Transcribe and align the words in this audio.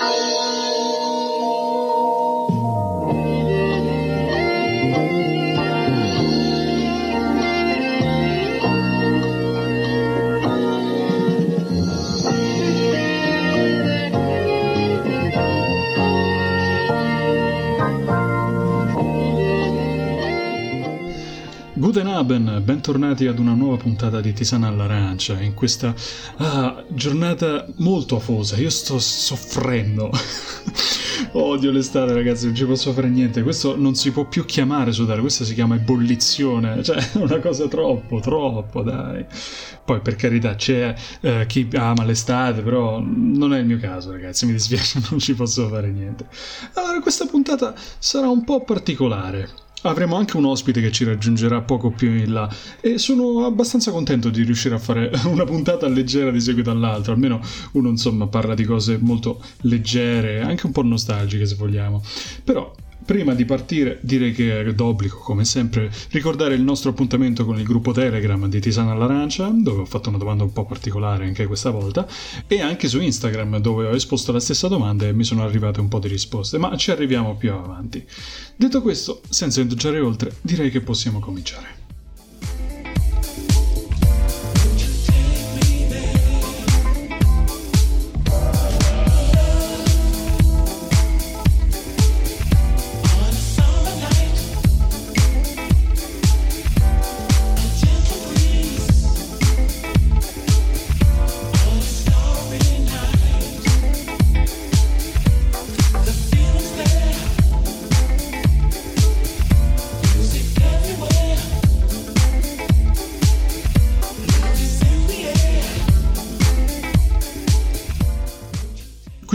Música 0.00 0.59
Guten 21.90 22.06
Abend, 22.06 22.60
bentornati 22.60 23.26
ad 23.26 23.40
una 23.40 23.52
nuova 23.52 23.76
puntata 23.76 24.20
di 24.20 24.32
Tisana 24.32 24.68
all'Arancia, 24.68 25.40
in 25.40 25.54
questa 25.54 25.92
ah, 26.36 26.84
giornata 26.86 27.66
molto 27.78 28.14
afosa, 28.14 28.56
io 28.58 28.70
sto 28.70 29.00
soffrendo. 29.00 30.08
Odio 31.32 31.72
l'estate 31.72 32.12
ragazzi, 32.12 32.46
non 32.46 32.54
ci 32.54 32.64
posso 32.64 32.92
fare 32.92 33.08
niente, 33.08 33.42
questo 33.42 33.76
non 33.76 33.96
si 33.96 34.12
può 34.12 34.24
più 34.26 34.44
chiamare 34.44 34.92
sudare, 34.92 35.20
questo 35.20 35.44
si 35.44 35.52
chiama 35.52 35.74
ebollizione, 35.74 36.80
cioè 36.84 37.04
una 37.14 37.40
cosa 37.40 37.66
troppo, 37.66 38.20
troppo, 38.20 38.82
dai. 38.82 39.26
Poi 39.84 40.00
per 40.00 40.14
carità 40.14 40.54
c'è 40.54 40.94
eh, 41.22 41.44
chi 41.48 41.68
ama 41.72 42.04
l'estate, 42.04 42.62
però 42.62 43.02
non 43.04 43.52
è 43.52 43.58
il 43.58 43.66
mio 43.66 43.78
caso 43.78 44.12
ragazzi, 44.12 44.46
mi 44.46 44.52
dispiace, 44.52 45.02
non 45.10 45.18
ci 45.18 45.34
posso 45.34 45.68
fare 45.68 45.90
niente. 45.90 46.28
Allora 46.74 47.00
questa 47.00 47.26
puntata 47.26 47.74
sarà 47.98 48.28
un 48.28 48.44
po' 48.44 48.62
particolare 48.62 49.68
Avremo 49.82 50.16
anche 50.16 50.36
un 50.36 50.44
ospite 50.44 50.80
che 50.80 50.92
ci 50.92 51.04
raggiungerà 51.04 51.62
poco 51.62 51.90
più 51.90 52.10
in 52.14 52.32
là 52.32 52.48
e 52.80 52.98
sono 52.98 53.46
abbastanza 53.46 53.90
contento 53.90 54.28
di 54.28 54.42
riuscire 54.42 54.74
a 54.74 54.78
fare 54.78 55.10
una 55.24 55.44
puntata 55.44 55.88
leggera 55.88 56.30
di 56.30 56.40
seguito 56.40 56.70
all'altra, 56.70 57.12
almeno 57.12 57.40
uno 57.72 57.88
insomma 57.88 58.26
parla 58.26 58.54
di 58.54 58.64
cose 58.64 58.98
molto 59.00 59.42
leggere, 59.62 60.42
anche 60.42 60.66
un 60.66 60.72
po' 60.72 60.82
nostalgiche 60.82 61.46
se 61.46 61.54
vogliamo. 61.54 62.02
Però 62.44 62.72
Prima 63.10 63.34
di 63.34 63.44
partire 63.44 63.98
direi 64.02 64.30
che 64.30 64.60
è 64.60 64.72
d'obbligo, 64.72 65.16
come 65.16 65.44
sempre, 65.44 65.90
ricordare 66.10 66.54
il 66.54 66.62
nostro 66.62 66.90
appuntamento 66.90 67.44
con 67.44 67.58
il 67.58 67.64
gruppo 67.64 67.90
Telegram 67.90 68.46
di 68.46 68.60
Tisana 68.60 68.92
all'Arancia, 68.92 69.48
dove 69.52 69.80
ho 69.80 69.84
fatto 69.84 70.10
una 70.10 70.18
domanda 70.18 70.44
un 70.44 70.52
po' 70.52 70.64
particolare 70.64 71.24
anche 71.24 71.46
questa 71.46 71.70
volta, 71.70 72.06
e 72.46 72.60
anche 72.60 72.86
su 72.86 73.00
Instagram, 73.00 73.58
dove 73.58 73.88
ho 73.88 73.96
esposto 73.96 74.30
la 74.30 74.38
stessa 74.38 74.68
domanda 74.68 75.08
e 75.08 75.12
mi 75.12 75.24
sono 75.24 75.42
arrivate 75.42 75.80
un 75.80 75.88
po' 75.88 75.98
di 75.98 76.06
risposte, 76.06 76.56
ma 76.58 76.76
ci 76.76 76.92
arriviamo 76.92 77.34
più 77.34 77.52
avanti. 77.52 78.06
Detto 78.54 78.80
questo, 78.80 79.22
senza 79.28 79.60
indugiare 79.60 79.98
oltre, 79.98 80.36
direi 80.40 80.70
che 80.70 80.80
possiamo 80.80 81.18
cominciare. 81.18 81.79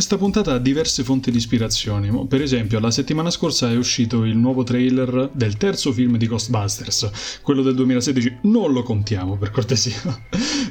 Questa 0.07 0.23
puntata 0.23 0.53
ha 0.53 0.59
diverse 0.59 1.03
fonti 1.03 1.31
di 1.31 1.37
ispirazione. 1.37 2.27
Per 2.27 2.39
esempio, 2.39 2.79
la 2.79 2.91
settimana 2.91 3.31
scorsa 3.31 3.71
è 3.71 3.75
uscito 3.75 4.23
il 4.23 4.37
nuovo 4.37 4.61
trailer 4.61 5.31
del 5.33 5.57
terzo 5.57 5.91
film 5.91 6.17
di 6.17 6.27
Ghostbusters, 6.27 7.39
quello 7.41 7.63
del 7.63 7.73
2016. 7.73 8.37
Non 8.41 8.71
lo 8.71 8.83
contiamo, 8.83 9.35
per 9.35 9.49
cortesia. 9.49 9.99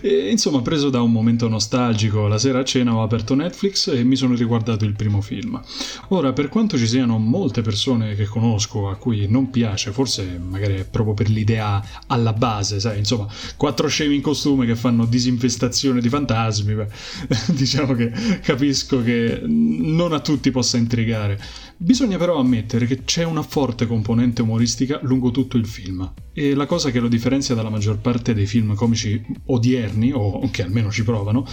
E, 0.05 0.29
insomma, 0.31 0.61
preso 0.61 0.91
da 0.91 1.01
un 1.01 1.11
momento 1.11 1.49
nostalgico, 1.49 2.27
la 2.27 2.37
sera 2.37 2.59
a 2.59 2.65
cena 2.65 2.95
ho 2.95 3.03
aperto 3.03 3.35
Netflix 3.35 3.87
e 3.87 4.05
mi 4.05 4.17
sono 4.17 4.35
riguardato 4.35 4.85
il 4.85 4.93
primo 4.93 5.23
film. 5.23 5.59
Ora, 6.09 6.35
per 6.35 6.51
quanto 6.51 6.77
ci 6.77 6.87
siano 6.87 7.17
molte 7.17 7.63
persone 7.63 8.15
che 8.15 8.27
conosco 8.27 8.91
a 8.91 8.97
cui 8.97 9.27
non 9.31 9.49
piace, 9.49 9.93
forse 9.93 10.39
magari 10.39 10.75
è 10.75 10.85
proprio 10.85 11.15
per 11.15 11.31
l'idea 11.31 11.83
alla 12.09 12.35
base, 12.35 12.81
sai, 12.81 12.99
insomma, 12.99 13.27
quattro 13.57 13.89
scemi 13.89 14.17
in 14.17 14.21
costume 14.21 14.67
che 14.67 14.77
fanno 14.77 15.07
disinfestazione 15.07 16.03
di 16.03 16.09
fantasmi, 16.11 16.75
beh, 16.75 16.89
diciamo 17.57 17.95
che 17.95 18.13
capisco 18.43 19.03
che 19.03 19.41
non 19.43 20.13
a 20.13 20.21
tutti 20.21 20.51
possa 20.51 20.77
intrigare. 20.77 21.41
Bisogna 21.77 22.19
però 22.19 22.39
ammettere 22.39 22.87
che 22.87 23.05
c'è 23.05 23.25
una 23.25 23.43
forte 23.43 23.87
componente 23.87 24.43
umoristica 24.43 25.01
lungo 25.03 25.31
tutto 25.31 25.57
il 25.57 25.67
film. 25.67 26.13
E 26.33 26.55
la 26.55 26.67
cosa 26.67 26.91
che 26.91 27.01
lo 27.01 27.09
differenzia 27.09 27.55
dalla 27.55 27.71
maggior 27.71 27.99
parte 27.99 28.33
dei 28.33 28.47
film 28.47 28.75
comici 28.75 29.21
odierni, 29.47 30.13
o 30.13 30.49
che 30.51 30.63
almeno 30.63 30.91
ci 30.91 31.05
provano, 31.05 31.47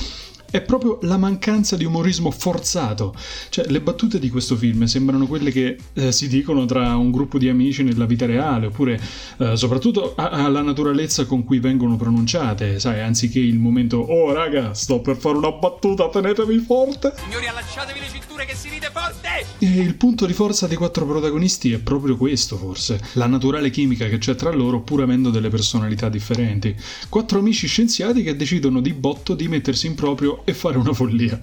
è 0.52 0.62
proprio 0.62 1.00
la 1.04 1.18
mancanza 1.18 1.76
di 1.76 1.86
umorismo 1.86 2.30
forzato. 2.30 3.16
Cioè, 3.50 3.66
le 3.70 3.82
battute 3.82 4.20
di 4.20 4.30
questo 4.30 4.56
film 4.56 4.84
sembrano 4.84 5.26
quelle 5.26 5.52
che 5.52 5.78
eh, 5.94 6.12
si 6.12 6.28
dicono 6.28 6.66
tra 6.66 6.96
un 6.96 7.10
gruppo 7.10 7.38
di 7.38 7.50
amici 7.50 7.84
nella 7.84 8.06
vita 8.06 8.26
reale, 8.26 8.68
oppure 8.68 9.00
eh, 9.38 9.56
soprattutto 9.56 10.14
alla 10.16 10.62
naturalezza 10.62 11.26
con 11.26 11.44
cui 11.44 11.60
vengono 11.60 11.96
pronunciate, 11.96 12.80
sai, 12.80 13.02
anziché 13.02 13.40
il 13.40 13.58
momento 13.58 13.98
"Oh, 13.98 14.32
raga, 14.34 14.74
sto 14.74 15.00
per 15.00 15.18
fare 15.18 15.38
una 15.38 15.52
battuta, 15.52 16.10
tenetevi 16.10 16.60
forte". 16.60 17.14
Signori, 17.24 17.48
allacciatevi 17.48 18.00
le 18.00 18.08
cinture 18.12 18.46
che 18.46 18.56
si 18.56 18.70
ride 18.70 18.90
forte. 18.92 19.46
E 19.60 19.68
il 19.68 19.96
punto 19.96 20.26
di 20.26 20.34
forza 20.34 20.68
dei 20.68 20.78
quattro 20.78 21.06
protagonisti 21.06 21.72
è 21.72 21.78
proprio 21.78 22.18
questo, 22.18 22.58
forse, 22.58 23.00
la 23.14 23.28
naturale 23.28 23.70
chimica 23.70 24.08
che 24.08 24.18
c'è 24.18 24.36
tra 24.36 24.52
loro 24.52 24.82
pur 24.82 25.02
avendo 25.02 25.30
delle 25.30 25.50
personalità 25.50 26.10
differenti. 26.10 26.76
Quattro 27.10 27.40
amici 27.40 27.68
scienziati 27.68 28.24
che 28.24 28.36
decidono 28.36 28.82
di 28.82 28.94
botto 28.94 29.34
di 29.34 29.48
mettersi 29.48 29.88
in 29.88 29.96
proprio 29.96 30.41
e 30.44 30.54
fare 30.54 30.78
una 30.78 30.94
follia. 30.94 31.40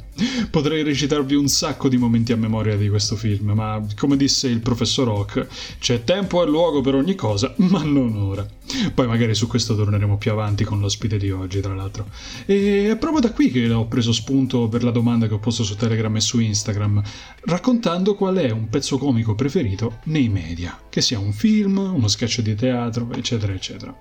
Potrei 0.51 0.83
recitarvi 0.83 1.35
un 1.35 1.49
sacco 1.49 1.89
di 1.89 1.97
momenti 1.97 2.33
a 2.33 2.37
memoria 2.37 2.77
di 2.77 2.89
questo 2.89 3.17
film, 3.17 3.51
ma 3.53 3.85
come 3.97 4.17
disse 4.17 4.49
il 4.49 4.61
professor 4.61 5.09
Oak, 5.09 5.47
c'è 5.79 6.05
tempo 6.05 6.43
e 6.43 6.47
luogo 6.47 6.81
per 6.81 6.95
ogni 6.95 7.15
cosa, 7.15 7.53
ma 7.59 7.83
non 7.83 8.17
ora. 8.17 8.47
Poi 8.93 9.07
magari 9.07 9.35
su 9.35 9.47
questo 9.47 9.75
torneremo 9.75 10.19
più 10.19 10.31
avanti 10.31 10.65
con 10.65 10.81
l'ospite 10.81 11.17
di 11.17 11.31
oggi, 11.31 11.61
tra 11.61 11.75
l'altro. 11.75 12.09
E 12.47 12.91
è 12.91 12.97
proprio 12.97 13.21
da 13.21 13.33
qui 13.33 13.51
che 13.51 13.71
ho 13.71 13.87
preso 13.87 14.13
spunto 14.13 14.69
per 14.69 14.85
la 14.85 14.91
domanda 14.91 15.27
che 15.27 15.35
ho 15.35 15.39
posto 15.39 15.65
su 15.65 15.77
Telegram 15.77 16.15
e 16.17 16.21
su 16.21 16.39
Instagram, 16.39 17.03
raccontando 17.43 18.15
qual 18.15 18.37
è 18.37 18.51
un 18.51 18.69
pezzo 18.69 18.99
comico 18.99 19.35
preferito 19.35 19.99
nei 20.05 20.29
media, 20.29 20.79
che 20.89 21.01
sia 21.01 21.19
un 21.19 21.33
film, 21.33 21.79
uno 21.79 22.09
sketch 22.09 22.41
di 22.41 22.55
teatro, 22.55 23.09
eccetera, 23.13 23.53
eccetera. 23.53 23.95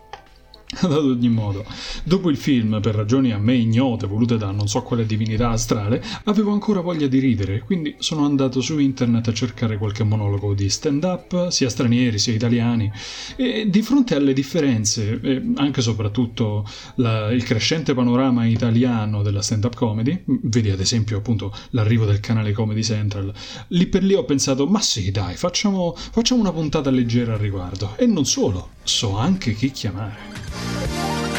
Ad 0.82 0.92
ogni 0.92 1.30
modo, 1.30 1.66
dopo 2.04 2.30
il 2.30 2.36
film, 2.36 2.82
per 2.82 2.94
ragioni 2.94 3.32
a 3.32 3.38
me 3.38 3.56
ignote, 3.56 4.06
volute 4.06 4.36
da 4.36 4.52
non 4.52 4.68
so 4.68 4.82
quale 4.84 5.06
divinità 5.06 5.50
astrale, 5.50 6.04
avevo 6.26 6.52
ancora 6.52 6.82
voglia 6.82 7.08
di 7.08 7.20
ridere, 7.20 7.60
quindi 7.60 7.96
sono 8.00 8.26
andato 8.26 8.60
su 8.60 8.78
internet 8.78 9.30
a 9.30 9.34
cercare 9.34 9.78
qualche 9.78 10.04
monologo 10.04 10.54
di 10.54 10.70
stand-up, 10.70 11.48
sia 11.48 11.70
stranieri 11.70 12.20
sia 12.20 12.34
italiani, 12.34 12.92
e 13.38 13.70
di 13.70 13.82
fronte 13.82 14.16
alle 14.16 14.34
differenze, 14.34 15.18
e 15.24 15.54
anche 15.56 15.82
soprattutto 15.82 16.68
la, 16.96 17.32
il 17.32 17.44
crescente 17.44 17.94
panorama 17.94 18.46
italiano 18.46 19.22
della 19.22 19.42
stand-up 19.42 19.74
comedy, 19.74 20.22
vedi 20.26 20.70
ad 20.70 20.82
esempio 20.82 21.18
appunto 21.18 21.56
l'arrivo 21.70 22.04
del 22.04 22.20
canale 22.20 22.52
Comedy 22.52 22.84
Central, 22.84 23.34
lì 23.70 23.88
per 23.88 24.04
lì 24.04 24.16
ho 24.16 24.26
pensato, 24.26 24.68
ma 24.68 24.82
sì 24.82 25.12
dai, 25.12 25.38
facciamo, 25.38 25.96
facciamo 25.96 26.42
una 26.42 26.52
puntata 26.52 26.90
leggera 26.90 27.34
al 27.36 27.40
riguardo, 27.40 27.96
e 27.96 28.06
non 28.06 28.26
solo, 28.26 28.72
so 28.84 29.18
anche 29.18 29.54
chi 29.54 29.72
chiamare. 29.72 30.47
Bye. 30.57 31.37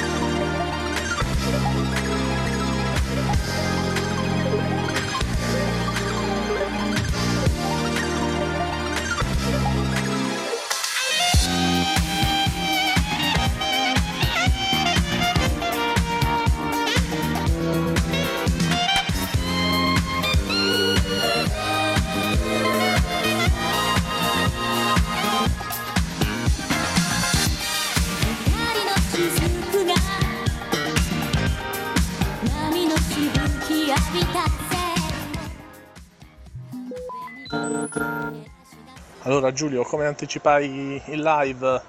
Allora 39.28 39.52
Giulio, 39.52 39.82
come 39.82 40.06
anticipai 40.06 41.02
in 41.04 41.20
live, 41.20 41.82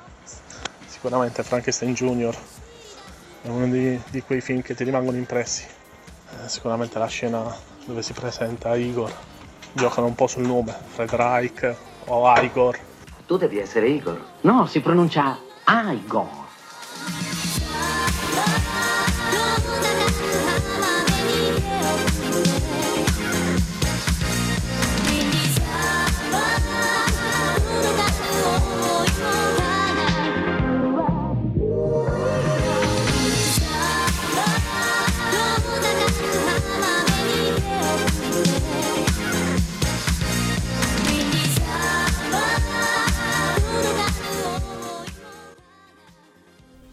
sicuramente 0.85 1.41
Frankenstein 1.41 1.93
Junior 1.93 2.35
è 3.41 3.47
uno 3.47 3.65
di, 3.67 3.97
di 4.09 4.21
quei 4.23 4.41
film 4.41 4.61
che 4.61 4.75
ti 4.75 4.83
rimangono 4.83 5.15
impressi. 5.15 5.63
Eh, 5.63 6.49
sicuramente 6.49 6.99
la 6.99 7.07
scena 7.07 7.49
dove 7.85 8.01
si 8.01 8.11
presenta 8.11 8.75
Igor 8.75 9.09
giocano 9.71 10.07
un 10.07 10.15
po' 10.15 10.27
sul 10.27 10.45
nome, 10.45 10.75
Fred 10.87 11.13
Reich 11.13 11.75
o 12.07 12.41
Igor. 12.41 12.77
Tu 13.25 13.37
devi 13.37 13.57
essere 13.57 13.87
Igor. 13.87 14.21
No, 14.41 14.65
si 14.65 14.81
pronuncia 14.81 15.39
Igor. 15.65 16.48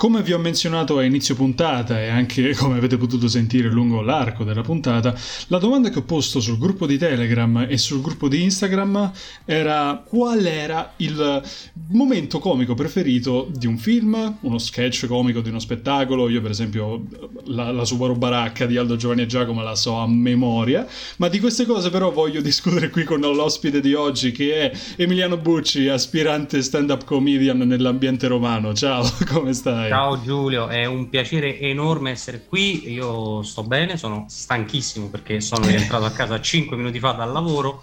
Come 0.06 0.22
vi 0.22 0.32
ho 0.32 0.38
menzionato 0.38 0.98
a 0.98 1.02
inizio 1.02 1.34
puntata 1.34 2.00
e 2.00 2.06
anche 2.06 2.54
come 2.54 2.76
avete 2.76 2.96
potuto 2.96 3.26
sentire 3.26 3.68
lungo 3.68 4.02
l'arco 4.02 4.44
della 4.44 4.60
puntata, 4.60 5.12
la 5.48 5.58
domanda 5.58 5.88
che 5.88 5.98
ho 5.98 6.02
posto 6.02 6.38
sul 6.38 6.58
gruppo 6.58 6.86
di 6.86 6.96
Telegram 6.96 7.66
e 7.68 7.76
sul 7.76 8.02
gruppo 8.02 8.28
di 8.28 8.40
Instagram 8.44 9.10
era 9.44 10.00
qual 10.06 10.46
era 10.46 10.92
il 10.98 11.42
momento 11.88 12.38
comico 12.38 12.74
preferito 12.74 13.50
di 13.52 13.66
un 13.66 13.78
film, 13.78 14.36
uno 14.42 14.58
sketch 14.58 15.06
comico 15.06 15.40
di 15.40 15.48
uno 15.48 15.58
spettacolo. 15.58 16.28
Io 16.28 16.40
per 16.40 16.52
esempio 16.52 17.02
la, 17.46 17.72
la 17.72 17.84
Subaru 17.84 18.14
Baracca 18.14 18.64
di 18.64 18.76
Aldo 18.76 18.94
Giovanni 18.94 19.22
e 19.22 19.26
Giacomo 19.26 19.60
la 19.62 19.74
so 19.74 19.96
a 19.96 20.06
memoria, 20.06 20.86
ma 21.16 21.26
di 21.26 21.40
queste 21.40 21.66
cose 21.66 21.90
però 21.90 22.12
voglio 22.12 22.40
discutere 22.46 22.90
qui 22.90 23.02
con 23.02 23.18
l'ospite 23.18 23.80
di 23.80 23.94
oggi 23.94 24.30
che 24.30 24.70
è 24.70 24.78
Emiliano 24.94 25.36
Bucci, 25.36 25.88
aspirante 25.88 26.62
stand-up 26.62 27.02
comedian 27.02 27.58
nell'ambiente 27.58 28.28
romano. 28.28 28.72
Ciao, 28.72 29.02
come 29.26 29.52
stai? 29.52 29.94
Ciao 29.96 30.20
Giulio, 30.20 30.68
è 30.68 30.84
un 30.84 31.08
piacere 31.08 31.58
enorme 31.58 32.10
essere 32.10 32.44
qui. 32.46 32.92
Io 32.92 33.42
sto 33.42 33.62
bene, 33.62 33.96
sono 33.96 34.26
stanchissimo 34.28 35.08
perché 35.08 35.40
sono 35.40 35.64
rientrato 35.64 36.04
a 36.04 36.10
casa 36.10 36.38
5 36.38 36.76
minuti 36.76 36.98
fa 36.98 37.12
dal 37.12 37.32
lavoro. 37.32 37.82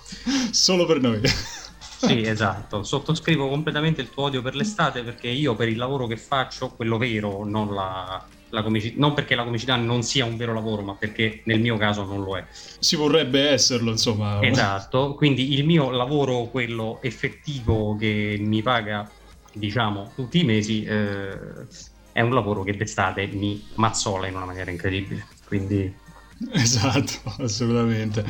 Solo 0.52 0.86
per 0.86 1.02
noi. 1.02 1.20
Sì, 1.26 2.22
esatto. 2.22 2.84
Sottoscrivo 2.84 3.50
completamente 3.50 4.02
il 4.02 4.12
tuo 4.12 4.26
odio 4.26 4.44
per 4.44 4.54
l'estate 4.54 5.02
perché 5.02 5.28
io 5.28 5.56
per 5.56 5.70
il 5.70 5.76
lavoro 5.76 6.06
che 6.06 6.16
faccio, 6.16 6.70
quello 6.70 7.00
vero, 7.00 7.46
non 7.46 7.74
la, 7.74 8.24
la 8.50 8.62
comicità, 8.62 8.94
non 9.00 9.16
perché 9.16 9.34
la 9.34 9.44
comicità 9.44 9.76
non 9.76 10.04
sia 10.04 10.24
un 10.26 10.38
vero 10.38 10.54
lavoro, 10.54 10.84
ma 10.84 10.94
perché 10.94 11.42
nel 11.46 11.62
mio 11.62 11.78
caso 11.78 12.06
non 12.06 12.22
lo 12.22 12.38
è. 12.38 12.46
Si 12.52 12.96
vorrebbe 12.96 13.50
esserlo, 13.50 13.90
insomma. 13.90 14.40
Esatto, 14.40 15.16
quindi 15.16 15.54
il 15.54 15.66
mio 15.66 15.90
lavoro, 15.90 16.44
quello 16.44 17.00
effettivo 17.02 17.96
che 17.96 18.38
mi 18.40 18.62
paga, 18.62 19.10
diciamo, 19.52 20.12
tutti 20.14 20.42
i 20.42 20.44
mesi, 20.44 20.84
eh, 20.84 21.93
è 22.14 22.22
un 22.22 22.34
lavoro 22.34 22.64
che 22.64 22.78
d'estate 22.78 23.28
mi 23.34 23.62
mazzola 23.76 24.28
in 24.28 24.36
una 24.36 24.46
maniera 24.46 24.72
incredibile. 24.72 25.26
Quindi... 25.46 26.02
Esatto, 26.52 27.36
assolutamente. 27.40 28.26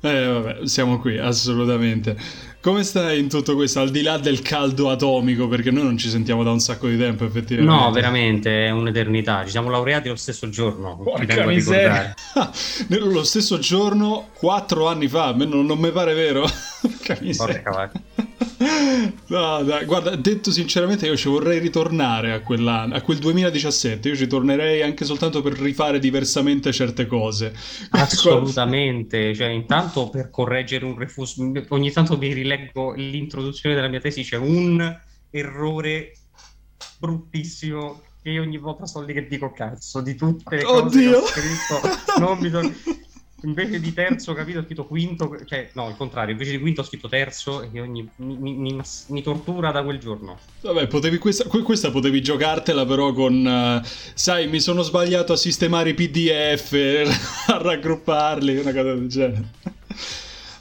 Eh, 0.00 0.26
vabbè, 0.26 0.66
siamo 0.66 0.98
qui, 0.98 1.18
assolutamente. 1.18 2.16
Come 2.60 2.82
stai 2.82 3.20
in 3.20 3.28
tutto 3.28 3.54
questo, 3.54 3.80
al 3.80 3.90
di 3.90 4.02
là 4.02 4.18
del 4.18 4.42
caldo 4.42 4.90
atomico, 4.90 5.48
perché 5.48 5.70
noi 5.70 5.84
non 5.84 5.96
ci 5.96 6.08
sentiamo 6.08 6.42
da 6.42 6.50
un 6.50 6.60
sacco 6.60 6.88
di 6.88 6.98
tempo, 6.98 7.24
effettivamente. 7.24 7.84
No, 7.84 7.90
veramente, 7.90 8.66
è 8.66 8.70
un'eternità. 8.70 9.44
Ci 9.44 9.50
siamo 9.50 9.70
laureati 9.70 10.08
lo 10.08 10.16
stesso 10.16 10.48
giorno. 10.48 10.96
Porca 10.96 11.46
miseria. 11.46 12.14
lo 12.88 13.22
stesso 13.22 13.58
giorno, 13.58 14.28
quattro 14.34 14.88
anni 14.88 15.08
fa, 15.08 15.34
non, 15.34 15.64
non 15.64 15.78
mi 15.78 15.90
pare 15.90 16.14
vero. 16.14 16.42
Porca 16.80 17.18
miseria. 17.20 17.62
Porca 17.62 17.90
No, 19.26 19.62
dai, 19.62 19.84
guarda, 19.84 20.16
detto 20.16 20.50
sinceramente, 20.50 21.06
io 21.06 21.16
ci 21.16 21.28
vorrei 21.28 21.58
ritornare 21.58 22.32
a, 22.32 22.36
a 22.36 23.00
quel 23.02 23.18
2017. 23.18 24.08
Io 24.08 24.16
ci 24.16 24.26
tornerei 24.26 24.82
anche 24.82 25.04
soltanto 25.04 25.42
per 25.42 25.54
rifare 25.54 25.98
diversamente 25.98 26.72
certe 26.72 27.06
cose. 27.06 27.54
Assolutamente. 27.90 29.34
cioè, 29.34 29.48
intanto 29.48 30.08
per 30.10 30.30
correggere 30.30 30.84
un 30.84 30.96
refuso, 30.96 31.50
ogni 31.68 31.92
tanto 31.92 32.16
mi 32.16 32.32
rileggo 32.32 32.92
l'introduzione 32.92 33.74
della 33.74 33.88
mia 33.88 34.00
tesi. 34.00 34.22
C'è 34.22 34.36
un 34.36 35.00
errore 35.30 36.12
bruttissimo 36.98 38.00
che 38.22 38.30
io 38.30 38.42
ogni 38.42 38.56
volta 38.56 38.86
sto 38.86 39.02
lì 39.02 39.12
che 39.12 39.26
dico 39.26 39.52
cazzo 39.52 40.00
di 40.00 40.14
tutte 40.14 40.56
le 40.56 40.62
cose 40.62 40.80
Oddio. 40.82 41.10
che 41.10 41.16
ho 41.16 41.26
scritto 41.26 42.20
non 42.20 42.38
mi 42.38 42.48
sono 42.48 42.72
invece 43.44 43.80
di 43.80 43.92
terzo, 43.92 44.32
capito, 44.32 44.58
ho 44.58 44.64
scritto 44.64 44.86
quinto, 44.86 45.36
cioè 45.44 45.70
no, 45.74 45.88
il 45.88 45.96
contrario, 45.96 46.32
invece 46.32 46.52
di 46.52 46.58
quinto 46.58 46.80
ho 46.80 46.84
scritto 46.84 47.08
terzo 47.08 47.62
e 47.62 47.80
ogni, 47.80 48.08
mi, 48.16 48.36
mi, 48.36 48.80
mi, 49.08 49.22
tortura 49.22 49.70
da 49.70 49.82
quel 49.82 49.98
giorno. 49.98 50.38
Vabbè, 50.62 50.86
potevi, 50.86 51.18
questa, 51.18 51.44
questa 51.48 51.90
potevi 51.90 52.20
giocartela 52.22 52.84
però 52.84 53.12
con, 53.12 53.44
uh, 53.44 53.86
sai, 54.14 54.48
mi 54.48 54.60
sono 54.60 54.82
sbagliato 54.82 55.32
a 55.32 55.36
sistemare 55.36 55.90
i 55.90 55.94
PDF, 55.94 56.72
a 57.48 57.58
raggrupparli, 57.58 58.58
una 58.58 58.72
cosa 58.72 58.94
del 58.94 59.08
genere. 59.08 59.48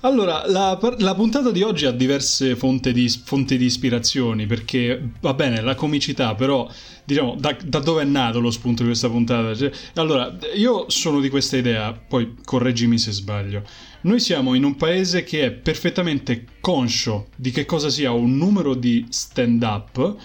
Allora, 0.05 0.44
la, 0.47 0.77
la, 0.97 1.15
puntata 1.15 1.50
di 1.50 1.61
oggi 1.61 1.85
ha 1.85 1.91
diverse 1.91 2.55
di, 2.91 3.09
fonti 3.23 3.57
di, 3.57 3.65
ispirazioni, 3.65 4.45
perché 4.45 5.01
va 5.21 5.33
bene, 5.33 5.61
la 5.61 5.75
comicità, 5.75 6.35
però 6.35 6.69
diciamo, 7.05 7.35
da, 7.39 7.55
da 7.63 7.79
dove 7.79 8.01
è 8.01 8.05
nato 8.05 8.41
lo 8.41 8.51
spunto 8.51 8.81
di 8.81 8.89
questa 8.89 9.07
puntata? 9.07 9.55
Cioè, 9.55 9.71
allora, 9.95 10.38
io 10.55 10.89
sono 10.89 11.21
di 11.21 11.29
questa 11.29 11.55
idea, 11.55 11.94
poi 11.94 12.35
correggimi 12.44 12.97
se 12.97 13.13
sbaglio. 13.13 13.63
Noi 14.01 14.19
siamo 14.19 14.55
in 14.55 14.65
un 14.65 14.75
paese 14.75 15.23
che 15.23 15.45
è 15.45 15.51
perfettamente 15.51 16.47
conscio 16.59 17.27
di 17.38 17.51
che 17.51 17.63
cosa 17.63 17.89
sia 17.89 18.11
un 18.11 18.35
numero 18.35 18.73
di 18.73 19.06
stand-up 19.07 20.17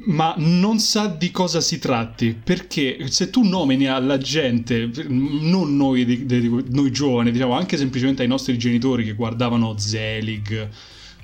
ma 0.00 0.34
non 0.36 0.78
sa 0.78 1.08
di 1.08 1.30
cosa 1.32 1.60
si 1.60 1.78
tratti 1.78 2.32
perché 2.32 3.08
se 3.08 3.30
tu 3.30 3.42
nomini 3.42 3.88
alla 3.88 4.16
gente 4.16 4.90
non 5.08 5.76
noi, 5.76 6.04
di, 6.04 6.24
di, 6.24 6.64
noi 6.68 6.92
giovani 6.92 7.32
diciamo 7.32 7.54
anche 7.54 7.76
semplicemente 7.76 8.22
ai 8.22 8.28
nostri 8.28 8.56
genitori 8.56 9.04
che 9.04 9.14
guardavano 9.14 9.76
Zelig 9.76 10.68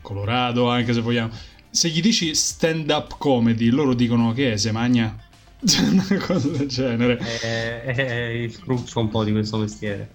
Colorado 0.00 0.68
anche 0.68 0.92
se 0.92 1.00
vogliamo 1.00 1.30
se 1.70 1.88
gli 1.88 2.00
dici 2.00 2.34
stand 2.34 2.90
up 2.90 3.16
comedy 3.16 3.68
loro 3.68 3.94
dicono 3.94 4.32
che 4.32 4.54
è 4.54 4.56
se 4.56 4.72
magna 4.72 5.16
una 5.90 6.24
cosa 6.26 6.48
del 6.48 6.68
genere. 6.68 7.16
È, 7.16 7.82
è 7.84 8.24
il 8.28 8.58
cruccio 8.60 9.00
un 9.00 9.08
po' 9.08 9.24
di 9.24 9.32
questo 9.32 9.56
mestiere. 9.56 10.10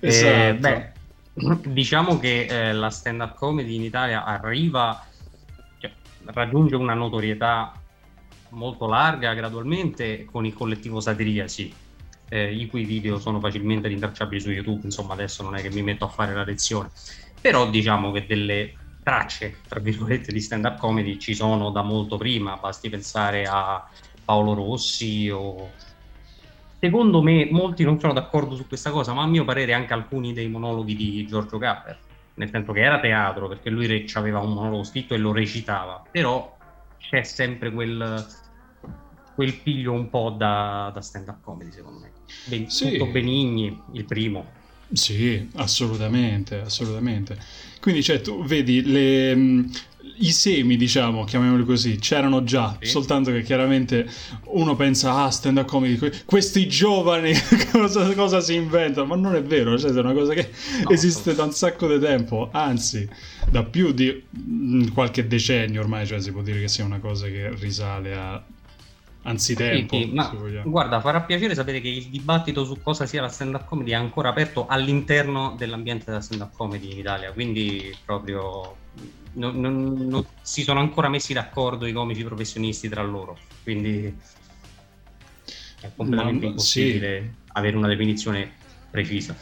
Esatto. 0.00 0.26
Eh, 0.26 0.54
beh, 0.54 1.60
diciamo 1.68 2.18
che 2.18 2.46
eh, 2.46 2.72
la 2.72 2.90
stand 2.90 3.20
up 3.20 3.34
comedy 3.36 3.74
in 3.74 3.82
Italia 3.82 4.24
arriva 4.24 5.04
cioè, 5.78 5.92
raggiunge 6.24 6.74
una 6.76 6.94
notorietà 6.94 7.80
molto 8.54 8.86
larga 8.86 9.34
gradualmente 9.34 10.24
con 10.24 10.46
il 10.46 10.54
collettivo 10.54 11.00
Satiria, 11.00 11.46
sì, 11.48 11.72
eh, 12.28 12.52
i 12.52 12.66
cui 12.66 12.84
video 12.84 13.18
sono 13.18 13.40
facilmente 13.40 13.88
rintracciabili 13.88 14.40
su 14.40 14.50
YouTube, 14.50 14.80
insomma 14.84 15.12
adesso 15.12 15.42
non 15.42 15.56
è 15.56 15.62
che 15.62 15.70
mi 15.70 15.82
metto 15.82 16.04
a 16.04 16.08
fare 16.08 16.34
la 16.34 16.44
lezione, 16.44 16.90
però 17.40 17.68
diciamo 17.68 18.10
che 18.12 18.26
delle 18.26 18.74
tracce, 19.02 19.58
tra 19.68 19.78
virgolette, 19.78 20.32
di 20.32 20.40
stand-up 20.40 20.78
comedy 20.78 21.18
ci 21.18 21.34
sono 21.34 21.70
da 21.70 21.82
molto 21.82 22.16
prima, 22.16 22.56
basti 22.56 22.88
pensare 22.88 23.44
a 23.46 23.86
Paolo 24.24 24.54
Rossi 24.54 25.30
o... 25.30 25.70
Secondo 26.80 27.22
me 27.22 27.48
molti 27.50 27.82
non 27.82 27.98
sono 27.98 28.12
d'accordo 28.12 28.56
su 28.56 28.66
questa 28.66 28.90
cosa, 28.90 29.14
ma 29.14 29.22
a 29.22 29.26
mio 29.26 29.44
parere 29.44 29.72
anche 29.72 29.94
alcuni 29.94 30.32
dei 30.32 30.48
monologhi 30.48 30.94
di 30.94 31.26
Giorgio 31.26 31.56
Gapper, 31.56 31.98
nel 32.34 32.50
senso 32.50 32.72
che 32.72 32.80
era 32.80 33.00
teatro, 33.00 33.48
perché 33.48 33.70
lui 33.70 34.06
aveva 34.14 34.40
un 34.40 34.52
monologo 34.52 34.84
scritto 34.84 35.14
e 35.14 35.18
lo 35.18 35.32
recitava, 35.32 36.02
però 36.10 36.56
c'è 36.98 37.22
sempre 37.22 37.70
quel, 37.70 38.26
quel 39.34 39.54
piglio 39.54 39.92
un 39.92 40.08
po' 40.08 40.30
da, 40.30 40.90
da 40.94 41.00
stand-up 41.00 41.42
comedy, 41.42 41.70
secondo 41.72 42.00
me. 42.00 42.10
Ben, 42.46 42.70
sì. 42.70 42.92
Tutto 42.92 43.06
Benigni, 43.06 43.78
il 43.92 44.04
primo. 44.04 44.62
Sì, 44.92 45.48
assolutamente, 45.56 46.60
assolutamente. 46.60 47.36
Quindi, 47.80 48.02
cioè, 48.02 48.20
tu 48.20 48.44
vedi 48.44 48.82
le, 48.82 49.66
i 50.18 50.30
semi, 50.30 50.76
diciamo, 50.76 51.24
chiamiamoli 51.24 51.64
così, 51.64 51.96
c'erano 51.96 52.44
già, 52.44 52.76
sì. 52.80 52.88
soltanto 52.88 53.30
che 53.30 53.42
chiaramente 53.42 54.08
uno 54.44 54.76
pensa, 54.76 55.24
ah, 55.24 55.30
stand 55.30 55.58
up 55.58 55.66
comedy, 55.66 55.98
questi 56.24 56.68
giovani 56.68 57.32
cosa, 57.72 58.12
cosa, 58.14 58.40
si 58.40 58.54
inventano, 58.54 59.06
ma 59.06 59.16
non 59.16 59.34
è 59.34 59.42
vero, 59.42 59.78
cioè, 59.78 59.90
è 59.90 59.98
una 59.98 60.12
cosa 60.12 60.34
che 60.34 60.50
no, 60.82 60.90
esiste 60.90 61.34
da 61.34 61.44
un 61.44 61.52
sacco 61.52 61.88
di 61.88 61.98
tempo, 61.98 62.50
anzi, 62.52 63.08
da 63.50 63.64
più 63.64 63.92
di 63.92 64.22
qualche 64.92 65.26
decennio 65.26 65.80
ormai, 65.80 66.06
cioè 66.06 66.20
si 66.20 66.30
può 66.30 66.42
dire 66.42 66.60
che 66.60 66.68
sia 66.68 66.84
una 66.84 67.00
cosa 67.00 67.26
che 67.26 67.52
risale 67.54 68.14
a 68.14 68.42
anzitempo. 69.24 69.96
Sì, 69.96 70.10
ma 70.12 70.32
guarda, 70.64 71.00
farà 71.00 71.22
piacere 71.22 71.54
sapere 71.54 71.80
che 71.80 71.88
il 71.88 72.06
dibattito 72.06 72.64
su 72.64 72.80
cosa 72.80 73.06
sia 73.06 73.20
la 73.20 73.28
stand-up 73.28 73.66
comedy 73.66 73.90
è 73.90 73.94
ancora 73.94 74.30
aperto 74.30 74.66
all'interno 74.66 75.54
dell'ambiente 75.56 76.04
della 76.06 76.20
stand-up 76.20 76.52
comedy 76.54 76.92
in 76.92 76.98
Italia, 76.98 77.32
quindi 77.32 77.94
proprio 78.04 78.76
non, 79.34 79.60
non, 79.60 79.92
non 79.92 80.24
si 80.42 80.62
sono 80.62 80.80
ancora 80.80 81.08
messi 81.08 81.32
d'accordo 81.32 81.86
i 81.86 81.92
comici 81.92 82.22
professionisti 82.22 82.88
tra 82.88 83.02
loro, 83.02 83.38
quindi 83.62 84.14
è 85.80 85.90
completamente 85.94 86.44
ma, 86.44 86.50
impossibile 86.50 87.20
sì. 87.20 87.50
avere 87.52 87.76
una 87.76 87.88
definizione 87.88 88.52
precisa. 88.90 89.34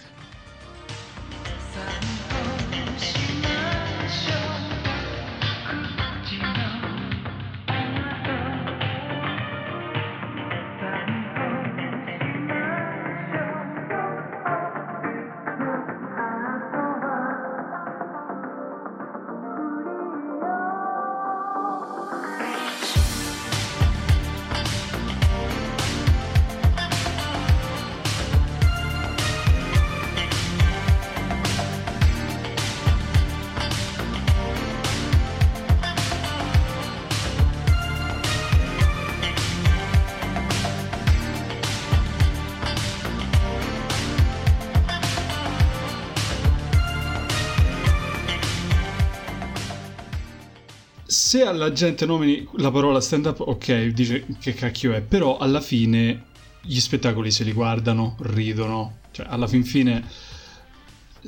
Se 51.12 51.42
alla 51.42 51.72
gente 51.72 52.06
nomini 52.06 52.48
la 52.56 52.70
parola 52.70 52.98
stand 53.00 53.26
up, 53.26 53.40
ok, 53.40 53.88
dice 53.88 54.24
che 54.40 54.54
cacchio 54.54 54.94
è, 54.94 55.02
però 55.02 55.36
alla 55.36 55.60
fine 55.60 56.24
gli 56.62 56.80
spettacoli 56.80 57.30
se 57.30 57.44
li 57.44 57.52
guardano, 57.52 58.16
ridono, 58.20 59.00
cioè 59.10 59.26
alla 59.28 59.46
fin 59.46 59.62
fine 59.62 60.02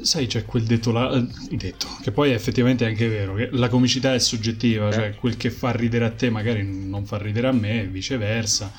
sai 0.00 0.26
c'è 0.26 0.46
quel 0.46 0.64
detto 0.64 0.90
là, 0.90 1.12
eh, 1.12 1.26
detto, 1.50 1.86
che 2.00 2.12
poi 2.12 2.30
è 2.30 2.34
effettivamente 2.34 2.86
anche 2.86 3.06
vero, 3.08 3.34
che 3.34 3.50
la 3.52 3.68
comicità 3.68 4.14
è 4.14 4.18
soggettiva, 4.18 4.90
cioè 4.90 5.08
eh. 5.08 5.14
quel 5.16 5.36
che 5.36 5.50
fa 5.50 5.70
ridere 5.72 6.06
a 6.06 6.10
te 6.10 6.30
magari 6.30 6.66
non 6.66 7.04
fa 7.04 7.18
ridere 7.18 7.48
a 7.48 7.52
me 7.52 7.82
e 7.82 7.86
viceversa 7.86 8.72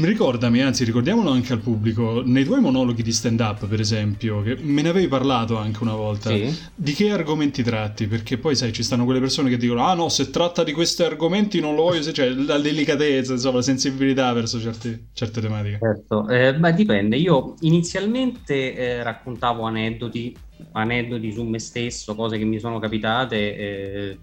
Ricordami, 0.00 0.62
anzi 0.62 0.84
ricordiamolo 0.84 1.30
anche 1.30 1.52
al 1.52 1.58
pubblico, 1.58 2.22
nei 2.24 2.44
tuoi 2.44 2.60
monologhi 2.60 3.02
di 3.02 3.12
stand 3.12 3.40
up 3.40 3.66
per 3.66 3.78
esempio, 3.78 4.40
che 4.40 4.56
me 4.58 4.80
ne 4.80 4.88
avevi 4.88 5.06
parlato 5.06 5.58
anche 5.58 5.82
una 5.82 5.94
volta, 5.94 6.30
sì. 6.30 6.50
di 6.74 6.94
che 6.94 7.10
argomenti 7.10 7.62
tratti? 7.62 8.06
Perché 8.06 8.38
poi 8.38 8.56
sai 8.56 8.72
ci 8.72 8.82
stanno 8.82 9.04
quelle 9.04 9.20
persone 9.20 9.50
che 9.50 9.58
dicono 9.58 9.84
ah 9.84 9.92
no 9.92 10.08
se 10.08 10.30
tratta 10.30 10.64
di 10.64 10.72
questi 10.72 11.02
argomenti 11.02 11.60
non 11.60 11.74
lo 11.74 11.82
voglio, 11.82 12.10
cioè 12.10 12.30
la 12.30 12.56
delicatezza, 12.56 13.34
insomma 13.34 13.56
la 13.56 13.62
sensibilità 13.62 14.32
verso 14.32 14.58
certi, 14.58 15.08
certe 15.12 15.42
tematiche. 15.42 15.78
Certo, 15.78 16.26
eh, 16.26 16.54
beh 16.54 16.72
dipende, 16.72 17.16
io 17.16 17.56
inizialmente 17.60 18.74
eh, 18.74 19.02
raccontavo 19.02 19.64
aneddoti, 19.64 20.34
aneddoti 20.72 21.32
su 21.32 21.42
me 21.44 21.58
stesso, 21.58 22.14
cose 22.14 22.38
che 22.38 22.44
mi 22.44 22.58
sono 22.58 22.78
capitate, 22.78 23.56
eh, 23.56 24.18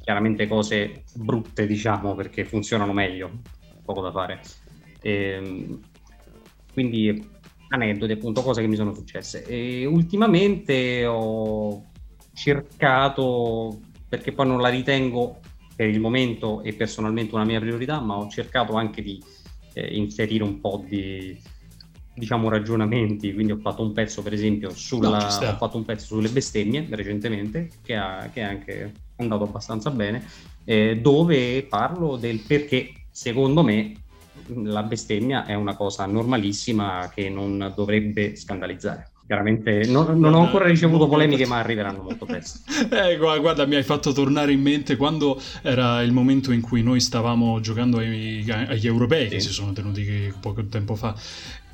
chiaramente 0.00 0.46
cose 0.46 1.02
brutte 1.14 1.66
diciamo 1.66 2.14
perché 2.14 2.44
funzionano 2.44 2.92
meglio, 2.92 3.30
poco 3.84 4.00
da 4.00 4.12
fare 4.12 4.40
Ehm, 5.02 5.80
quindi 6.72 7.28
aneddoti, 7.68 8.12
appunto, 8.12 8.42
cose 8.42 8.60
che 8.60 8.68
mi 8.68 8.76
sono 8.76 8.94
successe. 8.94 9.44
E 9.44 9.84
ultimamente 9.84 11.04
ho 11.06 11.90
cercato, 12.32 13.80
perché 14.08 14.32
poi 14.32 14.46
non 14.46 14.60
la 14.60 14.68
ritengo 14.68 15.40
per 15.74 15.88
il 15.88 16.00
momento 16.00 16.62
e 16.62 16.74
personalmente 16.74 17.34
una 17.34 17.44
mia 17.44 17.60
priorità, 17.60 18.00
ma 18.00 18.16
ho 18.16 18.28
cercato 18.28 18.74
anche 18.74 19.02
di 19.02 19.22
eh, 19.74 19.96
inserire 19.96 20.44
un 20.44 20.60
po' 20.60 20.84
di 20.86 21.38
diciamo 22.14 22.50
ragionamenti, 22.50 23.32
quindi 23.32 23.52
ho 23.52 23.58
fatto 23.58 23.82
un 23.82 23.92
pezzo 23.92 24.22
per 24.22 24.34
esempio 24.34 24.70
sulla, 24.70 25.08
no, 25.40 25.48
ho 25.48 25.56
fatto 25.56 25.78
un 25.78 25.84
pezzo 25.84 26.06
sulle 26.06 26.28
bestemmie 26.28 26.86
recentemente 26.90 27.70
che, 27.82 27.96
ha, 27.96 28.28
che 28.30 28.42
è 28.42 28.44
anche 28.44 28.92
andato 29.16 29.44
abbastanza 29.44 29.90
bene, 29.90 30.22
eh, 30.64 30.98
dove 31.00 31.62
parlo 31.62 32.16
del 32.16 32.40
perché 32.40 32.92
secondo 33.10 33.62
me 33.62 34.01
la 34.64 34.82
bestemmia 34.82 35.44
è 35.44 35.54
una 35.54 35.74
cosa 35.74 36.06
normalissima 36.06 37.10
che 37.14 37.28
non 37.28 37.72
dovrebbe 37.74 38.36
scandalizzare. 38.36 39.10
Chiaramente 39.24 39.84
non, 39.86 40.18
non, 40.18 40.34
ho 40.34 40.40
ancora 40.40 40.66
ricevuto 40.66 41.08
polemiche, 41.08 41.46
ma 41.46 41.58
arriveranno 41.58 42.02
molto 42.02 42.26
presto. 42.26 42.60
Eh, 42.92 43.16
guarda, 43.16 43.64
mi 43.64 43.76
hai 43.76 43.82
fatto 43.82 44.12
tornare 44.12 44.52
in 44.52 44.60
mente 44.60 44.96
quando 44.96 45.40
era 45.62 46.02
il 46.02 46.12
momento 46.12 46.52
in 46.52 46.60
cui 46.60 46.82
noi 46.82 47.00
stavamo 47.00 47.60
giocando 47.60 47.98
ai, 47.98 48.44
agli 48.50 48.86
europei, 48.86 49.24
sì. 49.24 49.34
che 49.36 49.40
si 49.40 49.50
sono 49.50 49.72
tenuti 49.72 50.32
poco 50.40 50.66
tempo 50.66 50.94
fa, 50.94 51.14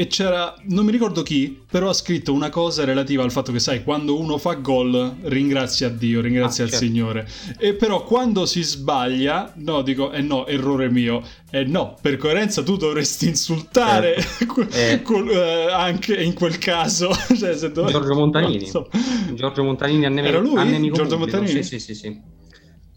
e 0.00 0.06
c'era, 0.06 0.54
non 0.66 0.84
mi 0.84 0.92
ricordo 0.92 1.24
chi, 1.24 1.60
però 1.68 1.88
ha 1.88 1.92
scritto 1.92 2.32
una 2.32 2.50
cosa 2.50 2.84
relativa 2.84 3.24
al 3.24 3.32
fatto 3.32 3.50
che, 3.50 3.58
sai, 3.58 3.82
quando 3.82 4.16
uno 4.16 4.38
fa 4.38 4.54
gol 4.54 5.16
ringrazia 5.22 5.88
Dio, 5.88 6.20
ringrazia 6.20 6.62
ah, 6.62 6.66
il 6.68 6.72
certo. 6.72 6.86
Signore. 6.86 7.28
E 7.58 7.74
però 7.74 8.04
quando 8.04 8.46
si 8.46 8.62
sbaglia, 8.62 9.52
no, 9.56 9.82
dico, 9.82 10.12
eh 10.12 10.22
no, 10.22 10.46
errore 10.46 10.88
mio. 10.88 11.20
Eh 11.50 11.64
no, 11.64 11.96
per 12.00 12.16
coerenza 12.16 12.62
tu 12.62 12.76
dovresti 12.76 13.26
insultare 13.26 14.20
certo. 14.20 14.68
eh. 14.70 15.02
col, 15.02 15.28
eh, 15.30 15.72
anche 15.72 16.14
in 16.14 16.34
quel 16.34 16.58
caso. 16.58 17.10
cioè, 17.36 17.56
se 17.56 17.72
dov- 17.72 17.90
Giorgio 17.90 18.14
Montanini. 18.14 18.66
So. 18.66 18.88
Giorgio 19.34 19.64
Montanini 19.64 20.04
a 20.04 20.10
nemico, 20.10 20.28
Era 20.28 20.38
lui? 20.38 20.92
Giorgio 20.92 21.18
Montanini? 21.18 21.64
Sì, 21.64 21.80
sì, 21.80 21.80
sì, 21.80 21.94
sì 21.96 22.37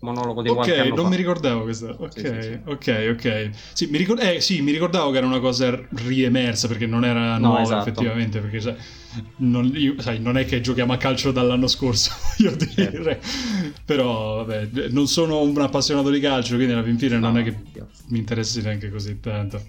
monologo 0.01 0.41
di 0.41 0.50
Ok, 0.50 0.55
qualche 0.55 0.79
anno 0.79 0.96
non 0.96 1.03
fa. 1.05 1.10
mi 1.10 1.15
ricordavo 1.15 1.62
questa. 1.63 1.96
Ok, 1.98 2.20
sì, 2.20 2.25
sì, 2.25 2.41
sì. 2.41 2.60
ok, 2.65 3.08
ok. 3.12 3.50
Sì 3.74 3.86
mi, 3.88 3.98
ricor- 3.98 4.22
eh, 4.22 4.41
sì, 4.41 4.62
mi 4.62 4.72
ricordavo 4.72 5.12
che 5.12 5.17
era 5.17 5.25
una 5.25 5.39
cosa 5.39 5.79
riemersa 5.96 6.67
perché 6.67 6.86
non 6.86 7.05
era 7.05 7.38
no, 7.38 7.48
nuova 7.48 7.62
esatto. 7.62 7.89
effettivamente, 7.89 8.39
perché 8.39 8.60
sai 8.60 8.75
non, 9.38 9.72
io, 9.75 9.96
sai, 10.00 10.20
non, 10.20 10.38
è 10.38 10.46
che 10.46 10.62
giochiamo 10.62 10.93
a 10.93 10.98
calcio 10.98 11.31
dall'anno 11.31 11.67
scorso, 11.67 12.12
io 12.38 12.55
dire. 12.55 12.91
Certo. 13.03 13.27
Però, 13.86 14.43
vabbè, 14.43 14.89
non 14.89 15.08
sono 15.08 15.41
un 15.41 15.60
appassionato 15.60 16.10
di 16.10 16.20
calcio, 16.20 16.55
quindi 16.55 16.74
alla 16.74 16.84
fine 16.84 17.17
no, 17.17 17.27
non 17.27 17.38
è 17.39 17.43
che 17.43 17.58
mi 18.08 18.20
interessi 18.20 18.62
neanche 18.62 18.89
così 18.89 19.20
tanto. 19.20 19.62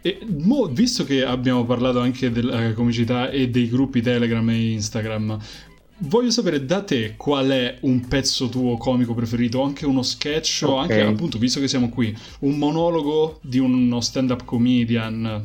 E 0.00 0.18
mo, 0.38 0.66
visto 0.66 1.04
che 1.04 1.24
abbiamo 1.24 1.64
parlato 1.64 2.00
anche 2.00 2.30
della 2.30 2.72
comicità 2.72 3.30
e 3.30 3.48
dei 3.48 3.68
gruppi 3.68 4.02
Telegram 4.02 4.48
e 4.50 4.72
Instagram, 4.72 5.38
Voglio 5.96 6.30
sapere 6.30 6.64
da 6.64 6.82
te 6.82 7.14
qual 7.16 7.48
è 7.50 7.78
un 7.82 8.06
pezzo 8.08 8.48
tuo 8.48 8.76
comico 8.76 9.14
preferito, 9.14 9.62
anche 9.62 9.86
uno 9.86 10.02
sketch 10.02 10.64
okay. 10.66 10.80
anche 10.80 11.00
appunto, 11.00 11.38
visto 11.38 11.60
che 11.60 11.68
siamo 11.68 11.88
qui, 11.88 12.14
un 12.40 12.58
monologo 12.58 13.38
di 13.42 13.58
uno 13.58 14.00
stand-up 14.00 14.44
comedian, 14.44 15.44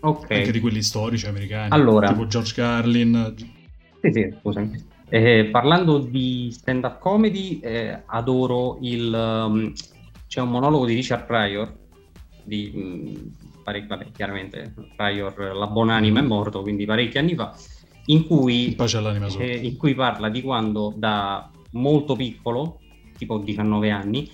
okay. 0.00 0.38
anche 0.38 0.52
di 0.52 0.60
quelli 0.60 0.82
storici 0.82 1.26
americani, 1.26 1.70
allora, 1.72 2.08
tipo 2.08 2.26
George 2.26 2.54
Carlin. 2.54 3.34
Sì, 4.00 4.12
sì, 4.12 4.34
scusami. 4.40 4.84
Eh, 5.08 5.48
parlando 5.50 5.98
di 5.98 6.50
stand-up 6.52 6.98
comedy, 6.98 7.58
eh, 7.60 8.02
adoro 8.06 8.78
il... 8.82 9.12
Um, 9.12 9.72
c'è 10.28 10.40
un 10.40 10.50
monologo 10.50 10.86
di 10.86 10.94
Richard 10.94 11.26
Pryor, 11.26 11.76
di, 12.44 12.70
um, 12.74 13.34
parecchi, 13.62 13.88
vabbè, 13.88 14.06
chiaramente 14.12 14.72
Pryor, 14.96 15.54
la 15.54 15.66
buonanima 15.66 16.20
è 16.20 16.22
morto, 16.22 16.62
quindi 16.62 16.86
parecchi 16.86 17.18
anni 17.18 17.34
fa, 17.34 17.54
in 18.06 18.26
cui, 18.26 18.76
eh, 19.38 19.56
in 19.56 19.76
cui 19.76 19.94
parla 19.94 20.28
di 20.28 20.42
quando 20.42 20.92
da 20.96 21.50
molto 21.72 22.16
piccolo, 22.16 22.80
tipo 23.16 23.38
19 23.38 23.90
anni, 23.90 24.30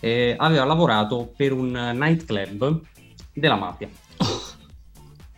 eh, 0.00 0.34
aveva 0.36 0.64
lavorato 0.64 1.32
per 1.36 1.52
un 1.52 1.70
nightclub 1.70 2.80
della 3.32 3.56
mafia. 3.56 3.88
Oh. 4.18 4.54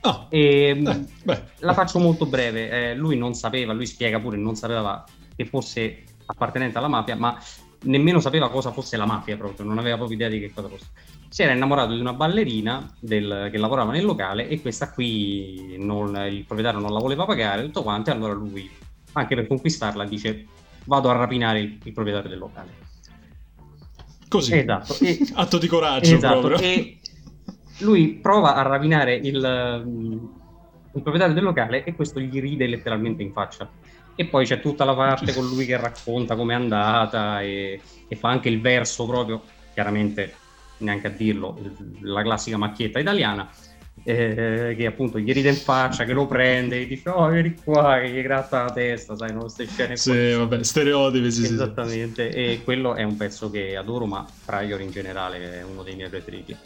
E, 0.30 0.80
eh, 0.80 1.44
la 1.58 1.74
faccio 1.74 1.98
molto 1.98 2.24
breve. 2.24 2.70
Eh, 2.90 2.94
lui 2.94 3.18
non 3.18 3.34
sapeva, 3.34 3.72
lui 3.72 3.84
spiega 3.84 4.20
pure, 4.20 4.36
non 4.36 4.54
sapeva 4.54 5.04
che 5.34 5.44
fosse 5.44 6.04
appartenente 6.24 6.78
alla 6.78 6.88
mafia, 6.88 7.16
ma 7.16 7.36
nemmeno 7.82 8.20
sapeva 8.20 8.48
cosa 8.48 8.70
fosse 8.70 8.96
la 8.96 9.06
mafia 9.06 9.36
proprio, 9.36 9.66
non 9.66 9.78
aveva 9.78 9.96
proprio 9.96 10.16
idea 10.16 10.28
di 10.28 10.40
che 10.40 10.52
cosa 10.52 10.68
fosse 10.68 10.86
si 11.28 11.42
era 11.42 11.52
innamorato 11.52 11.94
di 11.94 12.00
una 12.00 12.14
ballerina 12.14 12.90
del, 12.98 13.48
che 13.50 13.58
lavorava 13.58 13.92
nel 13.92 14.04
locale 14.04 14.48
e 14.48 14.60
questa 14.60 14.90
qui 14.90 15.76
non, 15.78 16.16
il 16.30 16.44
proprietario 16.44 16.80
non 16.80 16.92
la 16.92 17.00
voleva 17.00 17.24
pagare, 17.26 17.64
tutto 17.64 17.82
quanto, 17.82 18.10
e 18.10 18.14
allora 18.14 18.32
lui, 18.32 18.68
anche 19.12 19.34
per 19.34 19.46
conquistarla, 19.46 20.04
dice 20.04 20.46
vado 20.84 21.10
a 21.10 21.12
rapinare 21.12 21.60
il, 21.60 21.78
il 21.82 21.92
proprietario 21.92 22.30
del 22.30 22.38
locale. 22.38 22.86
Così, 24.28 24.56
esatto. 24.56 24.96
E, 25.00 25.18
atto 25.34 25.58
di 25.58 25.66
coraggio 25.66 26.14
esatto. 26.14 26.40
proprio. 26.40 26.66
E 26.66 26.98
lui 27.80 28.14
prova 28.14 28.54
a 28.54 28.62
rapinare 28.62 29.14
il, 29.14 29.34
il 29.34 31.02
proprietario 31.02 31.34
del 31.34 31.44
locale 31.44 31.84
e 31.84 31.94
questo 31.94 32.20
gli 32.20 32.40
ride 32.40 32.66
letteralmente 32.66 33.22
in 33.22 33.32
faccia. 33.32 33.68
E 34.14 34.24
poi 34.24 34.46
c'è 34.46 34.60
tutta 34.60 34.84
la 34.84 34.94
parte 34.94 35.32
con 35.32 35.46
lui 35.46 35.64
che 35.64 35.76
racconta 35.76 36.34
com'è 36.34 36.54
andata 36.54 37.40
e, 37.40 37.80
e 38.08 38.16
fa 38.16 38.30
anche 38.30 38.48
il 38.48 38.60
verso 38.60 39.06
proprio, 39.06 39.42
chiaramente 39.72 40.34
neanche 40.78 41.06
a 41.06 41.10
dirlo, 41.10 41.58
la 42.02 42.22
classica 42.22 42.56
macchietta 42.56 42.98
italiana, 42.98 43.48
eh, 44.04 44.74
che 44.76 44.86
appunto 44.86 45.18
gli 45.18 45.32
ride 45.32 45.48
in 45.50 45.56
faccia, 45.56 46.04
che 46.04 46.12
lo 46.12 46.26
prende, 46.26 46.80
e 46.80 46.86
dice 46.86 47.08
oh 47.10 47.28
vieni 47.28 47.54
qua, 47.62 48.00
che 48.00 48.10
gli 48.10 48.22
gratta 48.22 48.64
la 48.64 48.72
testa, 48.72 49.16
sai, 49.16 49.32
non 49.32 49.40
queste 49.40 49.66
scene 49.66 49.96
Sì, 49.96 50.32
vabbè, 50.32 50.62
stereotipi, 50.62 51.30
sì, 51.30 51.44
Esattamente, 51.44 52.30
sì. 52.30 52.38
e 52.38 52.60
quello 52.64 52.94
è 52.94 53.02
un 53.02 53.16
pezzo 53.16 53.50
che 53.50 53.76
adoro, 53.76 54.06
ma 54.06 54.26
Prior 54.44 54.80
in 54.80 54.90
generale 54.90 55.60
è 55.60 55.64
uno 55.64 55.82
dei 55.82 55.94
miei 55.94 56.08
preferiti. 56.08 56.56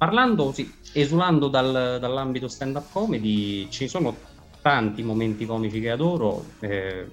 Parlando, 0.00 0.50
sì, 0.50 0.79
esulando 0.92 1.48
dal, 1.48 1.98
dall'ambito 2.00 2.48
stand-up 2.48 2.92
comedy, 2.92 3.68
ci 3.70 3.88
sono 3.88 4.16
tanti 4.62 5.02
momenti 5.02 5.46
comici 5.46 5.80
che 5.80 5.90
adoro. 5.90 6.44
Eh, 6.60 7.06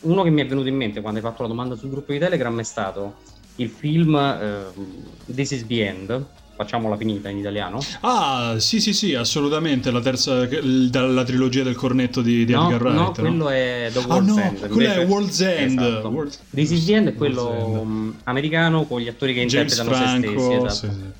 uno 0.00 0.22
che 0.22 0.30
mi 0.30 0.40
è 0.40 0.46
venuto 0.46 0.68
in 0.68 0.76
mente 0.76 1.00
quando 1.00 1.18
hai 1.18 1.24
fatto 1.24 1.42
la 1.42 1.48
domanda 1.48 1.74
sul 1.74 1.90
gruppo 1.90 2.12
di 2.12 2.18
Telegram 2.18 2.58
è 2.58 2.62
stato 2.62 3.16
il 3.56 3.68
film 3.68 4.14
eh, 4.16 5.32
This 5.32 5.50
is 5.50 5.66
the 5.66 5.86
End, 5.86 6.24
facciamola 6.56 6.96
finita 6.96 7.28
in 7.28 7.38
italiano. 7.38 7.80
Ah, 8.00 8.56
sì, 8.58 8.80
sì, 8.80 8.92
sì, 8.92 9.14
assolutamente. 9.14 9.90
La 9.90 10.00
terza, 10.00 10.46
dalla 10.46 11.24
trilogia 11.24 11.62
del 11.62 11.74
cornetto 11.74 12.22
di, 12.22 12.44
di 12.44 12.52
no, 12.52 12.70
Edgar 12.70 12.82
Wright. 12.82 12.98
No, 12.98 13.12
quello 13.12 13.48
è 13.48 13.90
The 13.92 13.98
World's 13.98 14.36
ah, 14.36 14.50
no, 14.50 14.68
quello 14.68 14.92
è 14.92 15.06
World's 15.06 15.40
End. 15.40 15.78
Esatto. 15.78 16.08
World... 16.08 16.32
This 16.50 16.70
is 16.70 16.84
the 16.84 16.94
End 16.94 17.08
è 17.08 17.14
quello 17.14 17.80
End. 17.80 18.14
americano 18.24 18.84
con 18.84 19.00
gli 19.00 19.08
attori 19.08 19.34
che 19.34 19.46
James 19.46 19.76
interpretano 19.76 20.22
Franco, 20.22 20.40
se 20.40 20.46
stessi. 20.46 20.86
Esatto. 20.86 20.92
Sì, 20.92 20.98
sì. 20.98 21.19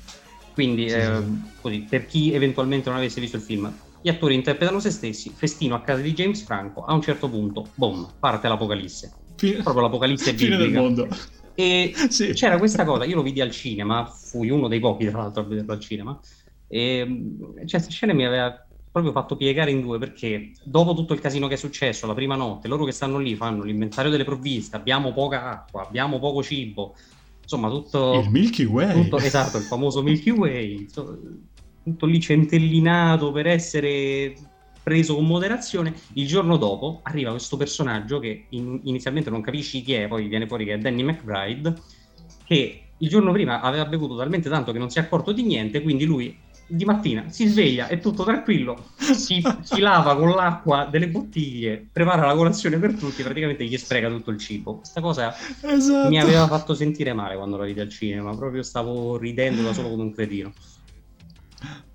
Quindi, 0.53 0.89
sì, 0.89 0.95
eh, 0.95 1.21
così, 1.61 1.85
per 1.89 2.05
chi 2.05 2.33
eventualmente 2.33 2.89
non 2.89 2.97
avesse 2.97 3.21
visto 3.21 3.37
il 3.37 3.41
film, 3.41 3.73
gli 4.01 4.09
attori 4.09 4.35
interpretano 4.35 4.79
se 4.79 4.89
stessi, 4.89 5.31
festino 5.33 5.75
a 5.75 5.81
casa 5.81 6.01
di 6.01 6.13
James 6.13 6.43
Franco, 6.43 6.83
a 6.83 6.93
un 6.93 7.01
certo 7.01 7.29
punto, 7.29 7.67
boom, 7.75 8.07
parte 8.19 8.47
l'apocalisse. 8.47 9.13
Fine... 9.35 9.61
Proprio 9.61 9.83
l'apocalisse 9.83 10.33
biblica. 10.33 10.57
Fine 10.63 10.71
del 10.71 10.81
mondo. 10.81 11.07
E 11.53 11.93
sì. 12.09 12.33
c'era 12.33 12.57
questa 12.57 12.83
cosa, 12.83 13.05
io 13.05 13.15
lo 13.15 13.21
vidi 13.21 13.41
al 13.41 13.51
cinema, 13.51 14.05
fui 14.05 14.49
uno 14.49 14.67
dei 14.67 14.79
pochi 14.79 15.07
tra 15.07 15.19
l'altro 15.19 15.43
a 15.43 15.45
vederlo 15.45 15.73
al 15.73 15.79
cinema, 15.79 16.19
e 16.67 17.05
cioè, 17.57 17.65
questa 17.65 17.89
scena 17.89 18.13
mi 18.13 18.25
aveva 18.25 18.65
proprio 18.91 19.13
fatto 19.13 19.37
piegare 19.37 19.71
in 19.71 19.81
due 19.81 19.99
perché 19.99 20.51
dopo 20.63 20.93
tutto 20.93 21.13
il 21.13 21.21
casino 21.21 21.47
che 21.47 21.53
è 21.53 21.57
successo 21.57 22.07
la 22.07 22.13
prima 22.13 22.35
notte, 22.35 22.67
loro 22.67 22.83
che 22.83 22.91
stanno 22.91 23.17
lì 23.17 23.35
fanno 23.35 23.63
l'inventario 23.63 24.11
delle 24.11 24.25
provviste, 24.25 24.75
abbiamo 24.75 25.13
poca 25.13 25.49
acqua, 25.49 25.85
abbiamo 25.85 26.19
poco 26.19 26.43
cibo, 26.43 26.95
insomma 27.51 27.69
tutto... 27.69 28.21
Il 28.23 28.29
Milky 28.29 28.65
Way. 28.65 29.03
Tutto, 29.03 29.17
esatto, 29.17 29.57
il 29.57 29.63
famoso 29.63 30.01
Milky 30.01 30.31
Way, 30.31 30.87
tutto 31.83 32.05
lì 32.05 32.19
centellinato 32.19 33.31
per 33.31 33.47
essere 33.47 34.33
preso 34.81 35.15
con 35.15 35.25
moderazione. 35.25 35.93
Il 36.13 36.27
giorno 36.27 36.57
dopo 36.57 37.01
arriva 37.03 37.31
questo 37.31 37.57
personaggio 37.57 38.19
che 38.19 38.45
in, 38.49 38.79
inizialmente 38.83 39.29
non 39.29 39.41
capisci 39.41 39.81
chi 39.81 39.93
è, 39.93 40.07
poi 40.07 40.27
viene 40.27 40.47
fuori 40.47 40.65
che 40.65 40.73
è 40.73 40.77
Danny 40.77 41.03
McBride, 41.03 41.73
che 42.45 42.81
il 42.97 43.09
giorno 43.09 43.31
prima 43.31 43.61
aveva 43.61 43.85
bevuto 43.85 44.15
talmente 44.15 44.49
tanto 44.49 44.71
che 44.71 44.79
non 44.79 44.89
si 44.89 44.99
è 44.99 45.01
accorto 45.01 45.31
di 45.31 45.43
niente, 45.43 45.81
quindi 45.81 46.05
lui 46.05 46.37
di 46.71 46.85
mattina 46.85 47.25
si 47.29 47.47
sveglia, 47.47 47.87
è 47.87 47.99
tutto 47.99 48.23
tranquillo, 48.23 48.89
si, 48.97 49.43
si, 49.61 49.79
lava 49.79 50.15
con 50.15 50.29
l'acqua 50.29 50.87
delle 50.89 51.09
bottiglie, 51.09 51.85
prepara 51.91 52.25
la 52.25 52.35
colazione 52.35 52.77
per 52.77 52.93
tutti, 52.93 53.23
praticamente 53.23 53.65
gli 53.65 53.77
spreca 53.77 54.09
tutto 54.09 54.31
il 54.31 54.37
cibo. 54.37 54.77
Questa 54.77 55.01
cosa 55.01 55.35
esatto. 55.61 56.09
mi 56.09 56.19
aveva 56.19 56.47
fatto 56.47 56.73
sentire 56.73 57.13
male 57.13 57.35
quando 57.35 57.57
la 57.57 57.65
vidi 57.65 57.79
al 57.79 57.89
cinema, 57.89 58.35
proprio 58.35 58.63
stavo 58.63 59.17
ridendo 59.17 59.61
da 59.61 59.73
solo 59.73 59.89
come 59.89 60.03
un 60.03 60.13
cretino. 60.13 60.53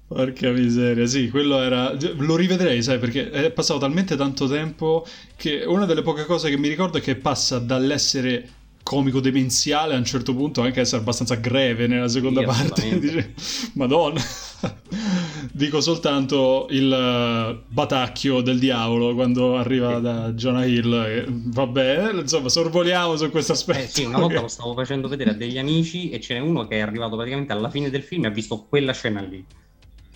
Porca 0.09 0.51
miseria, 0.51 1.05
sì, 1.07 1.29
quello 1.31 1.61
era. 1.61 1.93
Lo 2.19 2.37
rivedrei, 2.37 2.81
sai, 2.81 2.99
perché 3.01 3.29
è 3.29 3.51
passato 3.51 3.81
talmente 3.81 4.15
tanto 4.15 4.47
tempo 4.47 5.05
che 5.35 5.65
una 5.67 5.85
delle 5.85 6.03
poche 6.03 6.25
cose 6.25 6.49
che 6.49 6.57
mi 6.57 6.69
ricordo 6.69 6.99
è 6.99 7.01
che 7.01 7.17
passa 7.17 7.59
dall'essere 7.59 8.51
comico 8.85 9.19
demenziale 9.19 9.95
a 9.95 9.99
un 9.99 10.05
certo 10.05 10.33
punto 10.33 10.62
anche 10.62 10.79
essere 10.79 11.01
abbastanza 11.01 11.35
greve 11.35 11.89
nella 11.89 12.07
seconda 12.07 12.41
sì, 12.41 12.47
parte. 12.47 12.99
Dice, 13.01 13.35
Madonna. 13.73 14.21
Dico 15.53 15.81
soltanto 15.81 16.66
il 16.71 16.90
uh, 16.90 17.62
batacchio 17.73 18.40
del 18.40 18.59
diavolo 18.59 19.14
quando 19.14 19.57
arriva 19.57 19.99
da 19.99 20.33
Jonah 20.33 20.64
Hill. 20.64 20.92
E, 20.92 21.25
vabbè, 21.29 22.12
insomma, 22.12 22.49
sorvoliamo 22.49 23.16
su 23.16 23.31
questo 23.31 23.53
aspetto. 23.53 23.79
Eh 23.79 23.87
sì, 23.87 24.05
una 24.05 24.19
volta 24.19 24.40
lo 24.40 24.49
stavo 24.49 24.75
facendo 24.75 25.09
vedere 25.09 25.31
a 25.31 25.35
degli 25.35 25.59
amici 25.59 26.11
e 26.11 26.21
ce 26.21 26.35
n'è 26.35 26.40
uno 26.40 26.66
che 26.66 26.77
è 26.77 26.81
arrivato 26.81 27.16
praticamente 27.16 27.53
alla 27.53 27.71
fine 27.71 27.90
del 27.90 28.03
film 28.03 28.25
e 28.25 28.29
ha 28.29 28.31
visto 28.31 28.66
quella 28.69 28.92
scena 28.92 29.21
lì. 29.21 29.45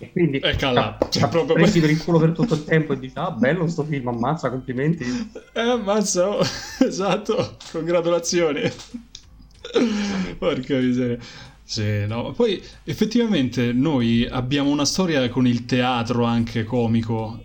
E 0.01 0.11
quindi 0.11 0.39
e 0.39 0.55
cala, 0.55 0.97
cioè, 1.11 1.29
proprio 1.29 1.55
presi 1.55 1.79
per 1.79 1.91
il 1.91 2.03
culo 2.03 2.17
per 2.17 2.31
tutto 2.31 2.55
il 2.55 2.63
tempo 2.63 2.93
e 2.93 2.99
dice 2.99 3.19
ah 3.19 3.29
bello 3.29 3.67
sto 3.67 3.83
film 3.83 4.07
ammazza 4.07 4.49
complimenti 4.49 5.05
eh 5.53 5.61
ammazza 5.61 6.27
oh, 6.27 6.41
esatto 6.83 7.57
congratulazioni 7.71 8.61
porca 10.39 10.77
miseria 10.77 11.19
sì, 11.71 12.05
no. 12.05 12.33
Poi 12.33 12.61
effettivamente 12.83 13.71
noi 13.71 14.27
abbiamo 14.29 14.69
una 14.71 14.83
storia 14.83 15.29
con 15.29 15.47
il 15.47 15.63
teatro 15.63 16.25
anche 16.25 16.65
comico 16.65 17.41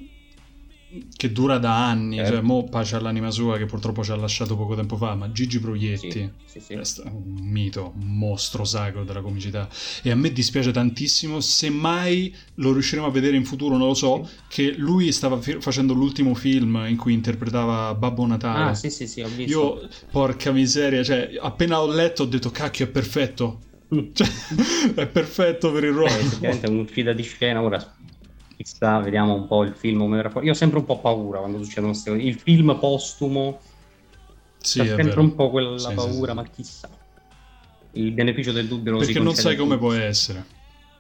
che 1.15 1.31
dura 1.31 1.59
da 1.59 1.87
anni, 1.87 2.19
eh. 2.19 2.27
cioè 2.27 2.41
mo 2.41 2.65
pace 2.65 2.97
all'anima 2.97 3.31
sua 3.31 3.57
che 3.57 3.67
purtroppo 3.67 4.03
ci 4.03 4.11
ha 4.11 4.17
lasciato 4.17 4.57
poco 4.57 4.75
tempo 4.75 4.97
fa, 4.97 5.15
ma 5.15 5.31
Gigi 5.31 5.61
Proietti 5.61 6.29
sì, 6.45 6.61
sì, 6.61 6.79
sì. 6.83 7.03
è 7.03 7.09
un 7.09 7.39
mito, 7.41 7.93
un 7.95 8.19
mostro 8.19 8.65
sacro 8.65 9.05
della 9.05 9.21
comicità 9.21 9.69
e 10.03 10.11
a 10.11 10.17
me 10.17 10.33
dispiace 10.33 10.73
tantissimo, 10.73 11.39
se 11.39 11.71
mai 11.71 12.35
lo 12.55 12.73
riusciremo 12.73 13.07
a 13.07 13.11
vedere 13.11 13.37
in 13.37 13.45
futuro 13.45 13.77
non 13.77 13.87
lo 13.87 13.95
so, 13.95 14.29
che 14.49 14.75
lui 14.77 15.13
stava 15.13 15.41
fi- 15.41 15.61
facendo 15.61 15.93
l'ultimo 15.93 16.35
film 16.35 16.85
in 16.89 16.97
cui 16.97 17.13
interpretava 17.13 17.95
Babbo 17.95 18.27
Natale. 18.27 18.71
Ah 18.71 18.75
sì 18.75 18.91
sì 18.91 19.07
sì, 19.07 19.21
ho 19.21 19.29
visto. 19.29 19.51
Io, 19.53 19.89
porca 20.11 20.51
miseria, 20.51 21.05
cioè 21.05 21.37
appena 21.41 21.81
ho 21.81 21.87
letto 21.87 22.25
ho 22.25 22.27
detto 22.27 22.51
cacchio 22.51 22.87
è 22.87 22.89
perfetto. 22.89 23.61
Cioè, 24.13 24.29
è 24.95 25.07
perfetto 25.07 25.73
per 25.73 25.85
il 25.85 25.93
ruolo. 25.93 26.13
Eh, 26.41 26.61
è 26.61 26.67
un'uscita 26.67 27.13
di 27.13 27.23
scena 27.23 27.63
ora 27.63 27.95
chissà, 28.57 28.99
vediamo 29.01 29.35
un 29.35 29.47
po' 29.47 29.63
il 29.65 29.75
film. 29.75 30.15
Io 30.43 30.51
ho 30.51 30.55
sempre 30.55 30.79
un 30.79 30.85
po' 30.85 30.99
paura 30.99 31.41
quando 31.41 31.63
succedono 31.63 31.93
queste 31.93 32.11
cose. 32.11 32.23
Il 32.23 32.35
film 32.37 32.77
postumo 32.79 33.61
sì, 34.59 34.81
c'è 34.81 34.87
sempre 34.87 35.05
vero. 35.05 35.21
un 35.21 35.35
po' 35.35 35.51
quella 35.51 35.79
sì, 35.79 35.95
paura, 35.95 36.33
sì, 36.33 36.37
ma 36.37 36.45
chissà. 36.45 36.89
Il 37.93 38.13
beneficio 38.13 38.53
del 38.53 38.67
dubbio 38.67 38.93
lo 38.93 38.99
Perché 38.99 39.19
non 39.19 39.35
sai 39.35 39.57
come 39.57 39.79
può 39.79 39.93
essere. 39.93 40.45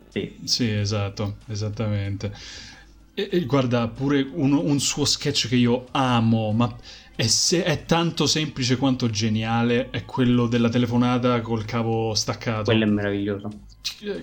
Sì. 0.08 0.36
Sì, 0.44 0.70
esatto, 0.70 1.38
esattamente. 1.48 2.32
E, 3.14 3.28
e 3.32 3.44
guarda, 3.44 3.88
pure 3.88 4.26
un, 4.32 4.52
un, 4.52 4.78
suo 4.78 5.04
sketch 5.04 5.48
che 5.48 5.56
io 5.56 5.86
amo, 5.90 6.52
ma 6.52 6.74
è, 7.16 7.26
se, 7.26 7.64
è, 7.64 7.84
tanto 7.86 8.26
semplice 8.26 8.76
quanto 8.76 9.08
geniale, 9.08 9.88
è 9.90 10.04
quello 10.04 10.46
della 10.46 10.68
telefonata 10.68 11.40
col 11.40 11.64
cavo 11.64 12.14
staccato. 12.14 12.64
Quello 12.64 12.84
è 12.84 12.88
meraviglioso. 12.88 13.50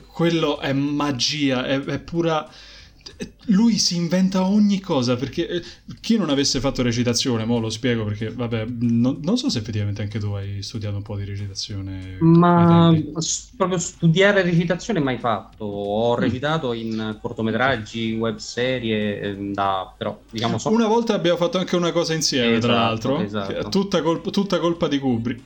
Quello 0.05 0.59
è 0.59 0.71
magia, 0.73 1.65
è, 1.65 1.79
è 1.79 1.99
pura 1.99 2.47
lui 3.47 3.77
si 3.77 3.95
inventa 3.95 4.45
ogni 4.45 4.79
cosa 4.79 5.15
perché 5.15 5.47
eh, 5.47 5.63
chi 5.99 6.17
non 6.17 6.29
avesse 6.29 6.59
fatto 6.59 6.81
recitazione, 6.81 7.45
mo 7.45 7.59
lo 7.59 7.69
spiego 7.69 8.05
perché 8.05 8.29
vabbè, 8.29 8.65
no, 8.67 9.17
non 9.21 9.37
so 9.37 9.49
se 9.49 9.59
effettivamente 9.59 10.01
anche 10.01 10.19
tu 10.19 10.27
hai 10.27 10.61
studiato 10.61 10.95
un 10.95 11.01
po' 11.01 11.17
di 11.17 11.25
recitazione. 11.25 12.17
Ma 12.19 12.95
proprio 13.57 13.77
studiare 13.77 14.41
recitazione 14.41 14.99
mai 14.99 15.17
fatto, 15.17 15.65
ho 15.65 16.15
mm. 16.15 16.19
recitato 16.19 16.73
in 16.73 17.17
cortometraggi, 17.21 18.13
web 18.13 18.37
serie, 18.37 19.19
ehm, 19.19 19.53
da, 19.53 19.93
però 19.97 20.19
diciamo 20.29 20.57
so... 20.57 20.69
Una 20.69 20.87
volta 20.87 21.13
abbiamo 21.13 21.37
fatto 21.37 21.57
anche 21.57 21.75
una 21.75 21.91
cosa 21.91 22.13
insieme, 22.13 22.57
esatto, 22.57 22.67
tra 22.67 22.75
l'altro, 22.75 23.19
esatto. 23.19 23.69
tutta, 23.69 24.01
colpa, 24.01 24.29
tutta 24.29 24.59
colpa 24.59 24.87
di 24.87 24.99
Kubrick. 24.99 25.41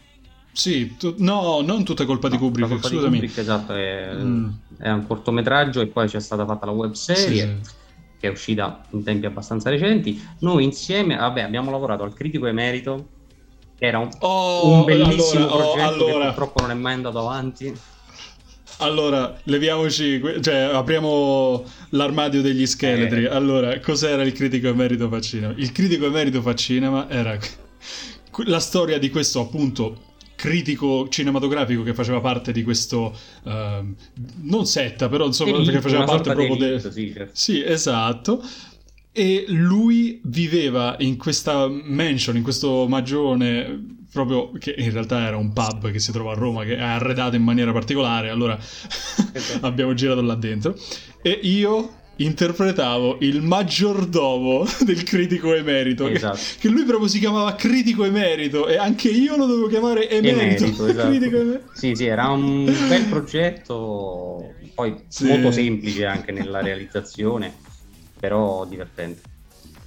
Sì, 0.58 0.98
tu... 0.98 1.14
no, 1.20 1.62
non 1.62 1.84
tutta 1.84 2.04
colpa 2.04 2.30
no, 2.30 2.34
di 2.34 2.42
Kubrick, 2.42 2.68
colpa 2.68 2.88
scusami. 2.88 3.20
Di 3.20 3.28
Kubrick, 3.28 3.38
esatto, 3.38 3.76
è, 3.76 4.10
mm. 4.12 4.50
è, 4.80 4.90
un 4.90 5.06
cortometraggio 5.06 5.82
e 5.82 5.86
poi 5.86 6.08
c'è 6.08 6.20
stata 6.20 6.48
fatta 6.48 6.66
la 6.66 6.72
web 6.72 6.94
serie. 6.94 7.60
Sì, 7.62 7.70
sì. 7.70 7.76
Che 8.20 8.28
è 8.28 8.32
uscita 8.32 8.84
in 8.90 9.04
tempi 9.04 9.28
abbastanza 9.28 9.70
recenti. 9.70 10.20
Noi 10.40 10.64
insieme, 10.64 11.16
vabbè, 11.16 11.42
abbiamo 11.42 11.70
lavorato 11.70 12.02
al 12.02 12.16
critico 12.16 12.48
emerito, 12.48 13.08
che 13.78 13.86
era 13.86 14.00
un, 14.00 14.10
oh, 14.22 14.80
un 14.80 14.86
bellissimo 14.86 15.46
allora, 15.46 15.64
oh, 15.64 15.74
progetto 15.74 15.94
allora. 15.94 16.18
che 16.18 16.26
purtroppo 16.26 16.62
non 16.62 16.72
è 16.72 16.74
mai 16.74 16.94
andato 16.94 17.20
avanti. 17.20 17.80
Allora, 18.80 19.38
leviamoci, 19.44 20.20
cioè 20.42 20.56
apriamo 20.56 21.64
l'armadio 21.90 22.42
degli 22.42 22.66
scheletri. 22.66 23.26
Eh. 23.26 23.28
Allora, 23.28 23.80
cos'era 23.80 24.24
il 24.24 24.32
critico 24.32 24.70
emerito 24.70 25.08
fa 25.08 25.22
cinema? 25.22 25.54
Il 25.56 25.72
critico 25.72 26.08
emerito 26.08 26.42
fa 26.42 26.56
cinema 26.56 27.08
era 27.12 27.38
la 28.46 28.60
storia 28.60 28.98
di 28.98 29.12
questo 29.12 29.42
appunto 29.42 30.06
critico 30.38 31.10
cinematografico 31.10 31.82
che 31.82 31.96
faceva 31.96 32.22
parte 32.22 32.52
di 32.52 32.62
questo 32.62 33.18
uh, 33.44 33.52
non 34.42 34.68
setta 34.68 35.10
però 35.10 35.26
insomma 35.26 35.56
elite, 35.58 35.72
che 35.72 35.82
faceva 35.82 36.04
parte 36.04 36.32
proprio 36.32 36.56
del 36.56 36.80
sì, 36.80 37.12
certo. 37.12 37.32
sì 37.34 37.64
esatto 37.64 38.44
e 39.12 39.46
lui 39.48 40.22
viveva 40.26 40.96
in 41.00 41.18
questa 41.18 41.68
mansion 41.68 42.38
in 42.38 42.44
questo 42.44 42.86
magione 42.88 43.96
proprio 44.12 44.52
che 44.60 44.76
in 44.78 44.92
realtà 44.92 45.26
era 45.26 45.38
un 45.38 45.54
pub 45.54 45.90
che 45.90 46.00
si 46.00 46.12
trova 46.12 46.34
a 46.34 46.36
Roma 46.36 46.64
che 46.64 46.78
è 46.78 46.84
arredato 46.84 47.36
in 47.36 47.44
maniera 47.44 47.72
particolare 47.72 48.30
allora 48.30 48.56
esatto. 49.34 49.66
abbiamo 49.66 49.96
girato 49.96 50.22
là 50.22 50.36
dentro 50.36 50.78
e 51.24 51.32
io 51.32 51.94
interpretavo 52.18 53.18
il 53.22 53.42
maggiordomo 53.42 54.66
del 54.86 55.04
critico 55.04 55.54
emerito. 55.54 56.08
Esatto. 56.08 56.38
Che, 56.38 56.60
che, 56.60 56.70
lui 56.70 56.84
proprio 56.84 57.08
si 57.08 57.20
chiamava 57.20 57.56
critico 57.56 58.04
emerito 58.04 58.68
e 58.68 58.78
anche 58.78 59.10
io 59.10 59.36
lo 59.36 59.46
dovevo 59.46 59.68
chiamare 59.68 60.10
emerito. 60.10 60.64
emerito, 60.64 60.86
esatto. 60.88 61.08
emerito. 61.08 61.62
Sì, 61.74 61.96
sì, 61.96 62.06
era 62.06 62.30
un 62.30 62.66
bel 62.66 63.06
progetto, 63.06 64.54
poi 64.74 64.96
sì. 65.08 65.26
molto 65.26 65.52
semplice 65.52 66.06
anche 66.06 66.32
nella 66.32 66.62
realizzazione, 66.62 67.54
però 68.20 68.66
divertente. 68.66 69.22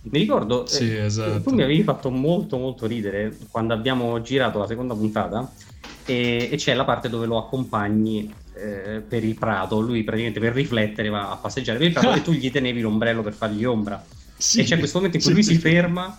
Mi 0.02 0.20
ricordo, 0.20 0.64
sì, 0.66 0.90
eh, 0.90 1.04
esatto. 1.04 1.42
tu 1.42 1.54
mi 1.54 1.62
avevi 1.62 1.82
fatto 1.82 2.10
molto 2.10 2.56
molto 2.56 2.86
ridere 2.86 3.36
quando 3.50 3.74
abbiamo 3.74 4.22
girato 4.22 4.58
la 4.58 4.66
seconda 4.66 4.94
puntata 4.94 5.52
e, 6.06 6.48
e 6.50 6.56
c'è 6.56 6.72
la 6.72 6.84
parte 6.84 7.10
dove 7.10 7.26
lo 7.26 7.36
accompagni 7.36 8.32
eh, 8.60 9.00
per 9.00 9.24
il 9.24 9.34
prato, 9.34 9.80
lui 9.80 10.02
praticamente 10.04 10.40
per 10.40 10.52
riflettere 10.52 11.08
va 11.08 11.30
a 11.30 11.36
passeggiare 11.36 11.78
per 11.78 11.86
il 11.88 11.92
prato 11.92 12.12
e 12.16 12.22
tu 12.22 12.32
gli 12.32 12.50
tenevi 12.50 12.80
l'ombrello 12.80 13.22
per 13.22 13.32
fargli 13.32 13.64
ombra. 13.64 14.04
Sì, 14.36 14.60
e 14.60 14.64
c'è 14.64 14.78
questo 14.78 14.98
momento 14.98 15.18
in 15.18 15.22
cui 15.22 15.32
sì, 15.32 15.36
lui 15.36 15.46
sì. 15.46 15.54
si 15.54 15.60
ferma, 15.60 16.18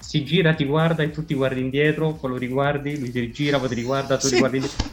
si 0.00 0.24
gira, 0.24 0.54
ti 0.54 0.64
guarda 0.64 1.02
e 1.02 1.10
tu 1.10 1.24
ti 1.24 1.34
guardi 1.34 1.60
indietro, 1.60 2.12
poi 2.12 2.30
lo 2.30 2.36
riguardi, 2.36 2.98
lui 2.98 3.10
ti 3.10 3.20
rigira, 3.20 3.58
poi 3.58 3.68
ti 3.68 3.74
riguarda, 3.74 4.16
tu 4.16 4.28
ti 4.28 4.38
guardi 4.38 4.56
indietro. 4.58 4.84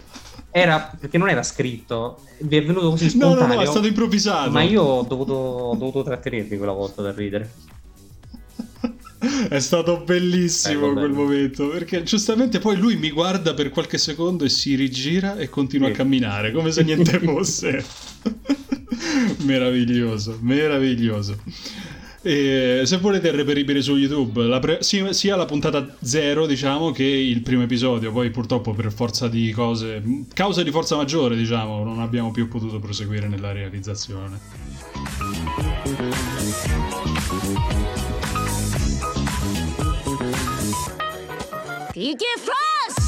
era 0.50 0.96
perché 1.00 1.18
non 1.18 1.30
era 1.30 1.44
scritto, 1.44 2.22
vi 2.40 2.58
è 2.58 2.64
venuto 2.64 2.92
così 2.92 3.10
spontaneo. 3.10 3.42
No, 3.42 3.48
no, 3.48 3.54
no, 3.56 3.62
è 3.62 3.66
stato 3.66 3.88
improvvisato. 3.88 4.50
Ma 4.50 4.64
io 4.64 4.82
ho 4.82 5.04
dovuto, 5.04 5.34
ho 5.34 5.76
dovuto 5.76 6.04
trattenermi 6.04 6.58
quella 6.58 6.72
volta 6.72 7.02
da 7.02 7.12
ridere. 7.12 7.52
È 9.48 9.60
stato 9.60 10.02
bellissimo 10.06 10.88
bello, 10.88 11.00
quel 11.00 11.12
momento 11.12 11.70
perché 11.70 12.04
giustamente 12.04 12.60
poi 12.60 12.76
lui 12.76 12.98
mi 12.98 13.10
guarda 13.10 13.54
per 13.54 13.70
qualche 13.70 13.98
secondo 13.98 14.44
e 14.44 14.50
si 14.50 14.76
rigira 14.76 15.38
e 15.38 15.48
continua 15.50 15.88
sì. 15.88 15.94
a 15.94 15.96
camminare 15.96 16.52
come 16.52 16.72
se 16.72 16.84
niente 16.84 17.20
fosse. 17.24 17.86
meraviglioso, 19.44 20.38
meraviglioso. 20.42 21.38
E 22.26 22.84
se 22.86 22.98
volete 22.98 23.30
è 23.30 23.32
reperibile 23.34 23.82
su 23.82 23.98
YouTube 23.98 24.44
la 24.44 24.60
pre- 24.60 24.82
sia 24.82 25.36
la 25.36 25.46
puntata 25.46 25.98
0 26.02 26.46
diciamo 26.46 26.92
che 26.92 27.04
il 27.04 27.42
primo 27.42 27.64
episodio 27.64 28.14
poi 28.14 28.30
purtroppo 28.30 28.74
per 28.74 28.94
forza 28.94 29.28
di 29.28 29.52
cose 29.52 30.02
causa 30.34 30.64
di 30.64 30.72
forza 30.72 30.96
maggiore 30.96 31.36
diciamo 31.36 31.84
non 31.84 32.00
abbiamo 32.00 32.32
più 32.32 32.48
potuto 32.48 32.80
proseguire 32.80 33.28
nella 33.28 33.52
realizzazione 33.52 34.40
You 41.96 42.16
get 42.16 42.40
frost! 42.40 43.03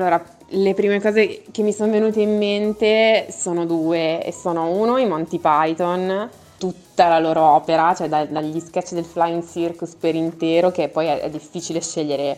Allora, 0.00 0.24
le 0.48 0.72
prime 0.72 0.98
cose 0.98 1.42
che 1.50 1.62
mi 1.62 1.74
sono 1.74 1.92
venute 1.92 2.22
in 2.22 2.38
mente 2.38 3.26
sono 3.28 3.66
due, 3.66 4.24
e 4.24 4.32
sono 4.32 4.70
uno 4.70 4.96
i 4.96 5.06
Monty 5.06 5.38
Python, 5.38 6.26
tutta 6.56 7.08
la 7.08 7.18
loro 7.18 7.42
opera, 7.42 7.94
cioè 7.94 8.08
da, 8.08 8.24
dagli 8.24 8.58
sketch 8.60 8.94
del 8.94 9.04
Flying 9.04 9.46
Circus 9.46 9.96
per 9.96 10.14
intero, 10.14 10.70
che 10.70 10.88
poi 10.88 11.04
è, 11.04 11.20
è 11.20 11.28
difficile 11.28 11.82
scegliere, 11.82 12.30